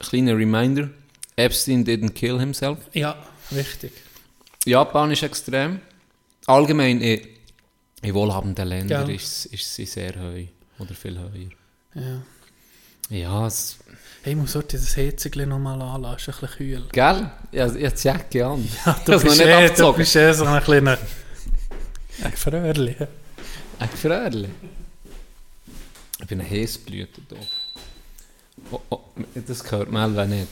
[0.00, 0.90] kleiner Reminder,
[1.36, 2.78] Epstein didn't kill himself.
[2.92, 3.16] Ja,
[3.52, 3.92] richtig.
[4.64, 5.80] Japan ist extrem.
[6.46, 7.20] Allgemein in,
[8.02, 9.16] in wohlhabenden Ländern Gell.
[9.16, 10.48] ist, ist sie sehr hoch.
[10.78, 11.50] Oder viel höher.
[11.94, 12.22] Ja.
[13.08, 13.78] Ja, es,
[14.26, 16.88] Hey, ich muss heute das Heizigli nochmal anlassen, ist ein bisschen kühl.
[16.90, 17.30] gell?
[17.52, 18.68] Ja, ich Jacke an.
[19.04, 20.98] Du hab's noch bist, nicht eh, du bist eh so ein kleiner...
[22.24, 22.96] Ein Fröhrli.
[23.78, 24.48] Ein Fröhrli.
[26.20, 27.36] Ich bin ein Häsblüter da.
[28.70, 29.00] Oh, oh,
[29.34, 30.48] das gehört mir auch nicht.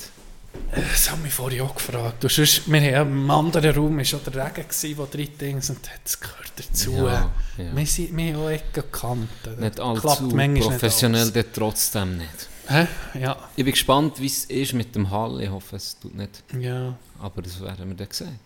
[0.70, 2.22] Das haben mich vorhin auch gefragt.
[2.22, 5.60] Du, sonst, wir haben im anderen Raum war schon der Regen, gewesen, wo drei Dinge
[5.68, 6.92] und das gehört dazu.
[6.92, 7.76] Ja, ja.
[7.76, 9.28] Wir, sind, wir haben auch Ecken gekannt.
[9.58, 12.48] Nicht allzu professionell, Nicht trotzdem nicht.
[12.68, 12.86] Hä?
[13.18, 13.36] Ja.
[13.56, 15.40] Ich bin gespannt, wie es ist mit dem Hall.
[15.42, 16.42] Ich hoffe, es tut nicht.
[16.58, 16.96] ja.
[17.20, 18.38] Aber das werden wir dann sehen.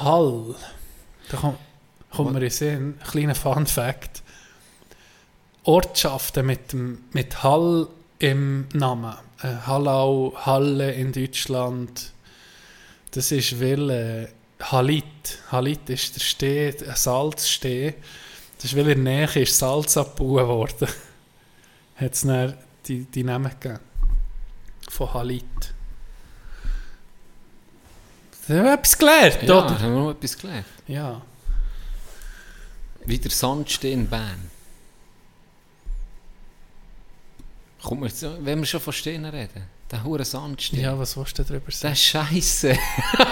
[0.00, 0.54] Hall.
[1.30, 1.58] Da kommt,
[2.10, 4.22] kommt mir in Sinn, ein kleiner Fun Fact.
[5.68, 7.88] Ortschaften mit, dem, mit Hall
[8.18, 9.14] im Namen.
[9.42, 12.12] Äh, Hallau, Halle in Deutschland.
[13.10, 14.28] Das ist weil äh,
[14.62, 15.04] Halit.
[15.52, 17.94] Halit ist der Steh, ein Salzsteh.
[18.56, 20.88] Das ist weil in der Nähe ist Salz abgebaut worden.
[21.96, 22.26] Hat es
[22.86, 23.80] die, die Namen gegeben.
[24.88, 25.44] Von Halit.
[28.48, 29.78] Da haben wir etwas gelernt, Ja, oder?
[29.78, 30.64] haben wir noch etwas gelernt.
[30.86, 31.20] Ja.
[33.04, 34.57] Wie der Sandstehen in Bern.
[37.88, 40.82] Kommt mir jetzt, wenn wir schon von Stehen reden, der hure Sandstehen.
[40.82, 41.92] Ja, was willst du darüber Der sagen?
[41.94, 42.76] ist scheiße.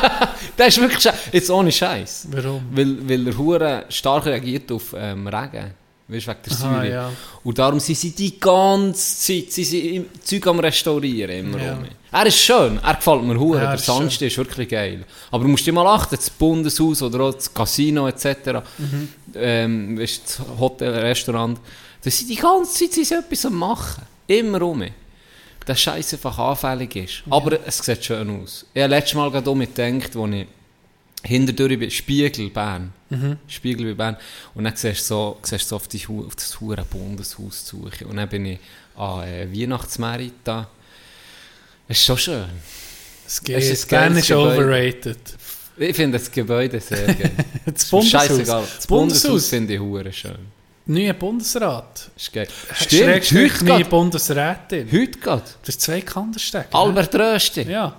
[0.59, 1.19] der ist wirklich scheiße.
[1.33, 2.29] Jetzt ohne Scheiß.
[2.31, 2.63] Warum?
[2.73, 5.75] Weil, weil er hure stark reagiert auf ähm, Regen.
[6.09, 6.91] Weißt du, wegen der Aha, Säure.
[6.91, 7.13] ja.
[7.45, 11.75] Und darum sind sie die ganze Zeit sie sind im Zeug am Restaurieren immer Ja.
[11.75, 11.85] rum.
[12.13, 13.57] Er ist schön, er gefällt mir hure.
[13.59, 15.05] Ja, er der ist Sandstehen ist wirklich geil.
[15.33, 18.63] Aber du musst dir mal achten, das Bundeshaus oder auch das Casino etc.
[18.79, 19.09] Mhm.
[19.35, 21.59] Ähm, weißt, das Hotel, Restaurant.
[22.03, 24.03] Da sind die ganze Zeit sie sind etwas am machen.
[24.27, 24.85] Immer rum.
[25.67, 27.23] Der Scheiß einfach anfällig ist.
[27.29, 28.65] Aber es sieht schön aus.
[28.73, 30.47] Ich habe letztes Mal gerade um gedacht, als ich
[31.25, 32.93] hinterdurch bin, Spiegel Bern.
[33.11, 33.39] Mhm.
[33.49, 34.17] Spiegel bei Bern.
[34.55, 37.89] Und dann siehst du so, siehst so auf, die, auf das hure Bundeshaus zu.
[38.09, 38.59] Und dann bin ich
[38.97, 40.69] an äh, Weihnachtsmerit da.
[41.89, 42.45] Es ist schon schön.
[43.27, 43.59] Es Es geht.
[43.63, 45.19] ist Bern ist overrated.
[45.79, 47.33] Ich finde das Gebäude sehr geil.
[47.67, 48.27] Das Bundeshaus.
[48.27, 48.65] scheissegal.
[48.77, 50.39] Das Bundeshaus finde ich hure schön.
[50.89, 52.11] Neuer Bundesrat.
[52.17, 52.47] Ist geil.
[52.75, 53.91] Stimmt, heute neue geht.
[53.91, 54.87] Bundesrätin.
[54.93, 55.25] Heute geht.
[55.25, 56.73] Das ist zwei Kanderstecken.
[56.73, 57.63] Albert Rösti.
[57.63, 57.93] Ja.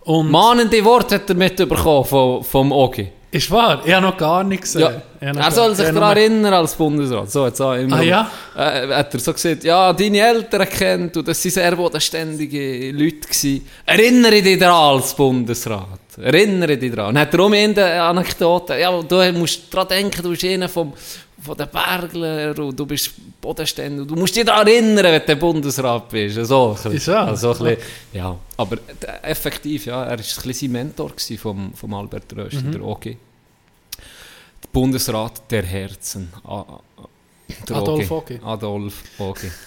[0.00, 3.08] Und Mahnende Worte hat er mitbekommen vom, vom Ogi.
[3.30, 4.88] ist wahr, ich habe noch gar nichts Ja.
[4.88, 5.02] gesehen.
[5.36, 7.30] Noch Er soll ich sich daran erinnern als Bundesrat.
[7.30, 7.96] So hat's auch immer.
[7.96, 8.30] Ah, ja?
[8.56, 13.20] Äh, hat er so gesagt, ja, deine Eltern kennt und das waren sehr bodenständige Leute.
[13.28, 13.66] Gewesen.
[13.84, 16.00] Erinnere dich daran als Bundesrat.
[16.20, 17.10] Erinnere dich daran.
[17.10, 20.92] Und hat er in der Anekdote, ja, du musst daran denken, du bist einer vom,
[21.46, 24.02] von den Berglern und du bist bodenständig.
[24.02, 26.36] und Du musst dich daran erinnern, wenn du der Bundesrat bist.
[26.46, 26.92] So, ein bisschen.
[26.92, 27.28] Ist wahr?
[27.28, 27.76] Also, ein bisschen,
[28.12, 28.36] ja.
[28.56, 32.56] Aber äh, effektiv, ja, er war ein bisschen sein Mentor gewesen vom, vom Albert Rösti,
[32.58, 32.72] Mhm.
[32.72, 32.80] der.
[34.62, 36.32] Der Bundesrat der Herzen.
[37.68, 38.40] Der Adolf Ogi.
[38.44, 39.50] Adolf Ogi.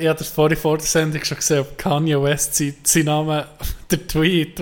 [0.00, 3.46] Ich habe das vorhin vor der Sendung schon gesehen, ob Kanye West sein, sein Name,
[3.90, 4.60] der Tweet,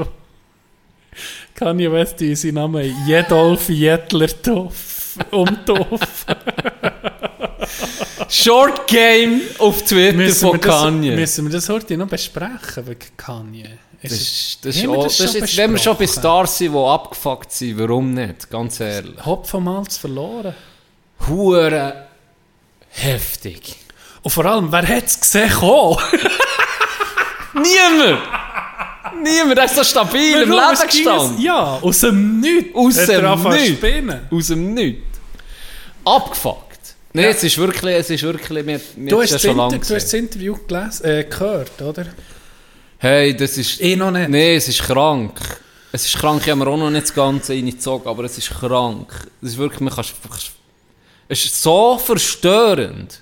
[1.54, 3.68] Kanye West in seinen Namen Jedolf
[5.16, 6.36] Jedlertoff umtaufen.
[8.28, 11.14] Short Game auf Twitter von das, Kanye.
[11.14, 13.78] müssen wir das heute noch besprechen wegen Kanye?
[14.02, 16.06] Das Ist das ist, auch, das das schon ist jetzt, wenn wir schon bei?
[16.06, 18.50] Stars sind, die abgefuckt sind, warum nicht?
[18.50, 19.24] Ganz ehrlich.
[19.24, 20.54] Hopf vom Hals verloren.
[21.28, 22.06] Hure
[22.90, 23.76] heftig.
[24.22, 25.50] Und vor allem, wer hat es gesehen?
[27.54, 28.20] Niemand!
[29.22, 30.50] Niemand, der ist so stabil im?
[30.50, 31.40] Leben gestanden.
[31.40, 32.74] Ja, aus dem Nichts.
[32.74, 33.68] Aus Hat er dem Nichts.
[33.78, 34.20] spinnen.
[34.30, 35.02] Aus dem Nichts.
[36.04, 36.78] Abgefuckt.
[37.12, 37.30] Nein, Ja.
[37.30, 39.90] es ist wirklich, es ist wirklich, wir, wir Du hast, ja schon lange du hast
[39.90, 40.12] das.
[40.12, 42.06] Interview gelesen, äh, gehört, oder?
[42.98, 43.80] Hey, das ist...
[43.80, 44.28] Ich noch nicht.
[44.28, 45.32] Nein, es ist krank.
[45.92, 48.50] Es ist krank, ich habe mir auch noch nicht das Ganze reingezogen, aber es ist
[48.50, 49.12] krank.
[49.42, 50.04] Es ist wirklich, man kann...
[51.28, 53.20] Es ist so verstörend.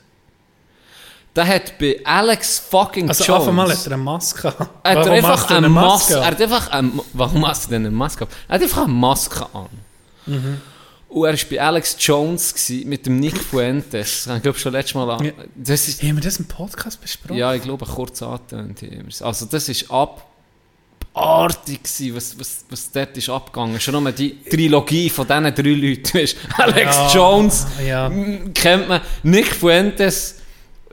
[1.37, 3.41] Der hat bei Alex fucking Also Jones...
[3.41, 4.69] einfach mal hat er eine Maske an.
[4.85, 6.17] Er hat einfach eine Maske.
[6.17, 6.23] an?
[6.23, 8.29] Er hat einfach eine, warum hast du denn eine Maske?
[8.49, 9.67] Er hat einfach eine Maske an.
[10.27, 10.61] Mhm.
[11.09, 14.29] Und er war bei Alex Jones gewesen, mit dem Nick Fuentes.
[14.37, 15.25] Ich glaube schon letztes Mal an.
[15.25, 15.33] Ja.
[15.55, 17.37] Das ist, Haben wir das im Podcast besprochen?
[17.37, 18.83] ja, ich glaube, kurz angetönt.
[18.83, 19.09] haben.
[19.21, 20.09] Also, das war
[21.15, 23.79] abartig, gewesen, was, was, was dort ist abgegangen.
[23.81, 26.19] Schon nur die Trilogie von diesen drei Leuten.
[26.19, 28.11] Weißt, Alex Ja, Jones, ja.
[28.55, 29.01] kennt man.
[29.23, 30.37] Nick Fuentes,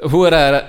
[0.01, 0.63] hure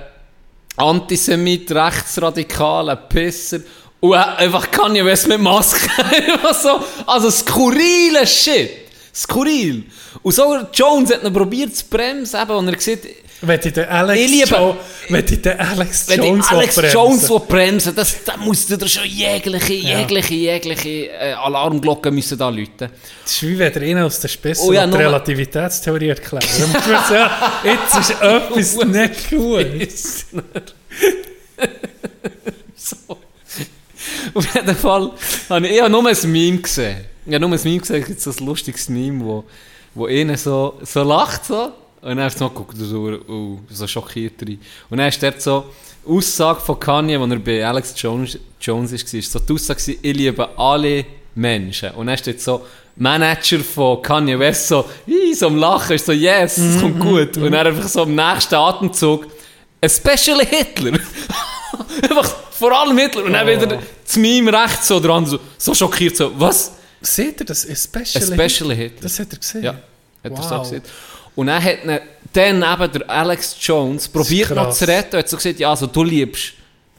[0.77, 3.61] Antisemit, rechtsradikaler Pisser.
[3.99, 5.89] Und einfach Kanye West mit Maske.
[6.61, 8.83] So, also skurrile Shit.
[9.13, 9.83] Skurril.
[10.21, 13.85] Und so Jones hat noch probiert zu bremsen, eben, und er sieht, Wenn ich den
[13.89, 14.77] Alex, Ich liebe- jo
[15.09, 16.97] wenn ich den Alex wenn Jones die Alex will bremsen.
[16.97, 22.37] Jones will bremsen das, dann musst du dir schon jegliche, jegliche, jegliche äh, Alarmglocken müssen
[22.37, 22.89] da läuten.
[23.23, 26.47] Das ist wie wenn einen aus der Spitze Oh ja, die Relativitätstheorie erklärt.
[26.57, 29.67] Ja, jetzt ist etwas nicht gut.
[32.75, 32.95] so.
[34.33, 35.11] Auf jeden Fall
[35.49, 37.05] habe ich, ich habe nur ein Meme gesehen.
[37.25, 39.43] Ich habe nur ein Meme gesehen, so ein lustiges Meme, wo,
[39.95, 41.71] wo einer so, so lacht so,
[42.03, 44.59] und dann hat er so geguckt, so, oh, so schockiert rein.
[44.89, 45.65] Und dann ist dort so
[46.05, 50.15] Aussage von Kanye, als er bei Alex Jones, Jones war, ist so die Aussage, ich
[50.15, 51.91] liebe alle Menschen.
[51.91, 52.65] Und dann steht so
[52.97, 54.85] Manager von Kanye West so,
[55.33, 57.37] so am Lachen, ist so, yes, es kommt gut.
[57.37, 59.27] Und dann einfach so im nächsten Atemzug,
[59.79, 60.99] especially Hitler.
[62.03, 63.23] einfach vor allem Hitler.
[63.23, 66.73] Und dann wieder zu meinem rechts so dran, so, so schockiert, so, was?
[66.99, 67.63] Seht ihr das?
[67.63, 69.01] Especially, Especially Hitler.
[69.01, 69.63] Das hat er gesehen?
[69.63, 69.75] Ja,
[70.23, 70.81] hat er so Wow.
[71.35, 71.99] Und dann hat ihn,
[72.33, 76.03] dann eben der Alex Jones probiert noch zu retten, hat so gesagt, ja, also du
[76.03, 76.53] liebst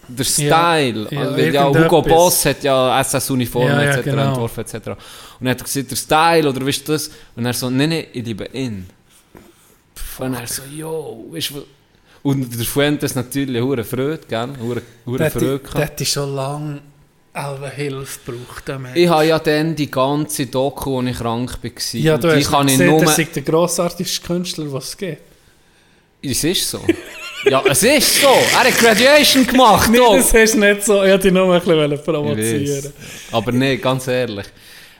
[0.08, 1.08] den Style.
[1.10, 2.02] ja, also, ja, Hugo.
[2.02, 4.04] Boss hat ja SS-Uniformen Ja, etc.
[4.04, 4.28] genau.
[4.28, 4.74] entworfen etc.
[4.74, 4.86] Und
[5.40, 7.10] dann hat er gesagt, der Style oder weißt du das?
[7.36, 8.86] Und er so, nein, nein, ich liebe ihn.
[10.18, 11.64] Und er so, yo, weißt du?
[12.22, 14.48] Und der Fuentes natürlich, hure Freude, gell?
[14.60, 15.78] Hure, hure Freude gehabt.
[15.78, 16.80] hätte schon lange
[17.34, 18.68] alle Hilfe gebraucht.
[18.68, 18.96] der Mensch.
[18.96, 21.70] Ich habe ja dann die ganze Doku, als ich krank war.
[22.00, 23.00] ja, du hast kann ich gesehen, nur...
[23.02, 25.22] er sei der grossartigste Künstler, was es gibt.
[26.22, 26.80] Es ist so.
[27.50, 28.28] ja, es ist so.
[28.28, 29.90] Er hat Graduation gemacht.
[29.94, 30.16] Doch.
[30.16, 31.02] das hast du nicht so.
[31.02, 32.92] Ich wollte dich nur ein bisschen provozieren.
[33.32, 34.46] Aber nee, ganz ehrlich.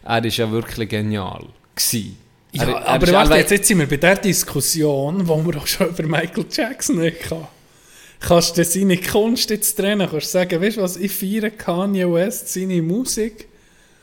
[0.03, 1.45] Er war ja wirklich genial.
[1.75, 2.19] Gewesen.
[2.53, 5.67] Ja, Er- er aber ist warte, jetzt sind wir bei der Diskussion, wo wir auch
[5.67, 7.47] schon über Michael Jackson hatten.
[8.27, 10.09] Kannst du seine Kunst jetzt trennen?
[10.11, 13.49] Kannst du sagen, weißt du was, ich feiere Kanye West, seine Musik.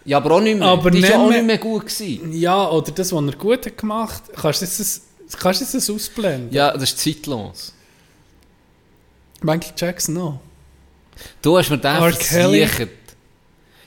[0.05, 0.67] Ja, aber auch nicht mehr.
[0.67, 1.87] Aber die war ja auch nicht mehr gut.
[1.87, 2.31] Gewesen.
[2.33, 5.01] Ja, oder das, was er gut hat gemacht kannst du das,
[5.39, 6.51] kannst du das ausblenden?
[6.51, 7.73] Ja, das ist zeitlos.
[9.41, 10.39] Michael Jackson auch.
[11.41, 11.97] Du hast mir den.
[11.97, 12.67] Kelly?
[12.67, 12.89] versichert.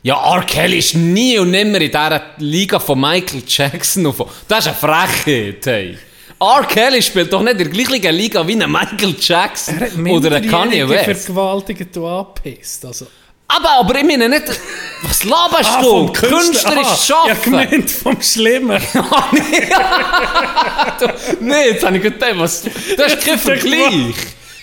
[0.02, 0.42] Ja, R.
[0.44, 4.12] Kelly ist nie und nimmer in dieser Liga von Michael Jackson.
[4.48, 5.98] Das ist eine Frechheit, hey.
[6.58, 6.64] R.
[6.66, 10.36] Kelly spielt doch nicht in der gleichen Liga wie ein Michael Jackson Er hat oder
[10.36, 11.04] ein Kanye West.
[11.24, 12.84] vergewaltigt und angepisst.
[12.84, 13.06] Also.
[13.48, 14.44] Aber, aber ich meine nicht...
[15.02, 16.06] Was laberst Ah, du?
[16.12, 17.28] Künstlerisch Ah, schaffen.
[17.54, 18.82] Ja, gemeint vom Schlimmen.
[19.32, 19.68] Nee.
[21.40, 22.62] nee, jetzt habe ich gedacht, was,
[22.96, 24.14] das ist kein Vergleich.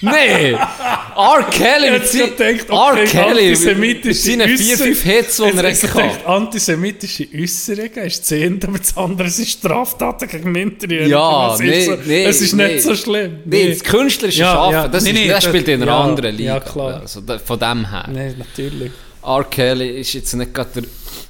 [0.02, 0.52] Nee.
[0.53, 1.44] R.
[1.52, 2.91] Kelly mit seinen- gedacht, R.
[2.94, 6.26] okay, Kelly mit antisemitische seinen vier, fünf Hits, die er hatte.
[6.28, 11.10] Antisemitische Äußerungen ist eine, aber das andere sind Straftaten gegen Minderjährige.
[11.11, 12.68] Ja, ist, so, nee, es ist nee.
[12.68, 13.40] nicht so schlimm.
[13.45, 14.88] Nee, das künstlerische Ja, Schaffen, ja.
[14.88, 16.53] das, Nee, ist, das spielt in einer ja, anderen Liga.
[16.56, 17.02] ja, klar.
[17.02, 18.10] Also, von dem her.
[18.11, 18.91] Nein, natürlich.
[19.23, 19.44] R.
[19.49, 20.84] Kelly ist jetzt nicht gerade der...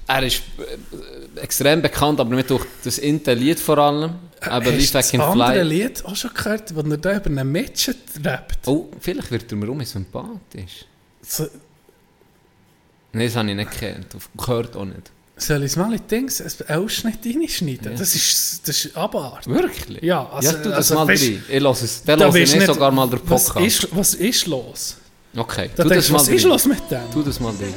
[0.08, 0.42] Er ist
[1.38, 4.12] äh, extrem bekannt, aber nicht durch das Intel-Lied vor allem.
[4.50, 5.64] Aber Back das in andere Fly.
[5.64, 8.68] Lied auch schon gehört, wo er da über einen Mädchen rappt?
[8.68, 10.86] Oh, vielleicht wird er mir um sympathisch.
[11.22, 11.48] So,
[13.14, 14.08] Nein, das habe ich nicht gekannt.
[14.38, 15.12] Gehört auch nicht.
[15.38, 17.92] soll ich es mal in Dings, einen Ausschnitt reinschneiden?
[17.92, 17.98] Ja.
[17.98, 19.54] Das ist, das ist abartig.
[19.54, 20.02] Wirklich?
[20.04, 21.44] Ja, also, ja, tu das also, mal weisst- rein.
[21.50, 22.04] Ich lasse es.
[22.04, 23.84] Der Da lasse ich nicht sogar mal den Was Podcast.
[23.84, 24.98] ist, was ist los?
[25.36, 26.50] Okay, Da tu denkst das mal was ist rein.
[26.52, 27.12] los mit dem?
[27.14, 27.74] Tu das mal rein.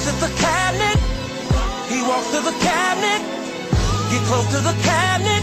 [0.00, 0.98] Looks at the cabinet.
[1.92, 3.20] He walks to the cabinet.
[4.10, 5.42] Get close to the cabinet.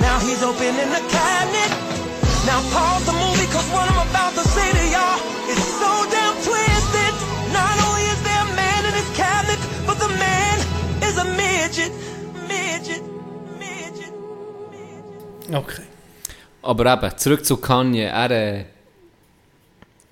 [0.00, 1.70] Now he's opening the cabinet.
[2.46, 5.18] Now pause the movie, cause what I'm about to say to y'all
[5.50, 7.14] is so damn twisted.
[7.50, 10.56] Not only is there a man in his cabinet, but the man
[11.02, 11.92] is a midget.
[12.46, 13.02] Midget.
[13.58, 14.12] Midget.
[15.52, 15.86] Okay.
[16.62, 18.06] Aber eben, zurück zu Kanye.
[18.06, 18.75] Er, äh,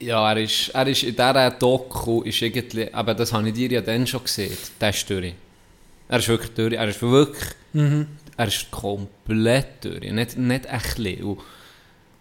[0.07, 3.71] ja, er ist, er ist in dieser Doku, ist irgendwie, eben, das habe ich dir
[3.73, 5.35] ja dann schon gesehen, der ist durch.
[6.09, 6.75] Er ist wirklich durch.
[6.75, 7.45] Er ist wirklich,
[8.37, 10.13] er ist komplett durch.
[10.13, 11.23] Nicht, nicht ein bisschen.
[11.25, 11.41] Und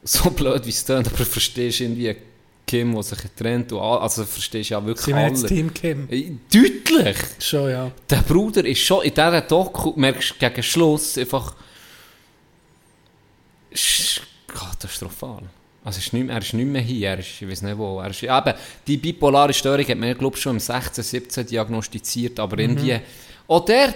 [0.03, 2.15] so blöd wie es klingt, aber du verstehst irgendwie
[2.65, 5.47] Kim, der sich getrennt und all- also verstehst du ja wirklich Sind wir jetzt alle.
[5.49, 6.07] Team Kim?
[6.09, 7.17] Äh, Deutlich!
[7.39, 7.91] Schon, ja.
[8.09, 11.55] Der Bruder ist schon in dieser Doku, merkst du gegen Schluss, einfach
[13.69, 15.43] ist katastrophal.
[15.85, 17.99] Also ist nicht, mehr- er ist nicht mehr hier, er ist, ich weiß nicht wo.
[17.99, 18.53] Er ist, eben,
[18.87, 22.99] die bipolare Störung hat man, glaube schon im 16, 17 diagnostiziert, aber irgendwie,
[23.47, 23.95] auch dort,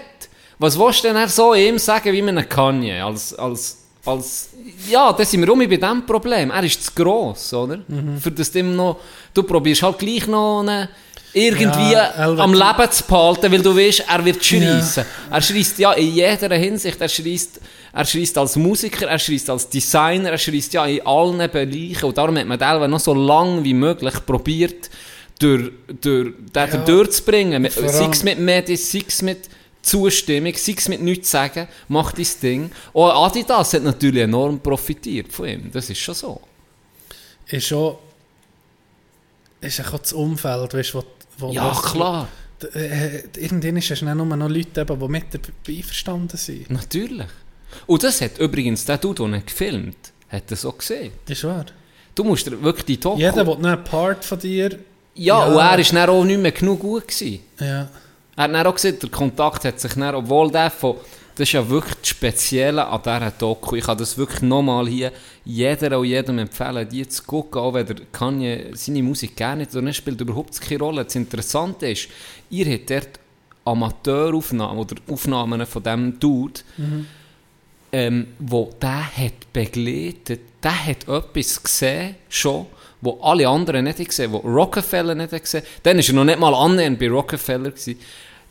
[0.60, 4.50] was willst du denn er so ihm sagen wie man Kanye, als, als, als,
[4.90, 7.80] ja, da sind wir um bei diesem Problem, er ist zu gross, oder?
[8.20, 9.00] Für das du noch,
[9.34, 10.90] du probierst halt gleich noch eine,
[11.38, 15.06] irgendwie Ja, am Leben zu behalten, weil du weißt, er wird schreissen.
[15.30, 17.00] Er schreisst ja in jeder Hinsicht.
[17.00, 17.62] Er schreisst,
[17.94, 22.06] er schreisst als Musiker, er schreisst als Designer, er schreisst ja in allen Bereichen.
[22.06, 24.90] Und darum hat man den noch so lange wie möglich probiert,
[25.40, 26.78] durch, durch, den Ja.
[26.78, 27.70] durchzubringen.
[27.70, 29.50] Sei es mit Medien, sei es mit
[29.82, 32.72] Zustimmung, sei es mit nichts sagen, mach dein Ding.
[32.94, 35.72] Auch Adidas hat natürlich enorm profitiert von ihm.
[35.72, 36.42] Das ist schon so.
[37.48, 37.96] Ist schon...
[39.62, 41.04] Ist auch das Umfeld, weißt wo...
[41.38, 42.28] wo Ja, wo- klar.
[42.74, 46.70] Äh, irgendwann ist es dann nur noch Leute, eben, die mit dabei einverstanden sind.
[46.72, 47.28] Natürlich.
[47.86, 49.98] Und das hat übrigens der Dude, der ihn gefilmt
[50.30, 51.12] hat das auch gesehen.
[51.26, 51.66] Das ist wahr.
[52.16, 53.18] Du musst wirklich die Doku...
[53.20, 54.72] Jeder will noch einen Part von dir.
[54.72, 54.78] ja,
[55.16, 55.46] Ja.
[55.46, 57.08] und er war dann auch nicht mehr genug gut.
[57.08, 57.40] Gewesen.
[57.60, 57.88] Ja.
[58.36, 60.96] Er hat dann auch gesehen, der Kontakt hat sich dann, obwohl der von...
[61.38, 63.76] Das ist ja wirklich das Spezielle an dieser Doku.
[63.76, 65.12] Ich kann das wirklich nochmal hier
[65.46, 69.74] jeder und jedem empfehlen, die zu gucken, auch wenn der Kanye seine Musik gerne nicht
[69.76, 71.04] nicht spielt, überhaupt keine Rolle.
[71.06, 72.10] Das Interessante ist,
[72.50, 73.20] ihr habt dort
[73.66, 76.62] Amateuraufnahmen oder Aufnahmen von diesem Dude,
[77.92, 82.66] ähm, wo der hat begleitet, der hat etwas gesehen, schon,
[83.00, 86.56] wo alle anderen nicht gesehen wo Rockefeller nicht gesehen Dann war er noch nicht mal
[86.56, 87.70] annähernd bei Rockefeller.
[87.70, 88.00] Gewesen.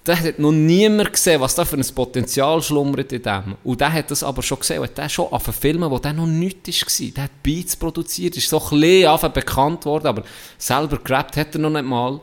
[0.06, 3.56] Der hat noch niemand gesehen, was da für ein Potenzial schlummert in dem.
[3.64, 4.80] Und der hat das aber schon gesehen.
[4.80, 7.10] Und der schon auf Filmen, wo der noch nichts war.
[7.10, 10.22] Der hat Beats produziert, ist so ein bisschen bekannt worden, aber
[10.58, 12.20] selber gerappt hat er noch nicht mal.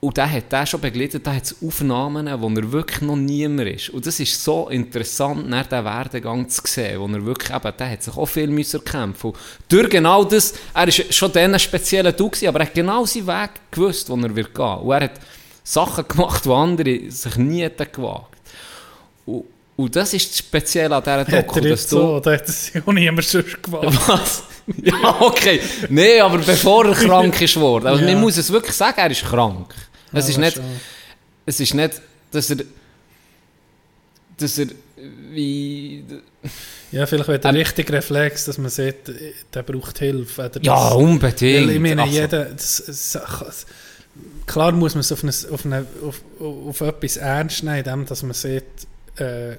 [0.00, 3.90] Und der hat den schon begleitet, der hat Aufnahmen, wo er wirklich noch niemand ist.
[3.90, 7.90] Und das ist so interessant, nach diesen Werdegang zu sehen, wo er wirklich eben, der
[7.90, 9.30] hat sich auch viel müssen erkämpfen.
[9.30, 9.38] Und
[9.68, 13.26] durch genau das, er war schon dann ein spezieller Du, aber er hat genau seinen
[13.26, 14.64] Weg gewusst, wo er wird gehen.
[14.64, 15.10] Und
[15.70, 18.38] Sachen gemacht, die andere sich nie hätten gewagt.
[19.26, 19.44] Und,
[19.76, 22.48] und das ist das Spezielle an dieser Hat Doku, er dass jetzt so, oder hat
[22.48, 24.08] das auch niemand sonst gewagt?
[24.08, 24.42] was?
[24.82, 25.60] Ja, okay.
[25.88, 27.86] Nee, aber bevor er krank ist worden.
[27.86, 28.12] Also Ja.
[28.12, 29.74] man muss es wirklich sagen, er ist krank.
[30.12, 30.64] Es, Ja, ist nicht, schon.
[31.46, 32.56] es ist nicht, dass er,
[34.38, 34.66] dass er
[35.30, 36.04] wie...
[36.92, 40.46] Ja, vielleicht wäre der richtige Reflex, dass man sieht, äh, der braucht Hilfe.
[40.46, 41.68] Oder Ja, das- unbedingt.
[41.68, 43.66] Weil ich meine, Also- jeder, das, das,
[44.48, 48.22] klar muss man es auf, eine, auf, eine, auf, auf etwas ernst nehmen, indem dass
[48.22, 48.64] man sieht,
[49.16, 49.56] äh,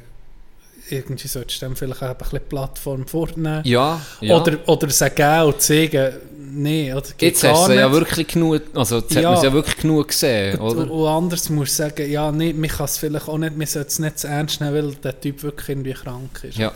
[0.90, 3.62] irgendwie solltest du dem vielleicht auch ein bisschen Plattform vornehmen.
[3.64, 4.36] Ja, ja.
[4.36, 6.14] Oder, oder es auch und zeigen,
[6.52, 9.30] nee, oder geht Jetzt hast du ja wirklich genug, also jetzt hat Ja.
[9.30, 10.92] man es ja wirklich genug gesehen, Und, oder?
[10.92, 13.90] und anders musst du sagen, ja, nee, man kann es vielleicht auch nicht, man sollte
[13.90, 16.58] es nicht zu ernst nehmen, weil der Typ wirklich irgendwie krank ist.
[16.58, 16.74] Ja.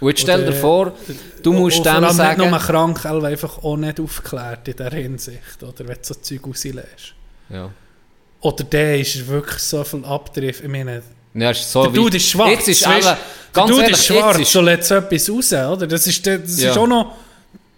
[0.00, 0.92] Und jetzt stell dir vor,
[1.42, 2.40] du musst und dem sagen...
[2.40, 6.14] nicht nur krank, aber einfach auch nicht aufgeklärt in dieser Hinsicht, oder wenn du so
[6.14, 7.14] Zeug rauslässt.
[7.52, 7.70] Ja.
[8.40, 11.02] Oder der ist wirklich so viel Abdrift, ich meine,
[11.34, 13.16] Ja, ist so der Dude ist schwarz, Jetzt ist weißt, eben,
[13.52, 15.86] ganz der Dude ehrlich, ist schwarz, ist, so lässt etwas raus, oder?
[15.86, 16.70] Das ist, das Ja.
[16.70, 17.12] ist auch noch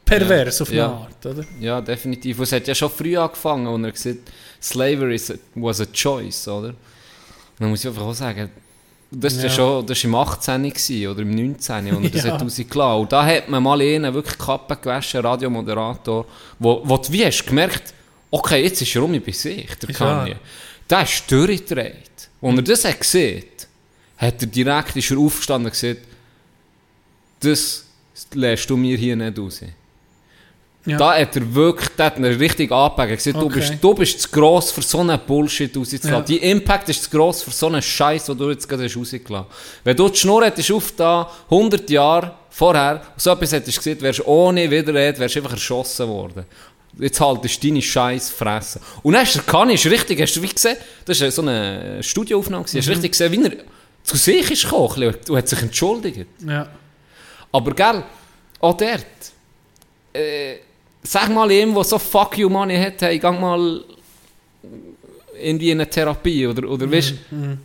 [0.05, 0.87] pervers auf eine Ja.
[0.87, 1.45] Art, oder?
[1.61, 2.39] Ja, definitiv.
[2.39, 4.19] Und es hat ja schon früh angefangen, und er gesagt
[4.63, 5.21] Slavery
[5.57, 6.75] was a choice, oder?
[7.59, 8.51] Man muss ja einfach auch sagen,
[9.11, 9.49] das war ja.
[9.49, 9.55] Ja.
[9.55, 10.63] schon, das war im 18.
[10.71, 11.95] gewesen, oder im 19.
[11.97, 12.33] und das Ja.
[12.35, 13.01] hat rausgelassen.
[13.03, 16.25] Und da hat man mal einen wirklich Kappe gewaschen, Radiomoderator,
[16.59, 17.93] wo, wo du wie hast gemerkt,
[18.33, 19.95] okay, jetzt ist er um bei sich, der Ja.
[19.97, 20.37] Kanye.
[20.91, 22.11] Der ist durchgedreht.
[22.41, 23.45] Und er das hat gesehen,
[24.17, 26.01] hat er direkt ist er aufgestanden und gesagt,
[27.41, 27.85] das
[28.35, 29.61] lässt du mir hier nicht raus.
[30.85, 30.97] Ja.
[30.99, 33.17] Da hat er wirklich, da hat er richtig angepackt.
[33.17, 33.61] gesagt, du, Okay.
[33.61, 36.11] bist, du bist zu gross für so einen Bullshit rauszulassen.
[36.11, 36.21] Ja.
[36.21, 39.47] Die Impact ist zu gross für so einen Scheiß, den du jetzt gerade hast rausgelassen
[39.85, 44.01] Wenn du die Schnur hättest auf da 100 Jahre vorher und so etwas hättest gesehen,
[44.01, 46.47] wärst du ohne Widerrede wärst du einfach erschossen worden.
[46.99, 48.81] Jetzt haltest du deine Scheiß fressen.
[49.03, 52.03] Und dann hast du Kanye, ist richtig, hast du wie gesehen, das war so eine
[52.03, 52.89] Studioaufnahme, hast du Mhm.
[52.89, 53.65] richtig gesehen, wie er
[54.05, 56.27] zu sich ist gekommen und hat sich entschuldigt.
[56.47, 56.69] Ja.
[57.51, 58.03] Aber gell,
[58.61, 59.07] auch dort,
[60.13, 60.57] äh,
[61.03, 63.83] sag mal ihm, der so fuck you money hat, hey, gang mal
[65.41, 67.59] irgendwie in eine Therapie oder, oder weißt, Mhm.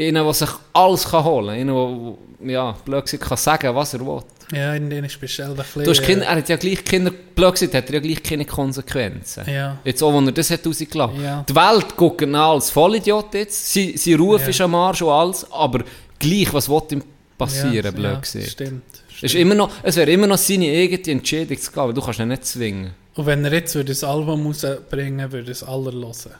[0.00, 3.94] einer, der sich alles kann holen kann, einer, der, ja, blöd gesagt, kann sagen, was
[3.94, 4.22] er will.
[4.52, 5.84] Ja, in denen speziell ein bisschen...
[5.84, 8.44] Du hast Kinder, äh, er hat ja gleich Kinder, blöd hat er ja gleich keine
[8.44, 9.44] Konsequenzen.
[9.46, 9.78] Ja.
[9.84, 11.22] Jetzt auch, wo er das hat rausgelassen.
[11.22, 11.44] Ja.
[11.48, 14.48] Die Welt guckt ihn als Vollidiot jetzt, sein, sein Ruf Ja.
[14.48, 15.84] ist am Arsch und alles, aber
[16.18, 17.02] gleich, was will ihm
[17.36, 18.40] passieren, ja, blöd ja.
[18.42, 18.82] Stimmt.
[19.16, 22.20] Es, ist immer noch, es wäre immer noch seine eigene Entscheidung zu aber du kannst
[22.20, 22.92] ihn nicht zwingen.
[23.14, 26.34] Und wenn er jetzt würde ein Album rausbringen würde, es aller hören.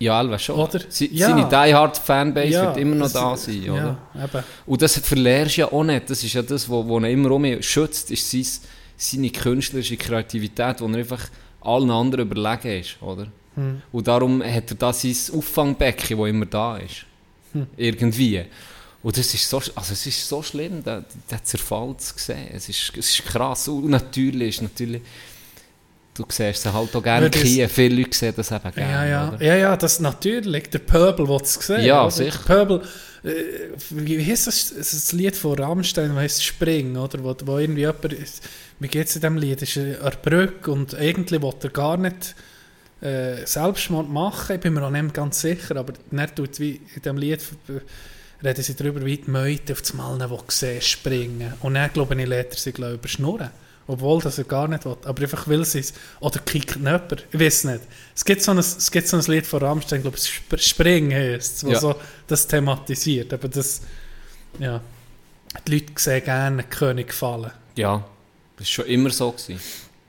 [0.00, 0.56] Ja, Elva schon.
[0.56, 0.80] Oder?
[0.88, 1.28] Sie, Ja.
[1.28, 3.98] Seine Die Hard Fanbase Ja, wird immer noch das- da sein, oder?
[4.14, 4.44] Ja, eben.
[4.66, 6.08] Und das verlierst du ja auch nicht.
[6.08, 8.46] Das ist ja das, was ihn immer um schützt, ist sein,
[8.96, 11.28] seine künstlerische Kreativität, wo er einfach
[11.60, 13.26] allen anderen überlegen ist, oder?
[13.56, 13.82] Hm.
[13.90, 17.04] Und darum hat er da sein Auffangbecken, das immer da ist.
[17.52, 17.66] Hm.
[17.76, 18.44] Irgendwie.
[19.02, 22.48] Und das ist so, also es ist so schlimm, der, der Zerfall zu sehen.
[22.52, 23.66] Es ist, es ist krass.
[23.68, 25.02] Und natürlich ist natürlich,
[26.18, 27.68] du siehst es halt auch gerne Kiew.
[27.68, 28.92] Viele Leute sehen das eben gerne.
[28.92, 29.28] Ja, ja.
[29.28, 29.42] Oder?
[29.42, 30.70] ja, ja, das natürlich.
[30.70, 31.84] Der Pöbel will es sehen.
[31.84, 32.10] Ja, oder?
[32.10, 32.38] sicher.
[32.46, 32.82] Der Pöbel,
[33.24, 33.30] äh,
[33.90, 37.22] wie heisst das, das Lied von Rammstein, das heisst Spring, oder?
[37.22, 38.16] Wo, wo irgendwie jemand,
[38.80, 39.62] wie geht es in diesem Lied?
[39.62, 42.34] Ist er Brücke und eigentlich will er gar nicht
[43.00, 47.02] äh, Selbstmord machen, ich bin mir auch nicht ganz sicher, aber dann tut wie in
[47.02, 50.18] diesem Lied äh, reden sie darüber, wie die Meute auf das Mal
[50.48, 51.52] sehen, springen.
[51.60, 53.50] Und dann, glaube ich, lässt er sie, glaube ich, überschnurren.
[53.88, 54.96] Obwohl das er gar nicht will.
[55.04, 55.92] Aber einfach will sie es.
[56.20, 57.24] Oder kickt jemand.
[57.32, 57.80] Ich weiß nicht.
[58.14, 61.12] Es gibt so ein, es gibt so ein Lied von Rammstein, glaube ich, Sp Spring
[61.12, 61.70] heisst es, Ja.
[61.70, 61.94] das so
[62.26, 63.32] das thematisiert.
[63.32, 63.80] Aber das,
[64.58, 64.80] ja.
[65.66, 67.50] Die Leute sehen gerne König fallen.
[67.76, 68.04] Ja,
[68.58, 69.32] das war schon immer so.
[69.32, 69.58] Gewesen.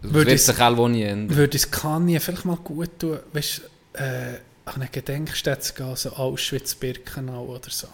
[0.01, 1.35] Das Würde ich- sich auch nie ändern.
[1.37, 3.61] Würde es Kanye vielleicht mal gut tun, weißt
[3.93, 7.87] du, äh, an eine Gedenkstätte zu gehen, so Auschwitz-Birkenau oder so.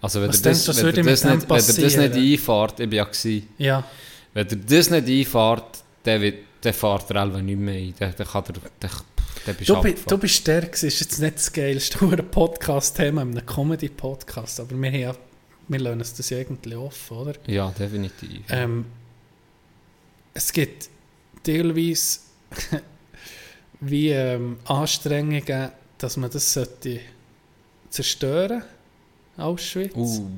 [0.00, 3.48] Also wenn ihr das, das, dem nicht, wenn das nicht einfahrt, ich bin ja gewesen,
[3.58, 3.84] Ja.
[4.34, 7.94] Wenn ihr das nicht einfahrt, dann, wird, dann fährt er einfach nicht mehr ein.
[7.98, 8.90] Dann, dann, kann er, dann,
[9.46, 13.46] dann bist Du, bi- du bist der, ist jetzt nicht das geilste Podcast-Thema, in einem
[13.46, 15.18] Comedy-Podcast, aber wir, haben
[15.68, 17.34] wir lassen uns das ja irgendwie offen, oder?
[17.46, 18.40] Ja, definitiv.
[18.48, 18.86] Ähm,
[20.34, 20.88] es gibt
[21.44, 22.20] teilweise
[23.80, 27.00] wie ähm, Anstrengungen, dass man das sollte
[27.88, 28.62] zerstören
[29.36, 29.94] Auschwitz.
[29.96, 30.28] Uh,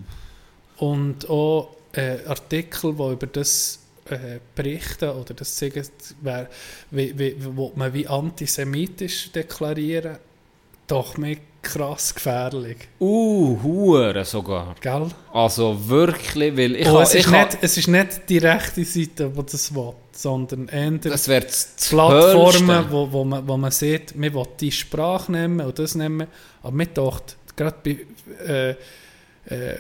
[0.79, 3.79] Und auch äh, Artikel, die über das
[4.11, 5.83] äh, berichten oder das sagen,
[6.21, 6.49] wer,
[6.91, 10.19] wie, wie, wo man wie antisemitisch deklarieren,
[10.87, 12.77] doch mir krass gefährlich.
[13.01, 14.75] uh, Hure sogar.
[14.81, 15.07] Gell?
[15.33, 18.39] Also wirklich, weil ich Und ha- es, ist ich ha- nicht, es ist nicht die
[18.39, 21.29] rechte Seite, die das will, sondern eher das
[21.89, 26.27] Plattformen, wo, wo, man, wo man sieht, man will die Sprache nehmen und das nehmen,
[26.63, 27.99] aber mir dachte, gerade bei,
[28.45, 28.71] äh,
[29.47, 29.77] äh,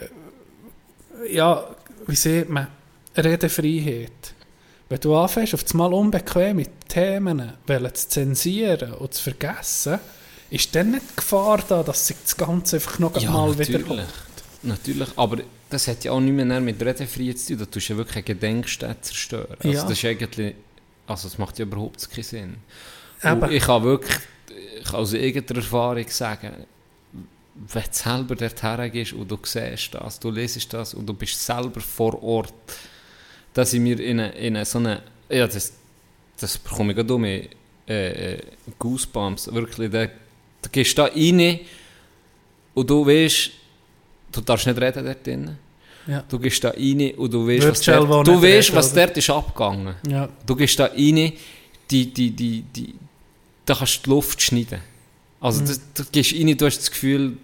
[1.30, 1.64] ja,
[2.06, 2.68] wie sieht man,
[3.16, 4.34] Redefreiheit.
[4.88, 9.98] Wenn du anfängst, auf einmal unbequeme Themen zu zensieren und zu vergessen,
[10.50, 13.68] ist dann nicht die Gefahr da, dass sich das Ganze einfach noch Ja, mal natürlich.
[13.68, 14.06] wiederholt?
[14.62, 15.38] Natürlich, aber
[15.70, 17.58] das hat ja auch nicht mehr mit Redefreiheit zu tun.
[17.60, 19.56] Da tust du ja wirklich eine Gedenkstätte zerstören.
[19.58, 19.82] Also Ja.
[19.82, 20.54] das ist eigentlich,
[21.06, 22.56] also das macht ja überhaupt keinen Sinn.
[23.50, 24.18] Ich kann wirklich,
[24.78, 26.52] ich kann aus eigener Erfahrung sagen,
[27.54, 31.44] wenn du selber dorthin gehst und du siehst das, du lesest das und du bist
[31.44, 32.52] selber vor Ort,
[33.54, 35.72] dass ich mir in, eine, in eine, so eine, ja das,
[36.38, 37.48] das bekomme ich gerade um, äh,
[37.88, 38.38] äh,
[38.78, 41.60] Goosebumps, wirklich, da, du gehst da rein
[42.74, 43.50] und du weißt,
[44.32, 45.56] du darfst nicht reden dort drin.
[46.06, 46.24] Ja.
[46.28, 49.94] Du gehst da rein und du weißt, was auch du weißt, was dort ist abgegangen.
[50.08, 50.28] Ja.
[50.46, 51.32] Du gehst da rein,
[51.90, 52.94] die, die, die, die,
[53.64, 54.80] da kannst du die Luft schneiden.
[55.40, 55.66] Also Mhm.
[55.66, 57.36] das, du gehst rein, du hast das Gefühl,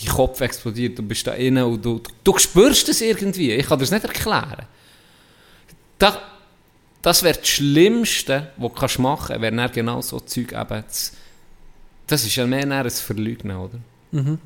[0.00, 3.52] dein Kopf explodiert, du bist da rein und du, du, du spürst es irgendwie.
[3.52, 4.66] Ich kann dir das nicht erklären.
[5.98, 6.20] Da,
[7.02, 11.12] das wäre das Schlimmste, was du kannst machen kannst, wäre genau so Zeug eben zu,
[12.06, 13.78] Das ist ja mehr ein Verleugnen, oder?
[14.12, 14.38] Mhm.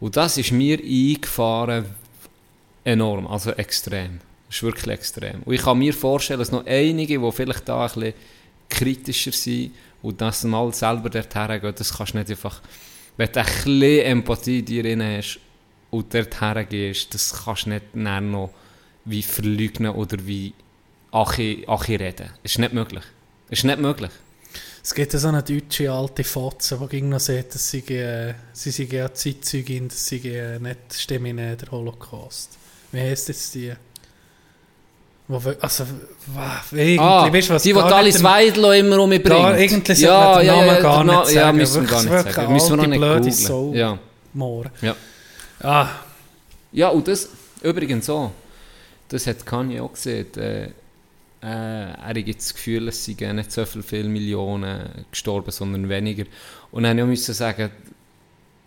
[0.00, 1.86] Und das ist mir eingefahren
[2.84, 4.18] enorm, also extrem.
[4.48, 5.42] Das ist wirklich extrem.
[5.44, 8.14] Und ich kann mir vorstellen, dass noch einige, die vielleicht da ein bisschen
[8.68, 9.72] kritischer sind
[10.02, 12.60] und das mal selber dorthin gehen, das kannst du nicht einfach,
[13.16, 15.38] wenn du ein bisschen Empathie in dir hast
[15.90, 18.50] und dorthin gehst, das kannst du nicht noch
[19.04, 20.52] wie verleugnen oder wie
[21.12, 22.30] Achi, Achi reden.
[22.42, 23.04] Ist nicht möglich.
[23.50, 24.10] Ist nicht möglich.
[24.84, 28.34] Es gibt ja so eine deutsche alte Fotze, die ging noch sagt, dass sie, äh,
[28.52, 32.58] sie sei ja Zeitzeugin, dass sie äh, nicht stimmen in der Holocaust.
[32.90, 33.72] Wie heisst jetzt die?
[35.28, 35.84] Wo, also,
[36.72, 37.62] irgendwie, Ah, weißt du was?
[37.62, 39.38] die, die gar Alice den- Weidlo immer um mich bringt.
[39.38, 41.56] Gar, eigentlich sollte man den Namen gar der Na- nicht Ja, sagen.
[41.58, 42.38] müssen gar nicht sagen.
[42.38, 43.32] eine Müssen wir noch alte, nicht blöde googlen.
[43.32, 43.72] Sau.
[43.74, 43.98] Ja.
[44.34, 44.64] Moor.
[44.82, 44.96] Ja.
[45.60, 45.88] Ah,
[46.72, 47.28] Ja, und das,
[47.62, 48.32] übrigens so,
[49.08, 50.26] das hat Kanye auch gesehen.
[50.38, 50.70] Äh,
[51.42, 55.88] äh, er hat jetzt das Gefühl, es seien nicht so viele, viele Millionen gestorben, sondern
[55.88, 56.24] weniger.
[56.70, 57.70] Und dann musste ich sagen,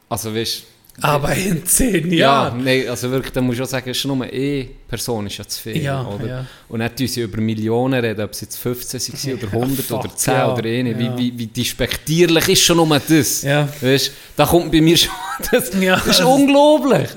[0.09, 0.63] also weißt
[1.01, 2.63] aber in zehn ja, Jahren.
[2.63, 5.45] nein, also wirklich, da muss ich auch sagen, es ist nur eine Person ist ja
[5.45, 6.25] zu viel, Ja, oder?
[6.25, 6.45] ja.
[6.69, 10.15] Und tun sie über Millionen reden, ob es jetzt 15 waren oder 100 fuck, oder
[10.15, 10.91] 10 ja, oder eine.
[10.91, 10.97] ja.
[10.99, 13.41] Wie, wie, wie despektierlich ist schon nur das?
[13.41, 13.67] Ja.
[13.81, 15.11] Weißt, da kommt bei mir schon,
[15.51, 15.97] das, Ja.
[15.97, 17.09] das ist unglaublich.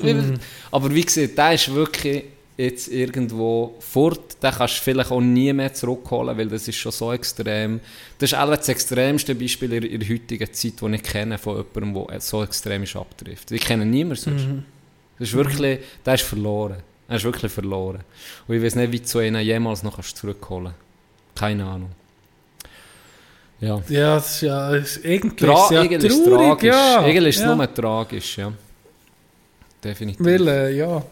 [0.73, 2.25] Aber wie gesagt, der ist wirklich,
[2.59, 6.93] jetzt irgendwo fort, den kannst du vielleicht auch nie mehr zurückholen, weil das ist schon
[6.93, 7.81] so extrem.
[8.19, 11.65] Das ist auch das extremste Beispiel in, in der heutigen Zeit, das ich kenne von
[11.75, 13.51] jemandem, der so extrem ist abtrifft.
[13.53, 14.45] Ich kenne niemanden sonst.
[14.47, 14.65] Mhm.
[15.19, 16.77] Das ist wirklich, der ist verloren.
[17.09, 18.01] Er ist wirklich verloren.
[18.47, 20.75] Und ich weiß nicht, wie du so einen jemals noch kannst zurückholen
[21.35, 21.91] Keine Ahnung.
[23.61, 23.81] Ja.
[23.89, 26.65] Ja, das ist ja es- irgendwie Tra ist ja eigentlich ist traurig, tragisch.
[26.75, 27.01] ja.
[27.01, 27.55] Eigentlich ist es ja.
[27.57, 28.53] nur tragisch, ja.
[29.83, 30.25] Definitiv.
[30.27, 31.03] Weil, äh, ja.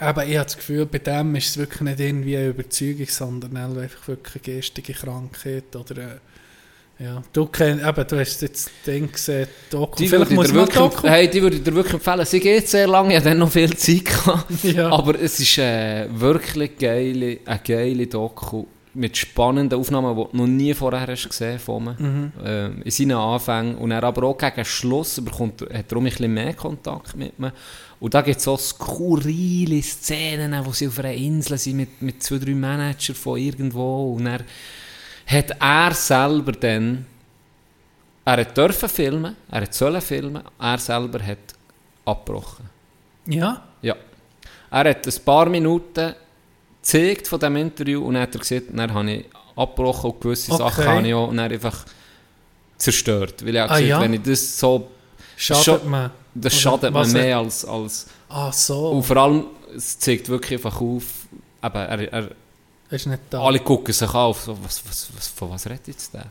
[0.00, 3.56] Aber ich habe das Gefühl, bei dem ist es wirklich nicht irgendwie eine Überzeugung, sondern
[3.56, 7.22] einfach wirklich eine geistige Krankheit oder äh, ja.
[7.32, 9.96] Du kennst, eben, du hast jetzt das Ding gesehen, Doku.
[9.96, 11.08] Die Vielleicht muss man Doku.
[11.08, 12.26] hey, die würde ich dir wirklich empfehlen.
[12.26, 14.04] Sie geht sehr lange, ich hatte dann noch viel Zeit.
[14.04, 14.64] Gehabt.
[14.64, 14.90] Ja.
[14.90, 20.46] Aber es ist äh, wirklich geile, eine geile Doku mit spannenden Aufnahmen, die du noch
[20.46, 21.96] nie vorher hast gesehen von mir.
[21.98, 22.32] Mhm.
[22.44, 23.76] Ähm, in seinen Anfängen.
[23.76, 27.52] Und er aber auch gegen Schluss bekommt, hat auch ein bisschen mehr Kontakt mit mir.
[28.00, 32.22] Und da gibt es so skurrile Szenen, wo sie auf einer Insel sind mit, mit
[32.22, 34.14] zwei, drei Managern von irgendwo.
[34.14, 34.40] Und er
[35.26, 37.06] hat er selber dann,
[38.24, 41.38] er hat dürfen filmen, er hat sollen filmen, er selber hat
[42.04, 42.68] abgebrochen.
[43.26, 43.94] Ja, Ja.
[44.72, 46.14] Er hat ein paar Minuten
[46.90, 49.24] gezeigt von diesem Interview und dann hat er gesagt, dann habe ich
[49.56, 50.58] abgebrochen und gewisse Okay.
[50.62, 51.84] Sachen habe ich auch dann einfach
[52.76, 53.44] zerstört.
[53.44, 54.00] Weil ich habe Ah, gesagt, ja?
[54.00, 54.90] wenn ich das so...
[55.36, 56.10] schadet Schon- man.
[56.34, 57.64] Das Oder schadet mir was mehr als...
[57.64, 58.90] als Ah, so.
[58.90, 59.44] und vor allem,
[59.76, 61.02] es zeigt wirklich einfach auf,
[61.64, 62.28] eben, er, er,
[62.90, 63.42] ist nicht da.
[63.42, 66.26] alle gucken sich auf, so, was, was, was, von was redet jetzt der?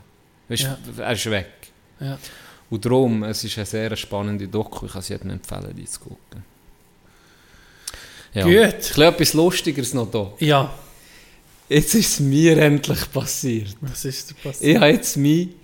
[0.48, 0.78] Weißt, Ja.
[0.98, 1.50] Er ist weg.
[2.00, 2.18] Ja.
[2.70, 6.00] Und darum, es ist eine sehr spannende Doku, ich kann es jedem empfehlen, die zu
[6.00, 6.42] gucken.
[8.34, 8.44] Ja.
[8.44, 8.54] Gut.
[8.54, 10.32] Ein bisschen etwas Lustigeres noch da.
[10.38, 10.72] Ja,
[11.70, 13.76] Jetzt ist es mir endlich passiert.
[13.80, 14.70] was ist da passiert?
[14.70, 15.54] Ich habe jetzt mein,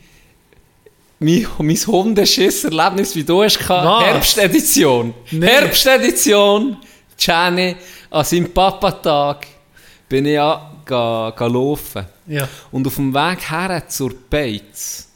[1.18, 3.84] mein, mein Hundeschiss-Erlebnis, wie du hast, gehabt.
[3.84, 4.04] Was?
[4.04, 5.14] Herbstedition.
[5.32, 5.46] Nee.
[5.46, 6.76] Herbstedition.
[7.18, 7.74] Gianni,
[8.10, 9.48] an seinem Papatag
[10.08, 12.06] bin ich ja ga, ga laufen.
[12.28, 12.48] Ja.
[12.70, 15.08] Und auf dem Weg her zur Beiz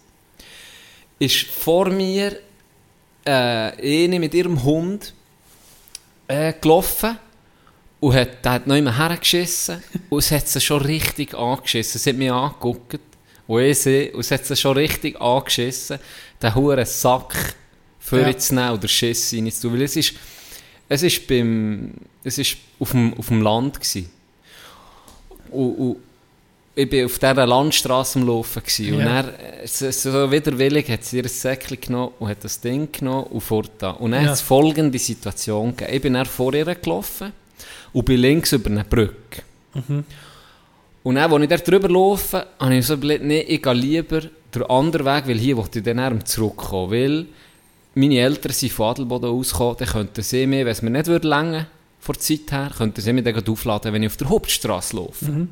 [1.21, 2.37] ist vor mir
[3.25, 5.15] äh, eine mit ihrem Hund
[6.27, 7.17] äh, gelaufen
[8.01, 12.01] und hat, der hat noch immer hergeschissen und es hat sie schon richtig angeschissen.
[12.01, 12.99] Sie hat mich angeguckt
[13.47, 15.99] und ich sie und es hat sie schon richtig angeschissen,
[16.43, 17.55] den huren Sack
[17.99, 18.37] für Ja.
[18.39, 19.75] zu nehmen oder Schiss reinzutun.
[19.75, 20.15] Weil es ist,
[20.89, 21.93] es ist, beim,
[22.25, 24.11] es ist auf, dem, auf dem Land gewesen.
[25.51, 25.97] Und, und
[26.75, 28.63] ich war auf dieser Landstraße am Laufen.
[28.63, 28.95] Gewesen.
[28.95, 29.21] Und Ja.
[29.21, 33.97] äh, so, widerwillig, hat sie ihr Säckchen genommen und hat das Ding genommen und fortgetan.
[33.97, 34.29] Und dann Ja.
[34.29, 35.95] hat es folgende Situation gegeben.
[35.97, 37.33] Ich bin dann vor ihr gelaufen
[37.93, 39.43] und bin links über eine Brücke.
[41.03, 44.23] Und dann, als ich dort drüber laufe, habe ich so überlegt, nee, ich gehe lieber
[44.55, 46.91] den anderen Weg, weil hier wollte ich dann zurückkommen.
[46.91, 47.27] Weil
[47.95, 51.29] meine Eltern sind von Adelboden ausgekommen, dann könnten sie mir, wenn es mir nicht würde
[51.29, 51.67] länger
[52.01, 55.47] von der Zeit her, könnten sie mich dann aufladen, wenn ich auf der Hauptstraße laufe.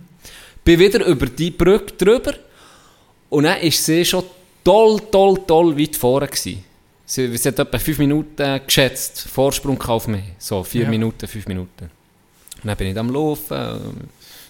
[0.65, 2.35] Bin wieder über die Brücke drüber
[3.31, 4.24] und dann ist sie schon
[4.65, 6.65] toll, toll, toll weit vorne gewesen.
[7.06, 10.24] Sie, sie hat etwa fünf Minuten geschätzt, Vorsprung auf mich.
[10.39, 10.90] So, vier Ja.
[10.90, 11.90] Minuten, fünf Minuten.
[12.62, 13.78] Und dann bin ich am Laufen, äh,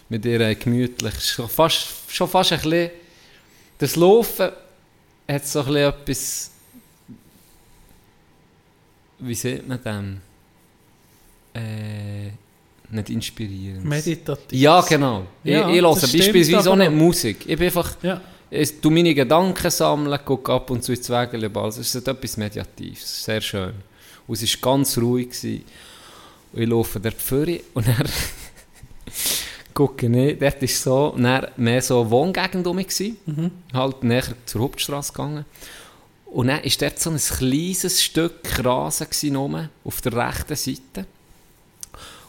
[0.08, 1.14] mit ihr gemütlich.
[1.22, 2.90] Schon fast, schon fast ein bisschen,
[3.78, 4.50] das Laufen
[5.28, 6.50] hat so ein bisschen etwas,
[9.18, 10.20] wie sieht man dem?
[11.54, 12.30] Äh,
[12.90, 13.84] nicht inspirierend.
[13.84, 14.58] Meditativ.
[14.58, 15.26] Ja, genau.
[15.44, 16.90] Ja, ich ich höre beispielsweise auch nicht.
[16.92, 17.40] Musik.
[17.40, 18.20] Ich bin einfach, Ja.
[18.50, 21.68] ich tu meine Gedanken sammeln, gucke ab und zu ins Wägeleball.
[21.68, 23.74] Es ist etwas Mediatives, sehr schön.
[24.26, 25.28] Und es war ganz ruhig.
[25.28, 25.64] Gewesen.
[26.52, 28.08] Und ich laufe dort vorne und dann
[29.74, 31.14] gucke ich, dort war so,
[31.56, 32.88] mehr so eine Wohngegend um mich.
[32.88, 33.16] gewesen.
[33.72, 35.44] Halt näher zur Hauptstraße gegangen.
[36.26, 41.06] Und dann war dort so ein kleines Stück Rasen auf der rechten Seite.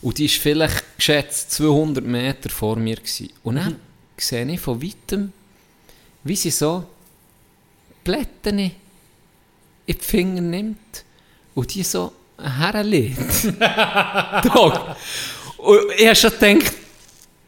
[0.02, 2.96] Und die war vielleicht geschätzt 200 Meter vor mir.
[2.96, 3.30] Gewesen.
[3.44, 3.76] Und dann
[4.18, 5.34] sehe ich von weitem,
[6.24, 6.86] wie sie so
[8.04, 8.72] Blätter in
[9.88, 11.04] die Finger nimmt
[11.56, 13.45] und die so herlegt.
[14.53, 14.95] Dog.
[15.57, 16.74] Und ich habe schon gedacht,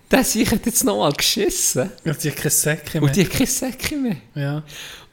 [0.10, 1.90] das ich hat jetzt noch mal geschissen.
[2.04, 3.04] Und die hat keine Säcke mehr.
[3.04, 4.18] Und die hat keine Säcke mehr.
[4.36, 4.64] ja.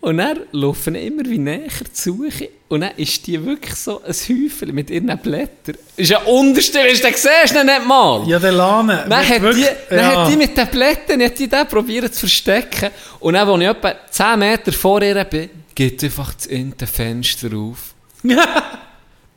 [0.01, 2.51] Und dann laufen immer wie näher zu Suche.
[2.69, 5.75] Und dann ist die wirklich so ein Häufchen mit ihren Blättern.
[5.97, 8.23] Ist ja unterste, weißt du, den siehst du nicht mal.
[8.29, 9.07] Ja, der Lane.
[9.09, 10.23] Dann, hat wirklich- die, dann ja.
[10.25, 12.91] hat die mit den Blättern hat die den probiert zu verstecken.
[13.19, 17.49] Und dann, als ich etwa 10 Meter vor ihr bin, geht einfach das innere Fenster
[17.57, 17.93] auf.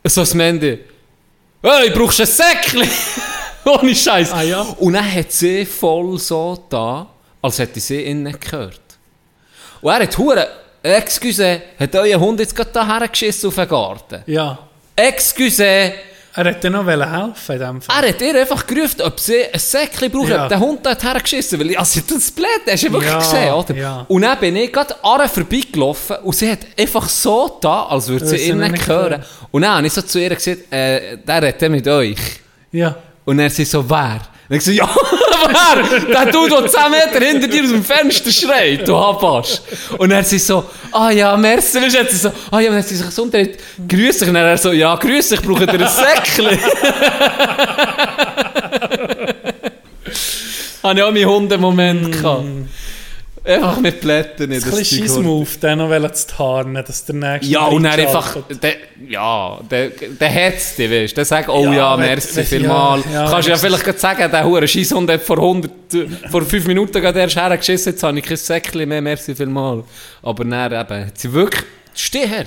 [0.09, 0.79] So das Mende.
[1.61, 2.89] Hey, brauchst du ein Säckchen?
[3.65, 4.33] Ohne Scheiß.
[4.33, 4.61] Ah, ja.
[4.61, 7.07] Und dann hat sie voll so da,
[7.41, 8.81] als hätte sie ihn nicht gehört.
[9.81, 10.47] Und er hat hure,
[10.81, 14.23] excuse, hat euer Hund jetzt gerade da hergeschissen auf den Garten?
[14.25, 14.57] Ja.
[14.95, 15.93] Excuse,
[16.33, 18.03] Er hätte noch helfen in dem Fall.
[18.03, 20.29] Er hat ihr einfach gerufen, ob sie ein Säckchen braucht.
[20.29, 20.47] Ja.
[20.47, 23.75] Der Hund hat hergeschissen, weil also das Blöd, hast du wirklich Ja, gesehen, oder?
[23.75, 24.05] ja.
[24.07, 28.07] Und dann bin ich gerade an ihr vorbeigelaufen und sie hat einfach so da, als
[28.07, 29.11] würde sie sie ihn nicht hören.
[29.11, 29.23] hören.
[29.51, 32.17] Und dann habe ich so zu ihr gesagt, äh, der redet mit euch.
[32.71, 32.95] Ja.
[33.25, 34.21] Und er sie so, wer?
[34.51, 34.85] Und ich so, ja,
[35.47, 36.03] wer?
[36.07, 39.61] Der Dude, der 10 Meter hinter dir aus dem Fenster schreit, du Habasch.
[39.97, 41.77] Und er sie so, ah ja, merci.
[41.77, 43.57] Und dann sie so, ah ja, und dann sie sich Gesundheit,
[43.87, 44.27] grüß dich.
[44.27, 46.47] Und er so, ja, grüß dich, braucht ihr ein Säckchen?
[50.83, 52.43] Habe ich auch meinen Hundemoment gehabt.
[53.43, 54.51] Einfach mit Blättern.
[54.51, 58.75] Ein bisschen Scheissmove, den noch zu tarnen, dass der nächste Ja, und dann einfach, der,
[59.09, 61.17] ja, der, der hat's dich, weißt.
[61.17, 63.01] Der sagt, oh Ja, ja, merci wenn- vielmal.
[63.11, 65.71] ja, ja, Kannst ja wenn- vielleicht gerade sagen, der hure Scheisshund hat vor 100,
[66.29, 69.83] vor 5 Minuten gerade erst hergeschissen, jetzt habe ich kein Säckchen mehr, merci vielmal.
[70.21, 71.63] Aber dann eben, hat sie wirklich,
[71.95, 72.45] steh her.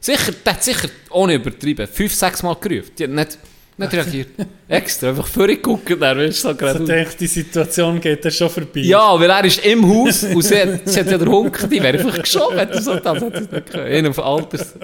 [0.00, 2.90] Sicher, der hat sicher, ohne übertrieben, 5, 6 Mal gerufen.
[2.98, 3.38] Die hat nicht,
[3.82, 4.28] nicht reagiert.
[4.68, 6.80] Extra, einfach vorgeguckt, dann, weißt du, so gerade.
[6.80, 8.80] ich denke, die Situation geht dann schon vorbei.
[8.80, 11.82] Ja, weil er ist im Haus und sie hat, sie hat ja den Hund, die
[11.82, 13.86] wäre einfach geschoben, hätte so das hat sie nicht können.
[13.86, 14.74] In auf Alters.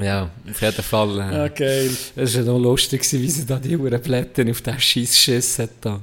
[0.00, 1.10] Ja, auf jeden Fall.
[1.10, 1.90] Äh, Ja, geil.
[2.16, 5.58] Es war ja noch lustig, wie sie da die Uhren Blätter auf den Scheiß Schiss
[5.58, 5.70] hat.
[5.80, 6.00] Da.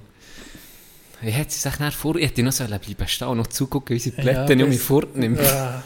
[1.22, 2.15] Wie hat sie sich nachher vor...
[2.17, 4.69] Ich hätte noch sollen bleiben stehen und noch zugucken, wie sie die Blätter Ja, um
[4.69, 5.39] mich fortnimmt.
[5.41, 5.84] Ja.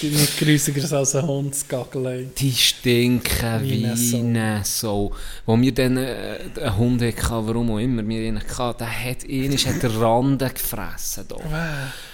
[0.00, 2.26] Gibt nichts Grüßigeres als ein Hundsgaggelei.
[2.38, 5.12] Die stinken Wie Sau.
[5.44, 9.24] Wo wir dann äh, einen Hund hatten, warum auch immer wir ihn hatten, der hat
[9.24, 11.24] ihn hat den Randen gefressen.
[11.28, 11.36] Da.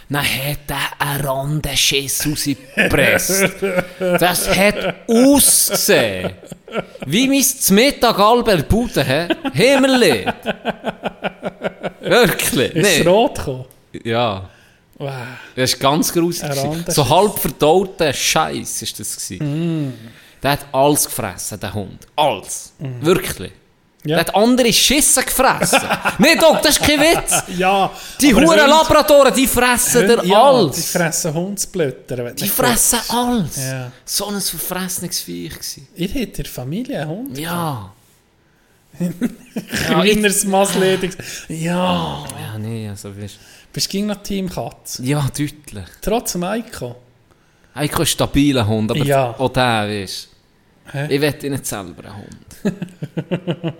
[0.08, 3.50] Dann hat er einen Randenschiss rausgepresst.
[3.98, 6.32] Das hat ausgesehen.
[7.06, 7.44] Wie mein
[7.76, 9.28] Mittag Albert Bude, hä?
[9.52, 10.26] Himmerli.
[12.00, 12.74] Wirklich.
[12.74, 13.08] Ist Nee.
[13.08, 13.64] rot gekommen?
[14.04, 14.48] Ja.
[15.02, 15.12] Wow.
[15.56, 16.58] Das ist ganz gruselig.
[16.88, 19.16] So halb verdauter Scheiß ist das.
[19.28, 19.92] Gewesen.
[20.42, 22.06] Der hat alles gefressen, der Hund.
[22.16, 22.72] Alles.
[22.78, 23.52] Wirklich.
[24.04, 24.16] Ja.
[24.16, 25.78] Der hat andere Schisse gefressen.
[26.18, 27.44] nee, Doc, das ist kein Witz.
[27.56, 27.88] Ja.
[28.20, 30.74] Die Huren Hunde- Labradoren, die fressen dir Hunde- ja, alles.
[30.76, 32.32] Die fressen Hundsblötter.
[32.32, 33.14] Die fressen guckst.
[33.14, 33.56] alles.
[33.58, 33.92] Ja.
[34.04, 35.86] So ein verfressenes Viech gewesen.
[35.94, 37.38] Ihr habt in der Familie einen Hund?
[37.38, 37.92] Ja.
[39.86, 41.16] Kleineres Masslediges.
[41.48, 42.24] Ja.
[42.40, 43.38] Ja, nee, also weißt
[43.72, 45.00] Bist du gegen noch Team Katz?
[45.02, 45.84] Ja, deutlich.
[46.00, 46.96] Trotz dem Eiko?
[47.74, 49.34] Eigentlich ein stabiler Hund, aber Ja.
[49.38, 50.28] auch der, weißt
[50.92, 51.06] Hä?
[51.14, 52.46] Ich wette nicht selber einen Hund.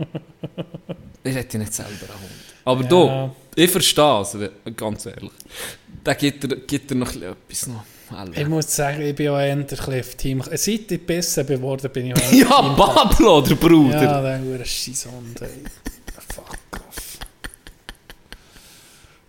[1.24, 2.32] ich wette nicht selber einen Hund.
[2.64, 2.89] Aber Ja.
[2.89, 4.36] du, ich verstehe es,
[4.77, 5.32] ganz ehrlich.
[6.05, 7.85] Da gibt er, gibt er noch etwas noch.
[8.35, 9.56] Ich muss sagen, ich bin auch eher
[10.01, 10.43] auf Team.
[10.44, 14.02] Seit ich besser geworden bin, ich auch Ja, Pablo, der Bruder.
[14.02, 15.06] Ja, der ist
[15.43, 15.48] ey.
[16.35, 16.59] Fuck.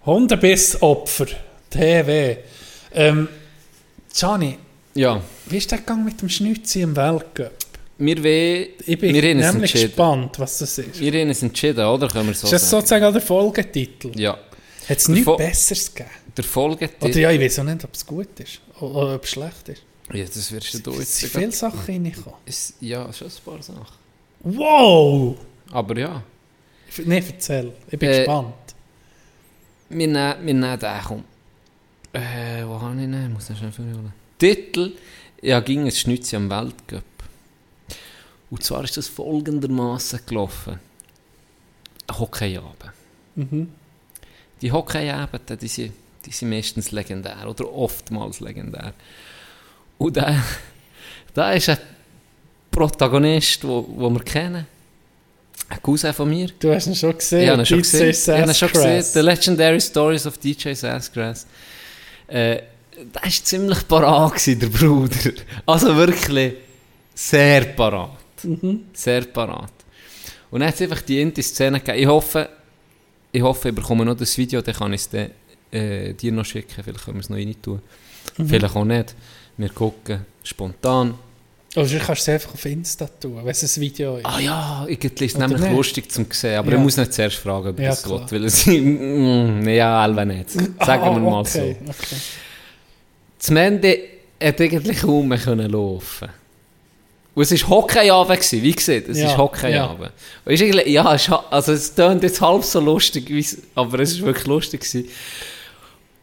[0.06, 1.28] Hundebissopfer.
[1.70, 2.38] TV.
[2.94, 3.28] Ähm,
[4.14, 4.58] Gianni,
[4.94, 7.52] Ja, wie ist der gegangen mit dem Schnitzi im Weltcup?
[7.98, 9.88] wir, we, Ich bin wir haben es nämlich entschieden.
[9.90, 11.00] gespannt, was das ist.
[11.00, 12.08] Wir haben es entschieden, oder?
[12.10, 12.82] Können wir so ist das sagen?
[12.82, 14.12] sozusagen auch der Folgetitel?
[14.20, 14.38] Ja.
[14.90, 16.10] Hat es nichts Fo- Besseres gegeben?
[16.38, 17.06] Der Folgetitel...
[17.06, 18.60] Oder ja, ich weiß auch nicht, ob es gut ist.
[18.82, 19.82] Oder, ob es schlecht ist.
[20.14, 21.16] Ja, das wirst du Es jetzt...
[21.20, 22.40] sind viele Sachen reingekommen.
[22.46, 23.86] Es- Ja, schon ein paar Sachen.
[24.42, 25.38] Wow!
[25.72, 26.22] Aber ja.
[27.06, 27.72] Nein, erzähl.
[27.90, 28.54] Ich bin Äh, gespannt.
[29.96, 31.24] Wir nehmen, wir nehmen den, komm.
[32.14, 33.26] Äh, wo habe ich ihn?
[33.26, 34.14] Ich muss ihn schnell vorholen.
[34.40, 34.94] Titel,
[35.42, 37.04] ja, ging es Schnitzi am Weltcup.
[38.50, 40.80] Und zwar ist das folgendermaßen gelaufen.
[42.12, 42.92] Hockeyabend.
[43.36, 43.70] Mhm.
[44.62, 45.94] Die Hockeyabende, die sind,
[46.26, 48.94] die sind meistens legendär oder oftmals legendär.
[49.98, 50.44] Und da,
[51.34, 51.78] da ist ein
[52.72, 54.66] Protagonist, wo, wo wir kennen.
[55.70, 56.50] Ein Cousin von mir.
[56.60, 57.44] Du hast ihn schon gesehen.
[57.44, 58.10] Ich habe ihn schon gesehen.
[58.10, 59.04] Ich habe ihn schon gesehen.
[59.04, 61.48] The Legendary Stories of DJ Sassgrass.
[62.28, 62.62] Äh,
[62.96, 65.32] der war ziemlich parat, gewesen, der Bruder.
[65.66, 66.54] Also wirklich
[67.16, 68.18] sehr parat.
[68.44, 68.86] Mhm.
[68.94, 69.72] Sehr parat.
[70.52, 72.00] Und dann hat es einfach die Inti-Szene gegeben.
[72.00, 72.50] Ich hoffe,
[73.32, 75.32] ich hoffe, ich bekomme noch das Video, dann kann ich es dann,
[75.72, 76.84] äh, dir noch schicken.
[76.84, 77.82] Vielleicht können wir es noch rein tun.
[78.38, 78.48] Mhm.
[78.48, 79.16] Vielleicht auch nicht.
[79.58, 81.16] Wir gucken spontan.
[81.76, 84.26] Oder du kannst es einfach auf Insta tun, wenn es ein Video ist.
[84.26, 85.72] Ah ja, irgendwie ist es nämlich nicht?
[85.74, 86.78] lustig zum sehen, aber Ja.
[86.78, 88.30] ich muss nicht zuerst fragen, ob Ja, ja, das klar.
[88.32, 90.52] will, weil es, mm, ja, Alva nicht.
[90.52, 91.90] Sagen wir Ah, mal okay, so.
[91.90, 92.16] okay.
[93.40, 93.98] Zum Ende
[94.42, 96.30] hat eigentlich kaum mehr können laufen.
[97.36, 100.12] Und es war Hockeyabend, wie gesagt, es Ja, ist Hockeyabend.
[100.46, 103.28] Und ist ja, es, also es klingt jetzt halb so lustig,
[103.74, 104.82] aber es war wirklich lustig.
[104.82, 105.10] Gewesen.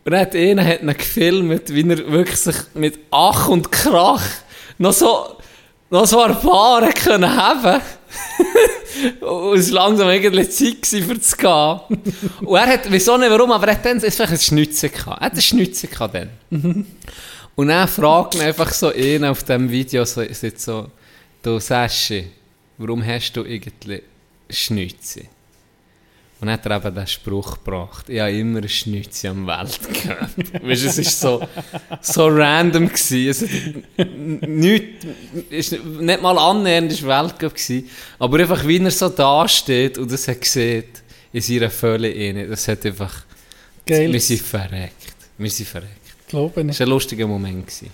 [0.04, 4.22] Und dann hat einer hat ihn gefilmt, wie er wirklich sich mit Ach und Krach
[4.80, 5.36] noch so,
[5.90, 7.82] noch so erfahren können haben.
[9.20, 11.80] Und es war langsam eigentlich Zeit für zu gehen.
[12.40, 15.20] Und er hat, wieso nicht, warum, aber er hat dann es vielleicht ein Schnitzen gehabt.
[15.20, 16.86] Er hat einen Schnitzen gehabt dann.
[17.54, 20.22] Und dann fragt ihn einfach so einer auf dem Video, so,
[20.56, 20.86] so,
[21.42, 22.30] du Saschi,
[22.78, 24.02] warum hast du irgendwie
[24.48, 25.24] Schnitze?
[26.40, 30.62] Und hat er eben den Spruch gebracht, ich habe immer eine Schnitze am Weltcup.
[30.66, 31.48] weißt du, es war so,
[32.00, 32.88] so random.
[32.88, 33.28] Gewesen.
[33.28, 34.06] Es
[34.46, 34.84] nicht,
[35.50, 40.26] ist nicht mal annähernd ist Weltcup gewesen, aber einfach wie er so dasteht und das
[40.28, 40.84] hat gesehen,
[41.32, 43.22] in seiner Fülle inne, das hat einfach,
[43.86, 44.10] Geil.
[44.12, 45.14] wir sind verreckt.
[45.36, 45.94] Wir sind verreckt.
[46.28, 46.80] Glaube Das ich.
[46.80, 47.66] war ein lustiger Moment.
[47.66, 47.90] Gewesen.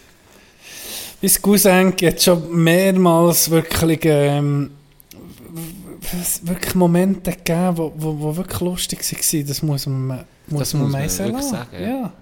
[1.21, 4.71] Mein Cousin hat schon mehrmals wirklich, ähm,
[6.13, 9.47] w- wirklich Momente gegeben, wo, wo, wo wirklich lustig waren.
[9.47, 12.13] Das muss man, muss Das man muss man sagen, ja.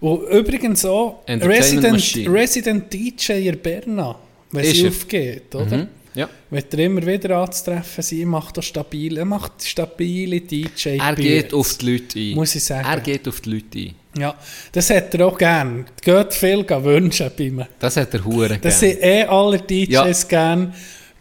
[0.00, 2.02] Und übrigens auch Resident.
[2.28, 4.16] Resident DJ in Berna,
[4.50, 5.76] wenn sie aufgeht, oder?
[5.76, 5.88] Mhm.
[6.14, 6.28] Ja.
[6.50, 11.54] Wird er immer wieder anzutreffen sein, macht er stabil, er macht stabile DJ Er geht
[11.54, 12.34] auf die Leute ein.
[12.34, 12.84] Muss ich sagen.
[12.88, 13.94] Er geht auf die Leute ein.
[14.18, 14.34] Ja,
[14.72, 15.84] das hat er auch gern.
[16.02, 17.68] Geht viel wünschen bei mir.
[17.78, 18.92] Das hat er hure Das gern.
[18.92, 20.12] sind eh alle DJs Ja.
[20.28, 20.74] gern.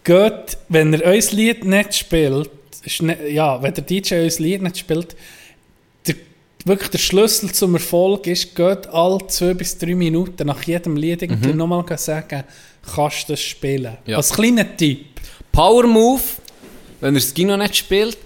[0.04, 2.50] Geht, wenn er euer Lied nicht spielt,
[2.84, 5.16] ist ne, ja, wenn der DJ euer Lied nicht spielt,
[6.08, 6.16] der,
[6.66, 11.22] wirklich der Schlüssel zum Erfolg ist, geht alle zwei bis drei Minuten nach jedem Lied
[11.22, 12.44] irgendwie nochmal sagen,
[12.94, 13.98] kannst du das spielen.
[14.06, 14.12] Mhm.
[14.12, 14.18] Ja.
[14.18, 15.06] Als kleiner Tipp.
[15.52, 16.22] Power Move,
[17.02, 18.18] wenn er das Kino nicht spielt,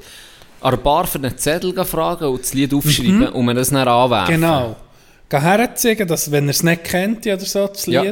[0.61, 3.87] an der Bar für einen Zettel fragen und das Lied aufschreiben und man das dann
[3.87, 4.35] anwerfen.
[4.35, 4.75] Genau.
[5.29, 8.03] Geh herzeigen, dass, wenn er es nicht kennt oder so, das Ja.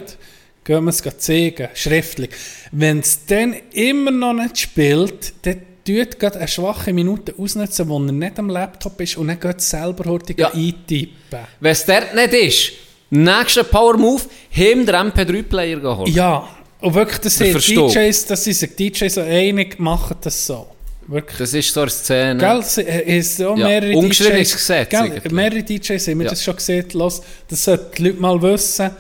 [0.63, 2.29] Gehen wir es zeigen, schriftlich.
[2.71, 7.97] Wenn es dann immer noch nicht spielt, dann tut gerade eine schwache Minute ausnutzen, wo
[7.97, 10.51] er nicht am Laptop ist und dann geht es selber heute Ja.
[10.53, 11.39] eintippen.
[11.59, 12.71] Wenn es dort nicht ist,
[13.09, 14.21] nächster Power Move,
[14.51, 16.13] hem den MP3-Player holen.
[16.13, 16.47] Ja,
[16.79, 17.55] und wirklich, das sind.
[17.67, 20.67] DJs, das sind sich DJs so einig, machen das so.
[21.07, 21.38] Wirklich.
[21.39, 22.38] Das ist so eine Szene.
[22.39, 26.29] Gell, es ist auch Ja, mehrere ungeschriebenes DJs, Gesetz gell, mehrere DJs haben mir Ja.
[26.29, 28.91] das schon gesehen, los, das sollten die Leute mal wissen.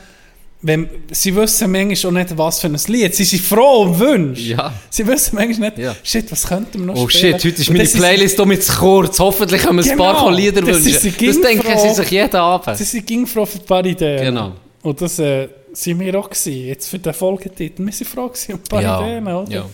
[0.63, 3.15] Wenn, sie wissen manchmal auch nicht, was für ein Lied.
[3.15, 4.45] Sie sind froh und wünschen.
[4.57, 4.71] Ja.
[4.91, 5.95] Sie wissen manchmal nicht, Ja.
[6.03, 7.39] shit, was könnten wir noch Oh spielen?
[7.39, 9.17] shit, heute ist Und meine Playlist um jetzt kurz.
[9.19, 11.15] Hoffentlich können wir ein Genau, paar Lieder das wünschen.
[11.27, 11.87] Das denken froh.
[11.89, 12.77] sie sich jeden Abend.
[12.77, 14.23] Sie sind ging froh für ein paar Ideen.
[14.25, 14.51] Genau.
[14.83, 16.53] Und das äh, sind wir auch gewesen.
[16.67, 17.83] Jetzt für den Folgetitel.
[17.83, 19.51] Wir sind froh gewesen um ein paar Ideen, oder?
[19.51, 19.65] ja.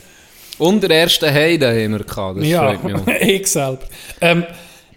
[0.59, 2.38] Und der erste Heide haben wir gehabt.
[2.39, 2.73] Das Ja,
[3.22, 3.80] ich selber.
[4.22, 4.45] Ähm,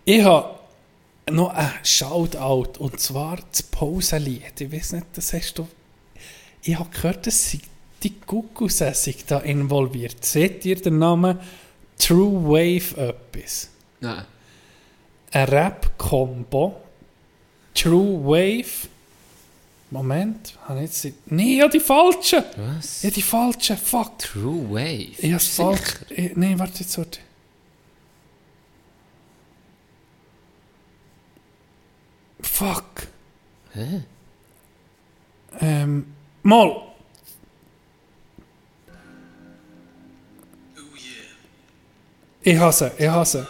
[0.05, 0.51] ich habe
[1.33, 4.61] noch ein Shoutout, und zwar das Pausenlied.
[4.61, 5.67] Ich weiß nicht, das hast du...
[6.63, 7.57] Ich habe gehört, dass
[8.03, 10.25] die Kuckucksässig da involviert.
[10.25, 11.39] Seht ihr den Namen
[11.99, 12.97] True Wave
[13.33, 13.69] etwas?
[14.01, 14.25] Nein.
[15.33, 16.81] Ein Rap-Combo.
[17.75, 18.89] True Wave.
[19.93, 21.15] Moment, habe ich jetzt...
[21.27, 22.45] Nee, ja, die falsche!
[22.57, 23.03] Was?
[23.03, 24.19] Ja, die falsche, fuck.
[24.21, 25.39] True Wave?
[25.41, 25.97] Falsch.
[26.11, 27.19] Ich- Nee, warte jetzt, warte.
[32.43, 33.09] Fuck.
[33.75, 34.03] Hä?
[35.61, 36.07] Ähm,
[36.43, 36.77] mal.
[42.43, 43.47] Ich hasse, ich hasse.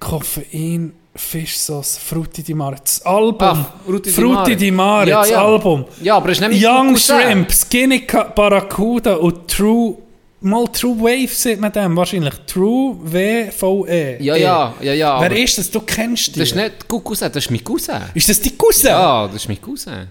[0.00, 2.76] Koffein, Fischsauce, Frutti di Mare.
[2.80, 3.38] Das Album.
[3.40, 4.36] Ach, Frutti di Mare.
[4.36, 5.44] Frutti di Mare, Ja, das ja.
[5.44, 5.84] Album.
[6.00, 6.96] Ja, aber es ist mit Young.
[6.96, 9.96] Shrimp, Skinny Barracuda und True.
[10.40, 12.34] Mal True Wave sieht man dem wahrscheinlich.
[12.46, 14.22] True W-V-E.
[14.22, 15.20] Ja, ja, ja, ja.
[15.20, 15.68] Wer ist das?
[15.70, 16.38] Du kennst die.
[16.38, 18.00] Das ist nicht Cousin, das ist mein Cousin.
[18.14, 18.90] Ist das die Cousin?
[18.90, 20.06] Ja, das ist mein Cousin.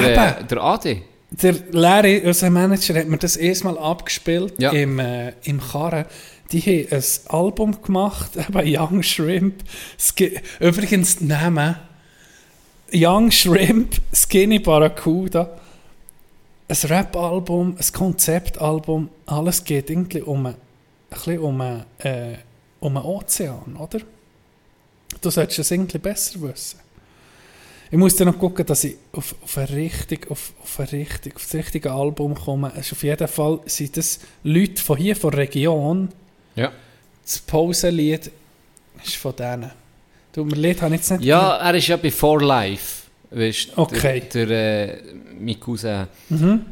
[0.00, 1.02] Der, äh, der Adi.
[1.30, 4.70] Der Larry, unser Manager, hat mir das erstmal abgespielt Ja.
[4.70, 6.04] im, äh, im Karren.
[6.52, 7.04] Die haben ein
[7.34, 9.62] Album gemacht, eben Young Shrimp.
[9.98, 11.76] Ski Übrigens, der Name
[12.92, 15.58] Young Shrimp, Skinny Barracuda.
[16.68, 19.08] Ein Rap-Album, ein Konzeptalbum.
[19.26, 20.54] Alles geht irgendwie um, ein,
[21.08, 22.36] bisschen um, äh,
[22.80, 24.00] um einen Ozean, oder?
[25.20, 26.81] Du solltest das irgendwie besser wissen.
[27.92, 31.36] Ich muss dann noch gucken, dass ich auf, auf, ein richtig, auf, auf, ein richtig,
[31.36, 32.72] auf das richtige Album komme.
[32.80, 36.08] Ist auf jeden Fall sind das Leute von hier, von der Region.
[36.56, 36.72] Ja.
[37.22, 38.30] Das Pausenlied
[39.04, 39.72] ist von denen.
[40.32, 41.24] Du, mein Lied habe ich jetzt nicht...
[41.24, 43.02] Ja, er ist ja bei For Life.
[43.30, 44.22] Weißt, Okay.
[44.32, 46.06] Der, der äh, mein Cousin.
[46.30, 46.64] Mhm.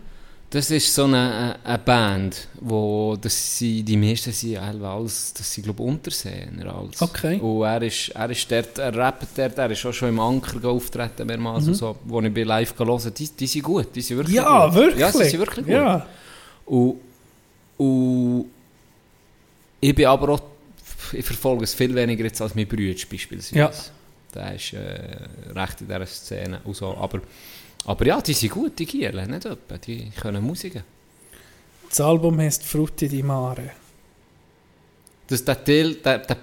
[0.52, 5.52] Das ist so eine, eine Band, wo das sie, die meisten sind alle alles, das
[5.55, 7.01] sind glaube ich Unterseener alles.
[7.01, 7.39] Okay.
[7.39, 10.68] Und er ist, er ist dort, er rappt dort, er ist auch schon im Anker
[10.68, 14.16] auftreten mehrmals und so, wo ich bei live gelesen die, die sind gut, die sind
[14.16, 14.43] wirklich Mhm.
[14.44, 14.74] Ja, gut.
[14.74, 14.98] wirklich?
[15.01, 15.74] Ja, sie sind wirklich gut.
[15.74, 16.06] Ja.
[16.66, 16.97] Und,
[17.78, 18.47] und
[19.81, 20.43] ich bin aber auch,
[21.12, 23.56] ich verfolge es viel weniger jetzt als mein Bruder beispielsweise.
[23.56, 23.70] Ja.
[24.35, 24.78] Der ist äh,
[25.55, 26.97] recht in dieser Szene und so.
[26.97, 27.20] Aber,
[27.86, 29.78] aber ja, die sind gut, die Gielen, nicht etwa.
[29.78, 30.82] Die können Musiken.
[31.89, 33.70] Das Album heißt Frutti di Mare.
[35.27, 36.36] Das, der, Teil, der, der,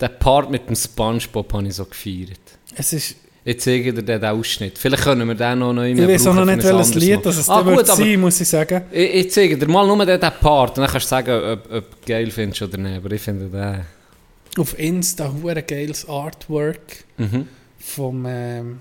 [0.00, 2.40] der Part mit dem Spongebob habe ich so gefeiert.
[2.74, 3.16] Es ist...
[3.42, 4.76] Ich zeige dir den Ausschnitt.
[4.78, 7.48] Vielleicht können wir den noch neu Ich weiß auch noch nicht, welches Lied das es
[7.48, 8.84] ah, dann gut, sein, muss ich sagen.
[8.92, 11.90] ich, ich zeige dir mal nur den, den Part dann kannst du sagen, ob, ob
[11.90, 12.98] du geil findest oder nicht.
[12.98, 14.60] Aber ich finde den...
[14.60, 17.48] Auf Insta hure geiles Artwork Mhm.
[17.78, 18.80] vom ähm,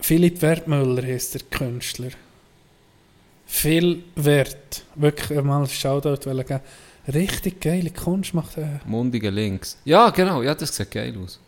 [0.00, 2.10] Philipp Wertmüller heißt der Künstler.
[3.46, 4.84] Viel Wert.
[4.94, 6.60] Wirklich mal ein Shoutout geben.
[7.12, 8.80] Richtig geile Kunst macht er.
[8.84, 9.78] Mundige links.
[9.84, 10.42] Ja, genau.
[10.42, 11.40] Ja, das sieht geil aus.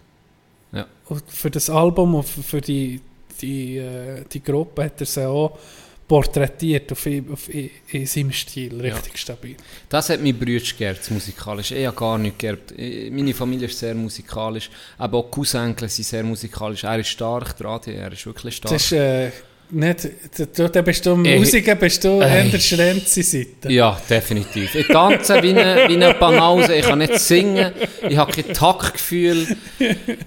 [1.08, 3.00] Und für das Album und für die,
[3.40, 5.58] die, äh, die Gruppe hat er sie auch
[6.06, 8.80] porträtiert auf, auf, in seinem Stil.
[8.80, 9.56] Richtig stabil.
[9.88, 11.72] Das hat mein Bruder geerbt, musikalisch.
[11.72, 12.74] Ich habe gar nicht geerbt.
[12.76, 14.70] Meine Familie ist sehr musikalisch.
[14.98, 16.84] Aber auch Cousenkel sind sehr musikalisch.
[16.84, 18.72] Er ist stark, der AD, er ist wirklich stark.
[18.72, 19.30] Das ist äh,
[19.74, 20.08] nicht,
[20.56, 21.38] da, da bist du Ey.
[21.38, 23.70] Musiker, bist du eher der Schrenzi-Seite.
[23.72, 24.74] Ja, definitiv.
[24.74, 27.72] Ich tanze wie eine, wie eine Banause, ich kann nicht singen,
[28.08, 29.46] ich habe kein Taktgefühl.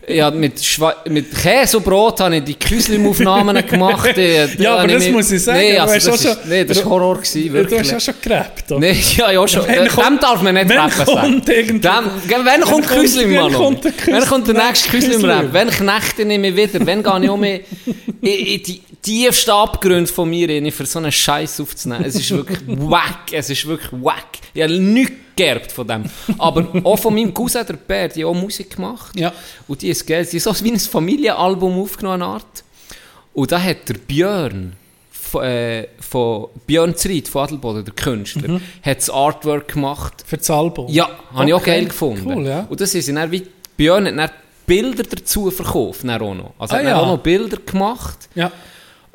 [0.08, 4.18] Ich habe mit, Schwe mit Käse und Brot habe ich die Klüslim-Aufnahmen gemacht.
[4.18, 6.50] Ich, Ja, aber das mich- muss ich sagen, Nee, du also das, auch ist, schon-
[6.50, 7.80] nee, das war Horror, gewesen, Du wirklich.
[7.82, 8.80] hast ja schon gerappt, oder?
[8.80, 9.68] Nee, ja, ja schon.
[9.68, 11.42] Wenn Äh, kommt- Dem darf man nicht wenn rappen sagen.
[11.46, 13.54] Dem, wenn kommt kommt- Küslim, wenn Mann?
[13.54, 15.54] kommt der Wenn kommt der nächste Küslim-Rap?
[15.54, 16.86] Wenn knechte ich mich wieder?
[16.86, 17.62] Wenn gehe ich um mich
[18.22, 18.62] in
[19.06, 22.06] die tiefsten Abgründe von mir rein, für so einen Scheiß aufzunehmen?
[22.06, 23.32] Es ist wirklich wack.
[23.32, 24.40] Es ist wirklich wack.
[24.54, 26.04] Ich habe nichts geerbt von dem.
[26.38, 29.18] Aber auch von meinem Cousin, der Bär, die hat auch Musik gemacht.
[29.20, 29.34] Ja.
[29.68, 30.28] Und die ist geil.
[30.32, 32.64] Die ist so wie ein Familienalbum aufgenommen, eine Art.
[33.34, 34.74] Und da hat der Björn
[35.12, 38.62] von, äh, von Björn Zried von Adelboden, der Künstler, Mhm.
[38.82, 40.24] hat das Artwork gemacht.
[40.26, 40.88] Für das Album?
[40.90, 42.32] Ja, habe ich auch Okay, geil gefunden.
[42.34, 42.66] cool, ja.
[42.70, 43.46] Und das ist dann wie,
[43.76, 44.30] Björn hat dann
[44.66, 46.54] Bilder dazu verkauft, dann auch noch.
[46.58, 46.98] Also Ah, hat ja.
[47.00, 48.30] auch noch Bilder gemacht.
[48.36, 48.52] Ja.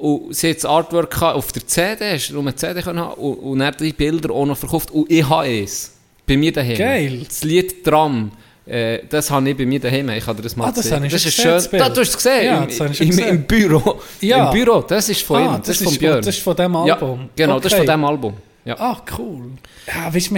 [0.00, 3.34] Und sie hat das Artwork auf der CD, hast du eine CD können haben, und,
[3.34, 4.90] und dann die Bilder auch noch verkauft.
[4.90, 5.92] Und ich habe es.
[6.26, 6.76] Bei mir daheim.
[6.78, 7.22] Geil.
[7.26, 8.30] Das Lied Tram.
[8.66, 10.08] Äh, das habe ich bei mir daheim.
[10.10, 11.52] Ich dir das mal Ah, das habe ich das schon ist gesehen, schön.
[11.54, 11.82] das Bild.
[11.82, 12.44] Da, du hast es gesehen.
[12.46, 13.28] Ja, Im, das habe schon im, gesehen.
[13.28, 14.00] Im Büro.
[14.20, 14.46] Ja.
[14.46, 14.80] Im Büro.
[14.82, 15.58] Das ist von Ah, ihm.
[15.58, 16.22] das Das, ist von Björn.
[16.22, 17.28] das ist von dem Ja, Album.
[17.34, 17.92] genau, das ist von Okay.
[17.96, 18.34] dem Album.
[18.64, 18.76] Ja.
[18.78, 19.50] Ah, cool.
[19.86, 20.36] Ja, weißt du,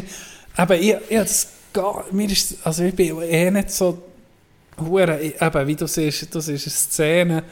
[0.56, 3.98] aber ich, ich das gar, mir ist, also ich bin eh nicht so,
[4.80, 7.43] eben, wie du siehst, das ist eine Szene,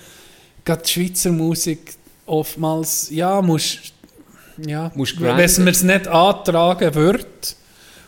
[0.65, 1.93] gerade die Schweizer Musik
[2.31, 3.93] oftmals, ja, musst,
[4.65, 5.39] ja, Musst wenn
[5.69, 7.57] es nicht antragen wird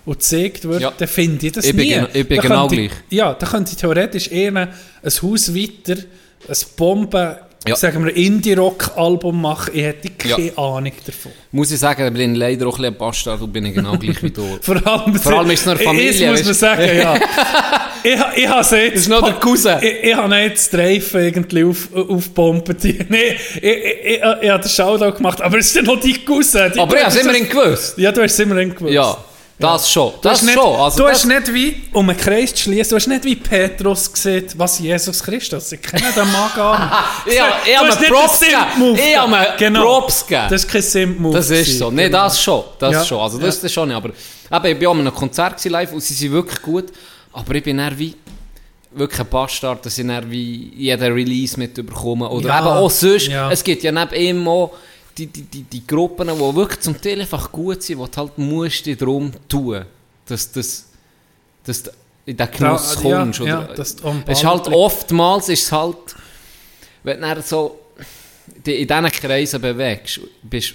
[0.04, 0.92] und gezeigt wird, Ja.
[0.96, 2.06] dann finde ich das Ich bin nie.
[2.12, 3.02] ich bin Da genau könnte ich- gleich.
[3.10, 4.68] Ja, da könnte ich theoretisch eher ein
[5.04, 5.96] Haus weiter,
[6.48, 7.36] ein Bomben,
[7.68, 7.76] Ja.
[7.76, 10.36] sagen wir, Indie-Rock-Album machen, ich hätte Ja.
[10.36, 11.32] keine Ahnung davon.
[11.52, 14.22] Muss ich sagen, ich bin leider auch ein bisschen Bastard und bin ich genau gleich
[14.22, 14.58] wie du.
[14.60, 17.14] Vor allem, Vor allem ist es noch eine Familie, Das muss man sagen, ja.
[18.02, 18.94] ich, ich habe jetzt...
[18.94, 19.76] Das ist noch der Cousin.
[19.80, 22.84] Ich, ich habe jetzt Streifen irgendwie auf, aufgepumpt.
[22.84, 26.24] Nee, ich, ich, ich, ich habe den Shoutout gemacht, aber es ist ja noch die
[26.24, 26.72] Cousin.
[26.74, 27.98] Die, Aber ich habe es immerhin gewusst.
[27.98, 28.92] Ja, du hast es immerhin gewusst.
[28.92, 29.16] Ja,
[29.62, 30.12] das schon.
[30.12, 30.76] Du Das hast nicht, schon.
[30.80, 33.36] Also du das, hast nicht wie, um einen Kreis zu schließen, du hast nicht wie
[33.36, 35.72] Petrus gesehen, was Jesus Christus.
[35.72, 36.78] Ich kenne den Mann gar
[37.26, 37.34] nicht.
[37.36, 38.94] Ich hab- ich Du hab hast mir nicht Props gegeben.
[38.96, 39.82] Ich hab mir Genau.
[40.00, 40.46] Props gegeben.
[40.50, 41.34] Das ist kein Simp-Move.
[41.36, 41.90] Das ist so.
[41.90, 42.24] Nein, genau.
[42.24, 42.64] das schon.
[42.78, 43.04] Das Ja.
[43.04, 43.20] schon.
[43.20, 43.96] Also das, das schon nicht.
[44.50, 46.86] Aber eben, ich war an einem Konzert gewesen live und sie sind wirklich gut.
[47.32, 48.14] Aber ich bin dann wie
[48.94, 52.28] wirklich ein Bastard, dass ich dann wie jeden Release mitbekomme.
[52.28, 52.58] Oder Ja.
[52.58, 53.28] eben auch sonst.
[53.28, 53.50] Ja.
[53.50, 54.72] Es gibt ja neben ihm auch
[55.18, 58.38] die, die, die, die Gruppen, die wirklich zum Teil einfach gut sind, wo du halt
[58.38, 59.84] musst dich darum tun,
[60.26, 60.86] dass das
[61.64, 61.90] dass du
[62.26, 63.40] in den Genuss Da- ja, kommst.
[63.40, 65.96] ja, oder, dass du am es ist halt oftmals ist es halt,
[67.04, 67.78] wenn du so
[68.64, 70.74] in diesen Kreisen bewegst, bist,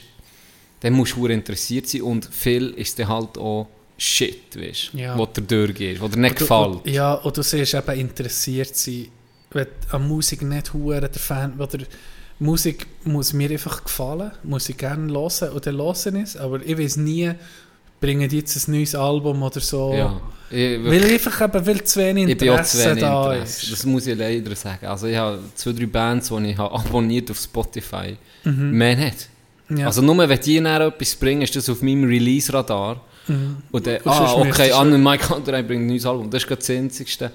[0.79, 3.67] dann musst du interessiert sein und viel ist dann halt auch
[3.99, 5.17] Shit, weißt Ja.
[5.17, 6.85] wo dir durchgeht, wo dir nicht gefällt.
[6.85, 9.07] Ja, und du siehst eben interessiert sein,
[9.51, 11.79] wenn du an Musik nicht hure der Fan, oder
[12.39, 16.59] Musik muss mir einfach gefallen, muss ich gerne hören und dann höre ich es, aber
[16.63, 17.31] ich weiß nie,
[17.99, 19.93] bringen jetzt ein neues Album oder so.
[19.93, 20.21] Ja.
[20.49, 23.33] Ich, Weil ich einfach eben, weil zu wenig ich bin auch zu Interesse wenig da
[23.33, 23.63] Interesse.
[23.63, 23.71] ist.
[23.71, 24.85] Das muss ich leider sagen.
[24.85, 28.15] Also ich habe zwei, drei Bands, die ich habe abonniert auf Spotify.
[28.45, 28.71] Mhm.
[28.71, 29.29] Mehr nicht.
[29.69, 29.87] Ja.
[29.87, 33.01] Also nur wenn die dann etwas bringen, ist das auf meinem Release-Radar.
[33.27, 33.57] Mhm.
[33.71, 36.29] Und dann, Und ah, okay, Anne und Mike Hunter bringt ein neues Album.
[36.29, 37.31] Das ist gerade das Einzigste.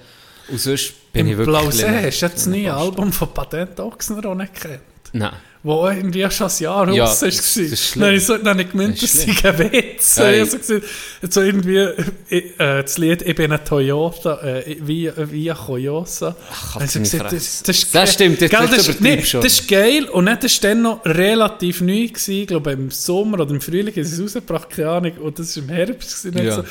[0.47, 1.57] Und sonst bin ich Im wirklich...
[1.59, 4.81] Blausee ein hast du das neue Album von Patent Ochsner auch nicht kennt.
[5.13, 5.31] Nein.
[5.65, 7.39] Wo irgendwie schon ein Jahr Ja, raus ist.
[7.39, 7.95] das ist.
[7.95, 10.15] Dann habe ich, so, dann ich gemeint, Das das ist sei ein Witz.
[10.17, 11.87] Ja, ich so irgendwie,
[12.27, 16.35] ich, äh, das Lied «Ich bin ein Toyota», äh, wie, wie ein Toyota.
[16.51, 17.03] Ach, gesagt, fressen.
[17.37, 19.41] das, das, ist Das stimmt, gell, jetzt das, ist- nee, schon.
[19.41, 22.07] das ist geil und dann, das war dann noch relativ neu.
[22.07, 22.31] Gewesen.
[22.41, 25.13] Ich glaube, im Sommer oder im Frühling ist es rausgebracht, keine Ahnung.
[25.21, 26.23] Und das war im Herbst.
[26.25, 26.55] Gewesen, Ja.
[26.57, 26.63] so,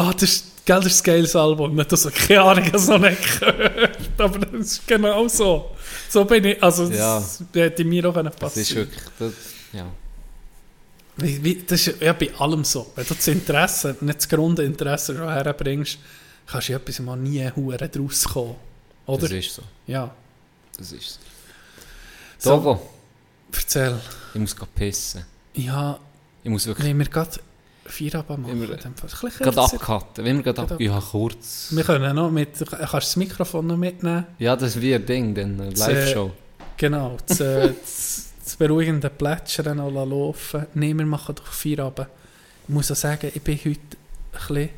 [0.00, 1.78] ah, das ist, gell, das ist ein geiles Album.
[1.78, 3.98] Und so, keine Ahnung, es noch nicht gehört.
[4.18, 5.70] Aber das ist genau so.
[6.12, 7.16] So bin ich, also Ja.
[7.20, 9.02] das hätte mir auch passieren Das ist wirklich...
[9.18, 9.32] Das,
[9.72, 9.86] ja.
[11.66, 12.92] Das ist ja bei allem so.
[12.94, 15.98] Wenn du das Interesse, nicht das Grundinteresse schon herbringst,
[16.46, 18.56] kannst du etwas mal nie hure draus kommen.
[19.06, 19.22] Oder?
[19.22, 19.62] Das ist so.
[19.86, 20.14] Ja,
[20.76, 21.18] Das ist so.
[22.38, 22.50] So.
[22.56, 22.90] Togo,
[23.52, 23.98] erzähl.
[24.34, 25.24] ich muss gehen pissen.
[25.54, 25.98] Ja,
[26.42, 27.40] Ich muss wirklich wenn wir gerade
[28.00, 28.56] Machen.
[28.68, 28.80] Fall.
[28.82, 30.24] Ein bisschen gerade abcutten.
[30.24, 30.80] Wenn wir gerade ab...
[30.80, 31.68] Ja, kurz.
[31.70, 32.50] Wir können noch mit...
[32.58, 34.26] Kannst du das Mikrofon noch mitnehmen?
[34.38, 36.30] Ja, das ist wie ein Ding, dann eine Live-Show.
[36.76, 40.66] Genau, das, äh, das, das beruhigende Plätschern noch laufen.
[40.74, 42.08] Nein, wir machen doch Feierabend.
[42.66, 43.78] Ich muss auch sagen, ich bin heute ein
[44.32, 44.68] bisschen...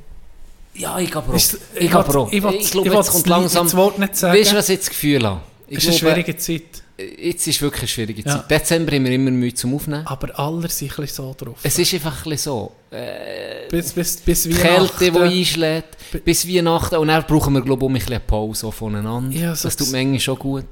[0.74, 1.80] Ja, ich Ist- auch.
[1.80, 2.32] Ich auch.
[2.32, 3.66] Ich, will- Ich glaube, jetzt kommt langsam...
[3.66, 4.38] Das Wort nicht sagen.
[4.38, 5.40] Weißt du, was ich das Gefühl habe?
[5.66, 6.83] Ich es ist eine schwierige Zeit.
[6.96, 8.36] Jetzt ist wirklich eine schwierige Ja.
[8.36, 8.50] Zeit.
[8.52, 10.06] Dezember haben wir immer Mühe zum Aufnehmen.
[10.06, 11.58] Aber alle sind ein so drauf.
[11.62, 12.72] Es ist einfach ein bisschen so.
[12.92, 15.36] Äh, bis, bis, bis die Kälte, die Weihnachten.
[15.38, 16.94] einschlägt, bis Weihnachten.
[16.96, 19.36] Und dann brauchen wir, glaube ich, um ein bisschen Pause auch voneinander.
[19.36, 20.66] Ja, so das tut das- eigentlich schon gut.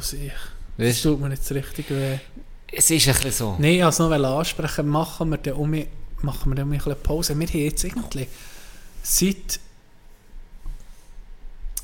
[0.00, 0.32] Siehst.
[0.76, 1.10] Das Weißt du?
[1.10, 2.18] tut mir jetzt richtig weh.
[2.72, 3.56] Es ist ein bisschen so.
[3.58, 4.88] Nein, ich es noch ansprechen.
[4.88, 5.70] Machen wir dann um,
[6.22, 7.38] machen wir dann um ein bisschen Pause.
[7.38, 8.26] Wir haben jetzt irgendwie
[9.04, 9.60] seit,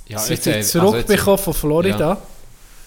[0.09, 2.23] Ja, seit jetzt, ich äh, also zurückbekommen von Florida, jetzt,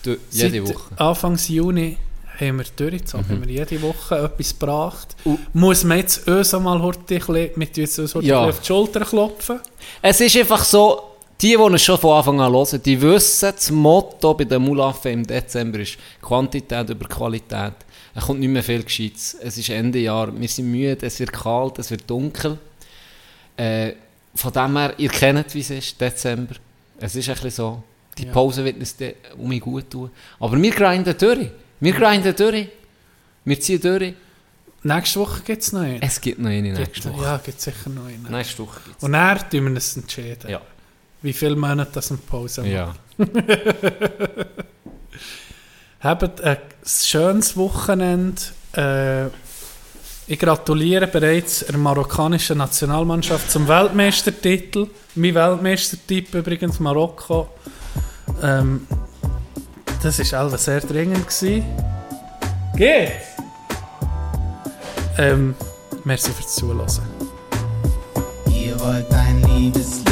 [0.03, 0.97] du, jede seit Woche.
[0.97, 1.97] Anfangs Juni,
[2.39, 3.25] haben wir durchgezogen.
[3.27, 3.31] Mhm.
[3.33, 5.15] Haben wir jede Woche etwas gebracht.
[5.25, 8.45] Und- Muss man jetzt uns mal heute mit uns heute Ja.
[8.47, 9.59] auf die Schulter klopfen?
[10.01, 11.01] Es ist einfach so,
[11.41, 15.09] die, die uns schon von Anfang an hören, die wissen, das Motto bei der Mulafe
[15.09, 17.73] im Dezember ist Quantität über Qualität.
[18.15, 19.35] Es kommt nicht mehr viel Gescheites.
[19.41, 22.57] Es ist Ende Jahr, wir sind müde, es wird kalt, es wird dunkel.
[23.55, 23.93] Äh,
[24.35, 26.55] von dem her, ihr kennt, wie es ist, Dezember.
[26.99, 27.83] Es ist ein bisschen so.
[28.25, 28.31] Die.
[28.31, 30.09] Pause wird uns dann um mich gut tun.
[30.39, 31.49] Aber wir grinden durch.
[31.79, 32.67] Wir grinden durch.
[33.45, 34.13] Wir ziehen durch.
[34.81, 36.01] Nächste Woche gibt es noch einen.
[36.01, 37.23] Es gibt noch eine nächste Woche.
[37.23, 38.27] Ja, gibt sicher noch einen.
[38.29, 39.03] Nächste Woche gibt's.
[39.03, 40.49] Und dann tun wir uns entscheiden.
[40.49, 40.61] Ja.
[41.21, 42.71] Wie viele Monate das in Pause machen.
[42.71, 42.95] Ja.
[45.99, 48.41] Habt ein schönes Wochenende.
[48.73, 49.27] Äh,
[50.27, 54.87] ich gratuliere bereits der marokkanischen Nationalmannschaft zum Weltmeistertitel.
[55.15, 57.49] Mein Weltmeistertipp übrigens Marokko.
[58.41, 58.87] Ähm,
[60.01, 61.27] das war alles sehr dringend.
[61.27, 61.65] Gewesen.
[62.75, 63.11] Geht!
[65.17, 65.53] Ähm,
[66.05, 66.87] merci fürs Zuhören.
[68.49, 70.08] Ihr wollt ein Liebeslied,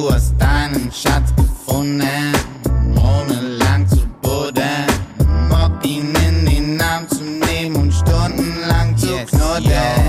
[0.00, 2.32] Du hast deinen Schatz gefunden,
[2.96, 4.86] ohne lang zu buddeln.
[5.50, 9.99] Bock ihn in den Arm zu nehmen und stundenlang zu knuddeln.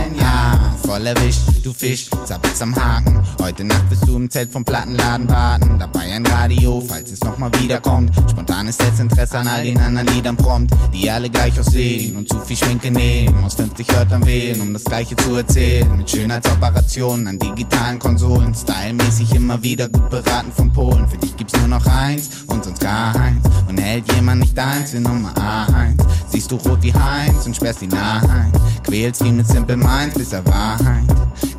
[0.92, 3.24] Voll erwischt, du Fisch, zappelst am Haken.
[3.42, 5.80] Heute Nacht wirst du im Zelt vom Plattenladen warten.
[5.80, 8.14] Dabei ein Radio, falls es nochmal wiederkommt.
[8.30, 12.58] Spontanes Interesse an all den anderen Liedern prompt, die alle gleich aussehen und zu viel
[12.58, 13.42] Schminke nehmen.
[13.42, 15.98] Aus 50 Wörtern wählen, um das Gleiche zu erzählen.
[15.98, 18.54] Mit Schönheitsoperationen an digitalen Konsolen.
[18.54, 21.08] Stylmäßig immer wieder gut beraten von Polen.
[21.08, 23.48] Für dich gibt's nur noch eins und sonst gar eins.
[23.70, 25.32] Und hält jemand nicht eins in Nummer
[25.74, 26.04] eins.
[26.28, 28.52] Siehst du rot wie Heinz und sperrst ihn ein.
[28.84, 30.42] Quälst ihn mit Simple Minds bis er
[30.86, 31.04] Wahrheit.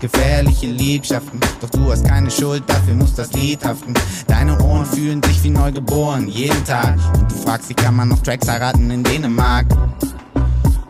[0.01, 3.95] Gefährliche Liebschaften, doch du hast keine Schuld, dafür muss das Lied haften.
[4.27, 6.99] Deine Ohren fühlen sich wie neu geboren, jeden Tag.
[7.15, 9.67] Und du fragst dich, kann man noch Tracks heiraten in Dänemark?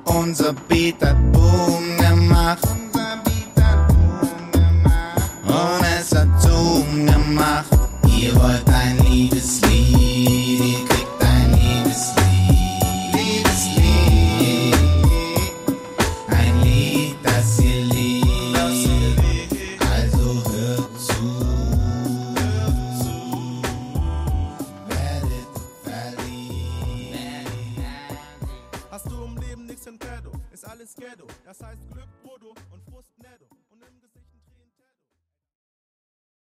[0.05, 2.67] Unser Beat hat Boom gemacht.
[5.47, 7.67] Und es hat Zoom gemacht.
[8.07, 9.62] Ihr wollt ein Liebeslied,